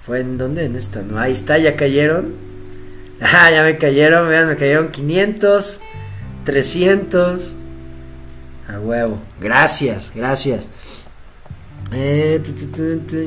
¿Fue 0.00 0.20
en 0.20 0.38
dónde? 0.38 0.64
En 0.64 0.76
esta, 0.76 1.02
¿no? 1.02 1.18
Ahí 1.18 1.32
está, 1.32 1.58
ya 1.58 1.76
cayeron. 1.76 2.34
Ah, 3.20 3.50
ya 3.50 3.64
me 3.64 3.76
cayeron, 3.78 4.28
vean, 4.28 4.46
me 4.46 4.54
cayeron 4.54 4.92
500, 4.92 5.80
300. 6.44 7.54
A 8.68 8.78
huevo. 8.78 9.20
Gracias, 9.40 10.12
gracias. 10.14 10.68
Eh, 11.92 12.40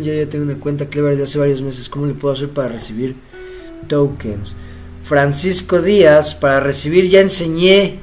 ya, 0.01 0.14
ya 0.14 0.30
tengo 0.30 0.45
una 0.45 0.57
cuenta 0.62 0.86
Clever 0.86 1.18
de 1.18 1.24
hace 1.24 1.38
varios 1.38 1.62
meses. 1.62 1.89
¿Cómo 1.89 2.05
le 2.05 2.14
puedo 2.14 2.34
hacer 2.34 2.51
para 2.51 2.70
recibir 2.70 3.18
tokens? 3.89 4.55
Francisco 5.03 5.82
Díaz, 5.82 6.36
para 6.36 6.62
recibir 6.62 7.09
ya 7.09 7.20
enseñé. 7.20 7.99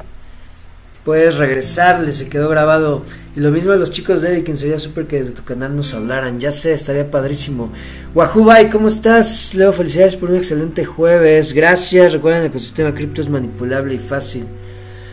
Puedes 1.06 1.38
regresarle, 1.38 2.12
se 2.12 2.28
quedó 2.28 2.50
grabado. 2.50 3.02
Lo 3.38 3.52
mismo 3.52 3.70
a 3.70 3.76
los 3.76 3.92
chicos 3.92 4.20
de 4.20 4.32
Eric, 4.32 4.52
sería 4.56 4.80
súper 4.80 5.06
que 5.06 5.18
desde 5.18 5.32
tu 5.32 5.44
canal 5.44 5.76
nos 5.76 5.94
hablaran. 5.94 6.40
Ya 6.40 6.50
sé, 6.50 6.72
estaría 6.72 7.08
padrísimo. 7.08 7.70
Wahubai, 8.12 8.68
¿cómo 8.68 8.88
estás? 8.88 9.54
Leo, 9.54 9.72
felicidades 9.72 10.16
por 10.16 10.30
un 10.30 10.38
excelente 10.38 10.84
jueves. 10.84 11.52
Gracias. 11.52 12.14
Recuerden, 12.14 12.40
el 12.40 12.48
ecosistema 12.48 12.92
cripto 12.92 13.20
es 13.20 13.28
manipulable 13.28 13.94
y 13.94 14.00
fácil. 14.00 14.44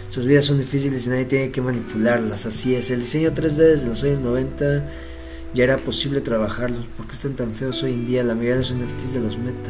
Sus 0.07 0.25
vidas 0.25 0.45
son 0.45 0.57
difíciles 0.57 1.05
y 1.05 1.09
nadie 1.11 1.25
tiene 1.25 1.49
que 1.49 1.61
manipularlas. 1.61 2.47
Así 2.47 2.73
es. 2.73 2.89
El 2.89 3.01
diseño 3.01 3.29
3D 3.31 3.57
desde 3.57 3.89
los 3.89 4.03
años 4.03 4.21
90 4.21 4.89
ya 5.53 5.63
era 5.63 5.77
posible 5.77 6.19
trabajarlos. 6.19 6.87
¿Por 6.97 7.05
qué 7.05 7.13
están 7.13 7.35
tan 7.35 7.53
feos 7.53 7.83
hoy 7.83 7.93
en 7.93 8.07
día? 8.07 8.23
La 8.23 8.33
mayoría 8.33 8.53
de 8.53 8.61
los 8.61 8.73
NFTs 8.73 9.13
de 9.13 9.19
los 9.19 9.37
meta. 9.37 9.69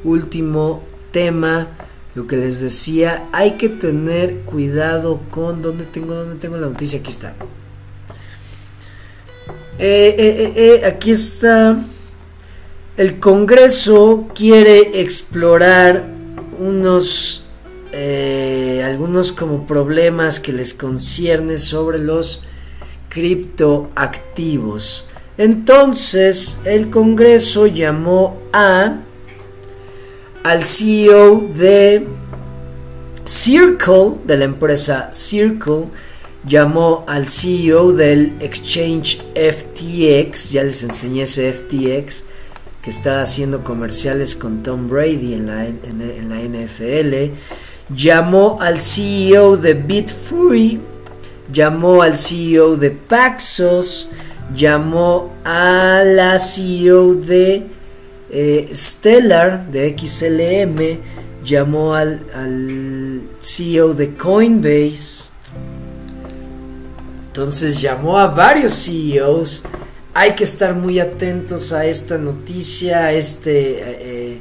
último 0.03 0.83
tema 1.11 1.67
lo 2.15 2.25
que 2.27 2.37
les 2.37 2.61
decía, 2.61 3.27
hay 3.33 3.51
que 3.51 3.69
tener 3.69 4.39
cuidado 4.41 5.21
con 5.29 5.61
dónde 5.61 5.85
tengo, 5.85 6.15
dónde 6.15 6.37
tengo 6.37 6.57
la 6.57 6.67
noticia. 6.67 6.99
Aquí 6.99 7.11
está. 7.11 7.35
Eh, 9.77 10.15
eh, 10.17 10.53
eh, 10.55 10.85
aquí 10.85 11.11
está. 11.11 11.85
El 12.97 13.19
Congreso 13.19 14.27
quiere 14.33 15.01
explorar 15.01 16.07
unos 16.59 17.41
algunos 18.83 19.31
como 19.31 19.65
problemas 19.65 20.39
que 20.39 20.53
les 20.53 20.73
concierne 20.73 21.57
sobre 21.57 21.99
los 21.99 22.43
criptoactivos. 23.09 25.07
Entonces 25.37 26.59
el 26.65 26.89
Congreso 26.89 27.67
llamó 27.67 28.37
a 28.53 28.99
al 30.43 30.63
CEO 30.63 31.47
de 31.53 32.07
Circle, 33.25 34.19
de 34.25 34.37
la 34.37 34.45
empresa 34.45 35.09
Circle, 35.11 35.89
llamó 36.45 37.03
al 37.07 37.27
CEO 37.27 37.91
del 37.91 38.37
exchange 38.39 39.21
FTX, 39.35 40.51
ya 40.51 40.63
les 40.63 40.83
enseñé 40.83 41.23
ese 41.23 41.51
FTX, 41.51 42.23
que 42.85 42.91
está 42.91 43.23
haciendo 43.23 43.63
comerciales 43.63 44.35
con 44.35 44.61
Tom 44.61 44.87
Brady 44.87 45.33
en 45.33 45.47
la, 45.47 45.65
en, 45.65 46.29
la 46.29 46.39
NFL, 46.39 47.33
llamó 47.91 48.59
al 48.61 48.79
CEO 48.79 49.57
de 49.57 49.73
Bitfury, 49.73 50.79
llamó 51.51 52.03
al 52.03 52.15
CEO 52.15 52.75
de 52.75 52.91
Paxos, 52.91 54.11
llamó 54.53 55.33
a 55.43 56.03
la 56.05 56.37
CEO 56.37 57.15
de 57.15 57.65
eh, 58.29 58.69
Stellar 58.75 59.65
de 59.71 59.95
XLM 59.97 60.99
llamó 61.43 61.95
al, 61.95 62.23
al 62.35 63.21
CEO 63.39 63.95
de 63.95 64.15
Coinbase. 64.15 65.31
Entonces 67.27 67.81
llamó 67.81 68.19
a 68.19 68.27
varios 68.27 68.73
CEOs. 68.73 69.63
Hay 70.17 70.33
que 70.33 70.45
estar 70.45 70.73
muy 70.73 71.01
atentos 71.01 71.73
a 71.73 71.85
esta 71.85 72.17
noticia, 72.17 72.99
a 72.99 73.11
este, 73.11 74.31
eh, 74.31 74.39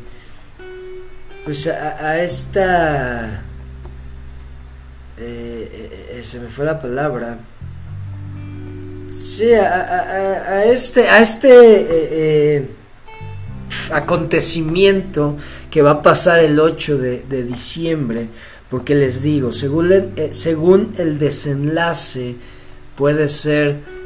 pues 1.44 1.66
a, 1.66 2.22
esta, 2.22 3.42
eh, 5.18 6.20
se 6.22 6.38
me 6.38 6.48
fue 6.48 6.64
la 6.64 6.78
palabra. 6.78 7.38
Sí, 9.10 9.52
a, 9.52 10.64
este, 10.64 11.08
a 11.08 11.18
este 11.18 12.68
acontecimiento 13.90 15.36
que 15.72 15.82
va 15.82 15.90
a 15.90 16.02
pasar 16.02 16.38
el 16.38 16.60
8 16.60 16.98
de, 16.98 17.42
diciembre, 17.42 18.28
porque 18.70 18.94
les 18.94 19.22
digo, 19.22 19.50
eh, 19.50 20.28
según 20.30 20.94
el 20.98 21.18
desenlace 21.18 22.36
puede 22.94 23.26
ser 23.26 24.03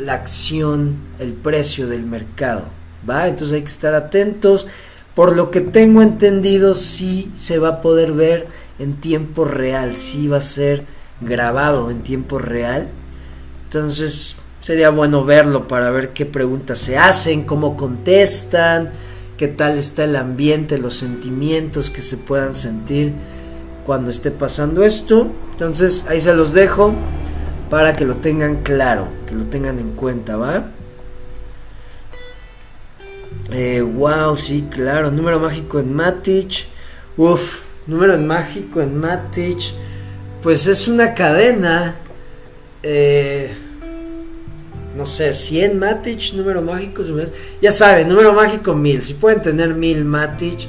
la 0.00 0.14
acción, 0.14 0.96
el 1.18 1.34
precio 1.34 1.86
del 1.86 2.04
mercado, 2.04 2.64
¿va? 3.08 3.28
Entonces 3.28 3.54
hay 3.54 3.62
que 3.62 3.68
estar 3.68 3.94
atentos. 3.94 4.66
Por 5.14 5.36
lo 5.36 5.50
que 5.50 5.60
tengo 5.60 6.02
entendido, 6.02 6.74
sí 6.74 7.30
se 7.34 7.58
va 7.58 7.68
a 7.68 7.80
poder 7.80 8.12
ver 8.12 8.46
en 8.78 9.00
tiempo 9.00 9.44
real, 9.44 9.96
sí 9.96 10.28
va 10.28 10.38
a 10.38 10.42
ser 10.42 10.86
grabado 11.20 11.90
en 11.90 12.02
tiempo 12.02 12.38
real. 12.38 12.88
Entonces 13.64 14.36
sería 14.60 14.90
bueno 14.90 15.24
verlo 15.24 15.68
para 15.68 15.90
ver 15.90 16.12
qué 16.12 16.26
preguntas 16.26 16.78
se 16.78 16.96
hacen, 16.96 17.44
cómo 17.44 17.76
contestan, 17.76 18.90
qué 19.36 19.48
tal 19.48 19.78
está 19.78 20.04
el 20.04 20.16
ambiente, 20.16 20.78
los 20.78 20.96
sentimientos 20.96 21.90
que 21.90 22.02
se 22.02 22.16
puedan 22.16 22.54
sentir 22.54 23.14
cuando 23.84 24.10
esté 24.10 24.30
pasando 24.30 24.84
esto. 24.84 25.30
Entonces 25.52 26.06
ahí 26.08 26.20
se 26.20 26.34
los 26.34 26.52
dejo 26.52 26.94
para 27.70 27.94
que 27.94 28.04
lo 28.04 28.16
tengan 28.16 28.62
claro, 28.62 29.08
que 29.26 29.34
lo 29.34 29.44
tengan 29.46 29.78
en 29.78 29.92
cuenta, 29.92 30.36
¿va? 30.36 30.72
Eh, 33.52 33.80
wow, 33.80 34.36
sí, 34.36 34.66
claro. 34.70 35.10
Número 35.10 35.38
mágico 35.40 35.80
en 35.80 35.94
Matic. 35.94 36.66
Uf, 37.16 37.62
número 37.86 38.18
mágico 38.18 38.80
en 38.80 38.98
Matic. 38.98 39.58
Pues 40.42 40.66
es 40.66 40.88
una 40.88 41.14
cadena. 41.14 41.96
Eh, 42.82 43.50
no 44.96 45.06
sé, 45.06 45.32
100 45.32 45.78
Matic, 45.78 46.34
número 46.34 46.62
mágico. 46.62 47.02
Ya 47.62 47.72
saben, 47.72 48.08
número 48.08 48.32
mágico 48.32 48.74
1000. 48.74 49.02
Si 49.02 49.14
pueden 49.14 49.42
tener 49.42 49.74
1000 49.74 50.04
Matic, 50.04 50.66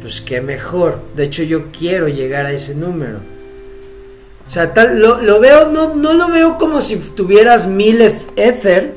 pues 0.00 0.20
qué 0.20 0.40
mejor. 0.40 1.00
De 1.14 1.24
hecho, 1.24 1.42
yo 1.42 1.70
quiero 1.70 2.08
llegar 2.08 2.46
a 2.46 2.52
ese 2.52 2.74
número. 2.74 3.31
O 4.52 4.54
sea, 4.54 4.74
tal, 4.74 5.00
lo, 5.00 5.40
veo, 5.40 5.70
no, 5.70 5.94
no, 5.94 6.12
lo 6.12 6.28
veo 6.28 6.58
como 6.58 6.82
si 6.82 6.98
tuvieras 6.98 7.66
1000 7.66 8.02
Ether. 8.36 8.94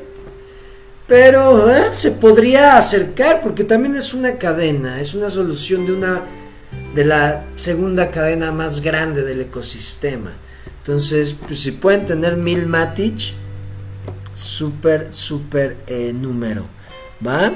Pero 1.08 1.72
eh, 1.72 1.92
se 1.94 2.12
podría 2.12 2.76
acercar 2.76 3.42
porque 3.42 3.64
también 3.64 3.96
es 3.96 4.14
una 4.14 4.34
cadena, 4.38 5.00
es 5.00 5.14
una 5.14 5.30
solución 5.30 5.86
de 5.86 5.94
una 5.94 6.24
de 6.94 7.06
la 7.06 7.46
segunda 7.56 8.12
cadena 8.12 8.52
más 8.52 8.82
grande 8.82 9.24
del 9.24 9.40
ecosistema. 9.40 10.34
Entonces, 10.80 11.32
pues 11.32 11.62
si 11.62 11.72
pueden 11.72 12.06
tener 12.06 12.36
1000 12.36 12.68
Matic, 12.68 13.34
súper, 14.34 15.14
súper 15.14 15.78
eh, 15.88 16.12
número. 16.14 16.66
¿Va? 17.26 17.54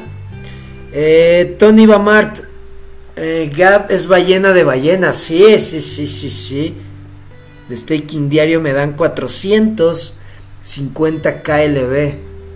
Eh, 0.94 1.58
Tony 1.60 1.86
Bamart. 1.86 2.46
Eh, 3.18 3.52
Gap 3.54 3.92
es 3.92 4.08
ballena 4.08 4.54
de 4.54 4.64
ballena. 4.64 5.12
Sí, 5.12 5.60
sí, 5.60 5.82
sí, 5.82 6.08
sí, 6.08 6.32
sí. 6.32 6.78
De 7.70 7.76
staking 7.76 8.30
diario 8.30 8.60
me 8.60 8.74
dan 8.74 8.98
450 8.98 11.44
KLB. 11.44 12.14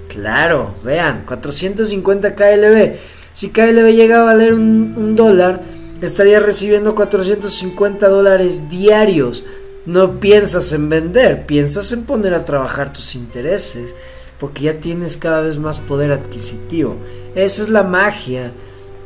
Claro, 0.10 0.74
vean, 0.84 1.24
450 1.26 2.36
KLB. 2.36 2.96
Si 3.32 3.50
KLB 3.50 3.94
llega 3.94 4.22
a 4.22 4.24
valer 4.24 4.54
un, 4.54 5.16
dólar, 5.16 5.62
estaría 6.02 6.40
recibiendo 6.40 6.96
450 6.96 8.10
dólares 8.10 8.70
diarios 8.70 9.44
no 9.86 10.20
piensas 10.20 10.72
en 10.72 10.88
vender, 10.88 11.46
piensas 11.46 11.92
en 11.92 12.06
poner 12.06 12.34
a 12.34 12.46
trabajar 12.46 12.94
tus 12.94 13.16
intereses, 13.16 13.96
porque 14.40 14.64
ya 14.64 14.80
tienes 14.80 15.18
cada 15.18 15.42
vez 15.42 15.58
más 15.58 15.80
poder 15.80 16.12
adquisitivo. 16.12 16.96
Esa 17.36 17.64
es 17.64 17.70
la 17.70 17.84
magia 17.84 18.54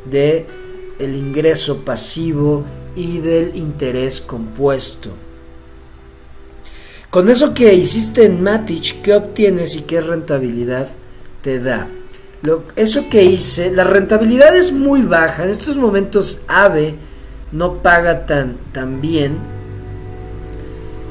de 0.08 0.46
el 0.98 1.16
ingreso 1.16 1.84
pasivo 1.84 2.64
y 2.94 3.18
del 3.18 3.56
interés 3.56 4.20
compuesto. 4.20 5.10
Con 7.10 7.30
eso 7.30 7.54
que 7.54 7.74
hiciste 7.74 8.26
en 8.26 8.42
Matic, 8.42 9.00
¿qué 9.00 9.14
obtienes 9.14 9.76
y 9.76 9.82
qué 9.82 10.02
rentabilidad 10.02 10.88
te 11.40 11.58
da? 11.58 11.88
Lo, 12.42 12.64
eso 12.76 13.08
que 13.08 13.24
hice, 13.24 13.70
la 13.70 13.84
rentabilidad 13.84 14.54
es 14.54 14.72
muy 14.72 15.02
baja. 15.02 15.44
En 15.44 15.50
estos 15.50 15.76
momentos 15.76 16.42
AVE 16.48 16.96
no 17.50 17.82
paga 17.82 18.26
tan, 18.26 18.58
bien 19.00 19.38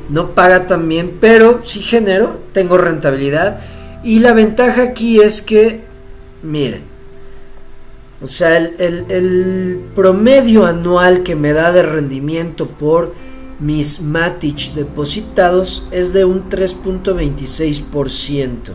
no 0.09 0.35
paga 0.35 0.67
tan 0.67 0.87
bien, 0.87 1.17
pero 1.19 1.59
si 1.63 1.81
genero, 1.81 2.39
tengo 2.53 2.77
rentabilidad. 2.77 3.59
Y 4.03 4.19
la 4.19 4.33
ventaja 4.33 4.83
aquí 4.83 5.19
es 5.19 5.41
que, 5.41 5.81
miren, 6.43 6.83
o 8.21 8.27
sea, 8.27 8.55
el 8.55 9.81
promedio 9.95 10.65
anual 10.65 11.23
que 11.23 11.35
me 11.35 11.51
da 11.51 11.73
de 11.73 11.81
rendimiento 11.81 12.67
por 12.67 13.13
mis 13.59 14.01
Matic 14.01 14.73
depositados 14.73 15.87
es 15.91 16.13
de 16.13 16.25
un 16.25 16.49
3.26%. 16.49 18.73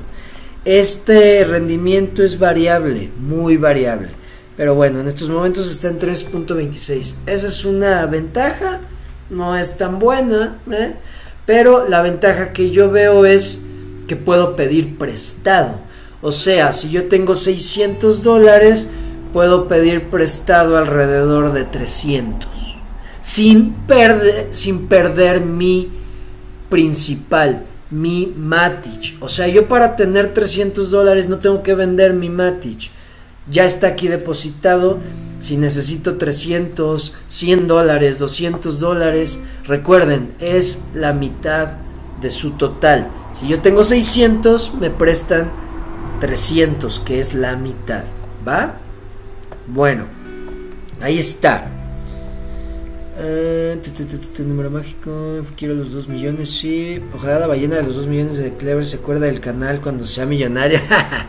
Este 0.64 1.44
rendimiento 1.44 2.22
es 2.22 2.38
variable, 2.38 3.10
muy 3.18 3.56
variable. 3.56 4.10
Pero 4.56 4.74
bueno, 4.74 5.00
en 5.00 5.08
estos 5.08 5.28
momentos 5.28 5.70
está 5.70 5.88
en 5.88 5.98
3.26. 5.98 7.14
Esa 7.26 7.48
es 7.48 7.64
una 7.64 8.06
ventaja, 8.06 8.80
no 9.30 9.56
es 9.56 9.76
tan 9.76 9.98
buena. 9.98 10.58
¿eh? 10.70 10.94
Pero 11.46 11.88
la 11.88 12.02
ventaja 12.02 12.52
que 12.52 12.70
yo 12.70 12.90
veo 12.90 13.24
es 13.24 13.62
que 14.06 14.16
puedo 14.16 14.56
pedir 14.56 14.98
prestado. 14.98 15.80
O 16.20 16.32
sea, 16.32 16.72
si 16.72 16.90
yo 16.90 17.08
tengo 17.08 17.34
600 17.34 18.22
dólares, 18.22 18.88
puedo 19.32 19.66
pedir 19.66 20.10
prestado 20.10 20.76
alrededor 20.76 21.52
de 21.52 21.64
300. 21.64 22.71
Sin 23.22 23.72
perder, 23.86 24.48
sin 24.50 24.88
perder 24.88 25.40
mi 25.40 25.90
principal. 26.68 27.64
mi 27.92 28.32
Matic. 28.34 29.22
O 29.22 29.28
sea, 29.28 29.46
yo 29.48 29.68
para 29.68 29.96
tener 29.96 30.32
300 30.32 30.90
dólares 30.90 31.28
no 31.28 31.38
tengo 31.38 31.62
que 31.62 31.74
vender 31.74 32.14
mi 32.14 32.30
Matic. 32.30 32.90
Ya 33.50 33.64
está 33.64 33.88
aquí 33.88 34.08
depositado. 34.08 34.98
Si 35.38 35.56
necesito 35.56 36.16
300, 36.16 37.14
100 37.26 37.66
dólares, 37.66 38.18
200 38.18 38.80
dólares, 38.80 39.40
recuerden, 39.64 40.34
es 40.38 40.84
la 40.94 41.12
mitad 41.12 41.76
de 42.20 42.30
su 42.30 42.52
total. 42.52 43.08
Si 43.32 43.48
yo 43.48 43.60
tengo 43.60 43.82
600, 43.82 44.74
me 44.74 44.88
prestan 44.88 45.50
300, 46.20 47.00
que 47.00 47.18
es 47.18 47.34
la 47.34 47.56
mitad. 47.56 48.04
¿Va? 48.46 48.78
Bueno, 49.66 50.06
ahí 51.00 51.18
está. 51.18 51.81
Uh, 53.14 54.42
número 54.42 54.70
mágico, 54.70 55.44
quiero 55.54 55.74
los 55.74 55.92
2 55.92 56.08
millones, 56.08 56.48
sí. 56.48 56.98
Ojalá 57.14 57.40
la 57.40 57.46
ballena 57.46 57.76
de 57.76 57.82
los 57.82 57.96
2 57.96 58.06
millones 58.06 58.38
de 58.38 58.56
Clever 58.56 58.86
se 58.86 58.96
acuerda 58.96 59.26
del 59.26 59.40
canal 59.40 59.82
cuando 59.82 60.06
sea 60.06 60.24
millonaria. 60.24 60.80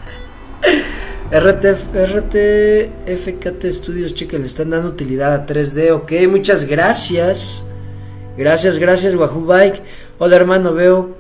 RTF, 1.32 1.88
RTFKT 1.94 3.66
Studios, 3.66 4.14
le 4.32 4.46
están 4.46 4.70
dando 4.70 4.88
utilidad 4.88 5.34
a 5.34 5.46
3D. 5.46 5.92
Ok, 5.92 6.14
muchas 6.30 6.66
gracias. 6.66 7.66
Gracias, 8.38 8.80
gracias, 8.80 9.16
Wahoo 9.16 9.46
Bike. 9.46 9.82
Hola 10.20 10.38
hermano, 10.38 10.74
veo 10.74 11.18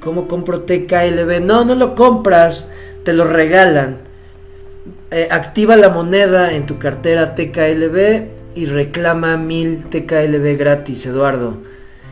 cómo 0.00 0.26
compro 0.26 0.62
TKLB. 0.62 1.40
No, 1.40 1.64
no 1.64 1.76
lo 1.76 1.94
compras, 1.94 2.68
te 3.04 3.12
lo 3.12 3.28
regalan. 3.28 3.98
Eh, 5.12 5.28
activa 5.30 5.76
la 5.76 5.88
moneda 5.88 6.52
en 6.52 6.66
tu 6.66 6.78
cartera 6.78 7.36
TKLB 7.36 8.39
y 8.54 8.66
reclama 8.66 9.36
1000 9.36 9.86
TKLB 9.86 10.58
gratis, 10.58 11.06
Eduardo. 11.06 11.58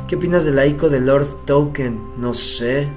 ¿Qué 0.08 0.16
opinas 0.16 0.44
de 0.44 0.52
la 0.52 0.66
ICO 0.66 0.88
de 0.88 1.00
Lord 1.00 1.44
Token? 1.44 2.00
No 2.18 2.34
sé. 2.34 2.88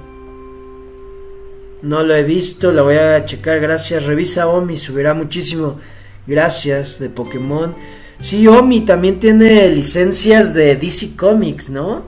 No 1.82 2.02
lo 2.02 2.14
he 2.14 2.22
visto, 2.22 2.72
la 2.72 2.82
voy 2.82 2.94
a 2.94 3.24
checar, 3.24 3.60
gracias. 3.60 4.06
Revisa 4.06 4.46
Omi, 4.46 4.76
subirá 4.76 5.14
muchísimo. 5.14 5.78
Gracias, 6.26 7.00
de 7.00 7.10
Pokémon. 7.10 7.74
Sí, 8.20 8.46
Omi 8.46 8.82
también 8.82 9.18
tiene 9.18 9.68
licencias 9.68 10.54
de 10.54 10.76
DC 10.76 11.16
Comics, 11.16 11.70
¿no? 11.70 12.04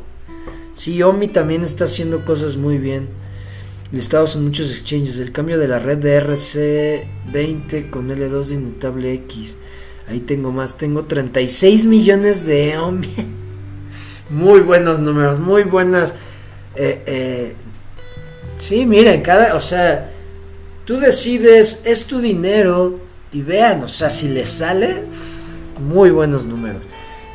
Sí, 0.74 1.03
Omi 1.03 1.28
también 1.28 1.62
está 1.62 1.85
haciendo 1.85 2.24
cosas 2.24 2.57
muy 2.57 2.78
bien. 2.78 3.09
Listados 3.91 4.37
en 4.37 4.45
muchos 4.45 4.70
exchanges. 4.70 5.18
El 5.18 5.32
cambio 5.32 5.59
de 5.59 5.68
la 5.68 5.80
red 5.80 5.99
de 5.99 6.22
RC20 6.22 7.91
con 7.91 8.09
L2 8.09 8.47
de 8.47 8.55
Inmutable 8.55 9.12
X. 9.12 9.57
Ahí 10.09 10.21
tengo 10.21 10.53
más, 10.53 10.77
tengo 10.77 11.05
36 11.05 11.85
millones 11.87 12.45
de 12.45 12.77
Omi. 12.79 13.09
Muy 14.31 14.61
buenos 14.61 14.99
números, 15.01 15.39
muy 15.39 15.65
buenas. 15.65 16.15
Eh, 16.77 17.03
eh, 17.07 17.55
sí, 18.57 18.87
miren, 18.87 19.21
cada, 19.21 19.55
o 19.55 19.61
sea, 19.61 20.11
tú 20.87 20.97
decides, 20.97 21.83
es 21.85 22.05
tu 22.05 22.21
dinero 22.21 23.01
y 23.33 23.43
vean, 23.43 23.83
o 23.85 23.89
sea, 23.89 24.09
si 24.09 24.29
les 24.29 24.49
sale, 24.49 25.05
muy 25.79 26.11
buenos 26.11 26.47
números. 26.47 26.83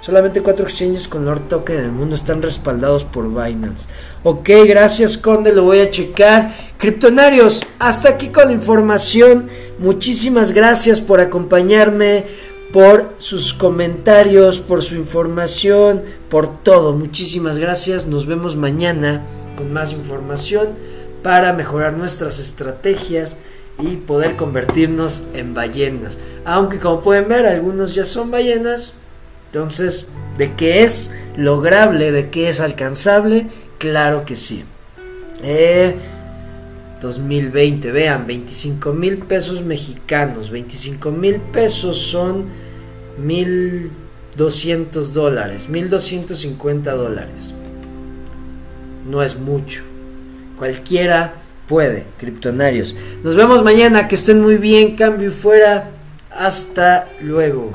Solamente 0.02 0.42
cuatro 0.42 0.66
exchanges 0.66 1.08
con 1.08 1.26
Lord 1.26 1.48
Token 1.48 1.78
en 1.78 1.84
el 1.86 1.92
mundo 1.92 2.16
están 2.16 2.42
respaldados 2.42 3.04
por 3.04 3.28
Binance. 3.30 3.88
Ok, 4.24 4.50
gracias 4.66 5.18
Conde, 5.18 5.54
lo 5.54 5.64
voy 5.64 5.82
a 5.82 5.92
checar. 5.92 6.52
Criptonarios, 6.78 7.62
hasta 7.78 8.10
aquí 8.10 8.30
con 8.30 8.48
la 8.48 8.54
información. 8.54 9.50
Muchísimas 9.78 10.54
gracias 10.54 11.02
por 11.02 11.20
acompañarme 11.20 12.26
por 12.72 13.16
sus 13.18 13.54
comentarios, 13.54 14.60
por 14.60 14.84
su 14.84 14.96
información, 14.96 16.04
por 16.30 16.62
todo. 16.64 16.94
Muchísimas 16.94 17.58
gracias. 17.58 18.08
Nos 18.08 18.26
vemos 18.26 18.56
mañana 18.56 19.24
con 19.58 19.74
más 19.74 19.92
información 19.92 20.70
para 21.24 21.54
mejorar 21.54 21.98
nuestras 21.98 22.40
estrategias 22.40 23.38
y 23.80 23.98
poder 23.98 24.36
convertirnos 24.36 25.26
en 25.34 25.54
ballenas. 25.54 26.20
Aunque 26.46 26.80
como 26.80 27.00
pueden 27.00 27.28
ver, 27.28 27.46
algunos 27.46 27.96
ya 27.96 28.06
son 28.06 28.30
ballenas. 28.30 28.94
Entonces, 29.48 30.08
¿de 30.38 30.54
qué 30.54 30.84
es 30.84 31.12
lograble? 31.36 32.12
¿De 32.12 32.30
qué 32.30 32.50
es 32.50 32.62
alcanzable? 32.62 33.48
Claro 33.78 34.26
que 34.26 34.36
sí. 34.36 34.64
2020, 37.02 37.88
eh, 37.88 37.92
vean, 37.92 38.28
25 38.28 38.94
mil 38.94 39.20
pesos 39.20 39.62
mexicanos. 39.64 40.50
25 40.50 41.12
mil 41.12 41.40
pesos 41.40 41.98
son 41.98 42.46
1200 43.18 45.14
dólares, 45.14 45.70
1250 45.70 46.94
dólares. 46.94 47.54
No 49.10 49.24
es 49.24 49.40
mucho. 49.40 49.84
Cualquiera 50.58 51.36
puede, 51.68 52.06
criptonarios. 52.18 52.96
Nos 53.24 53.36
vemos 53.36 53.64
mañana, 53.64 54.08
que 54.08 54.16
estén 54.16 54.42
muy 54.42 54.58
bien, 54.58 54.96
cambio 54.96 55.30
y 55.30 55.32
fuera. 55.32 55.92
Hasta 56.32 57.10
luego. 57.22 57.74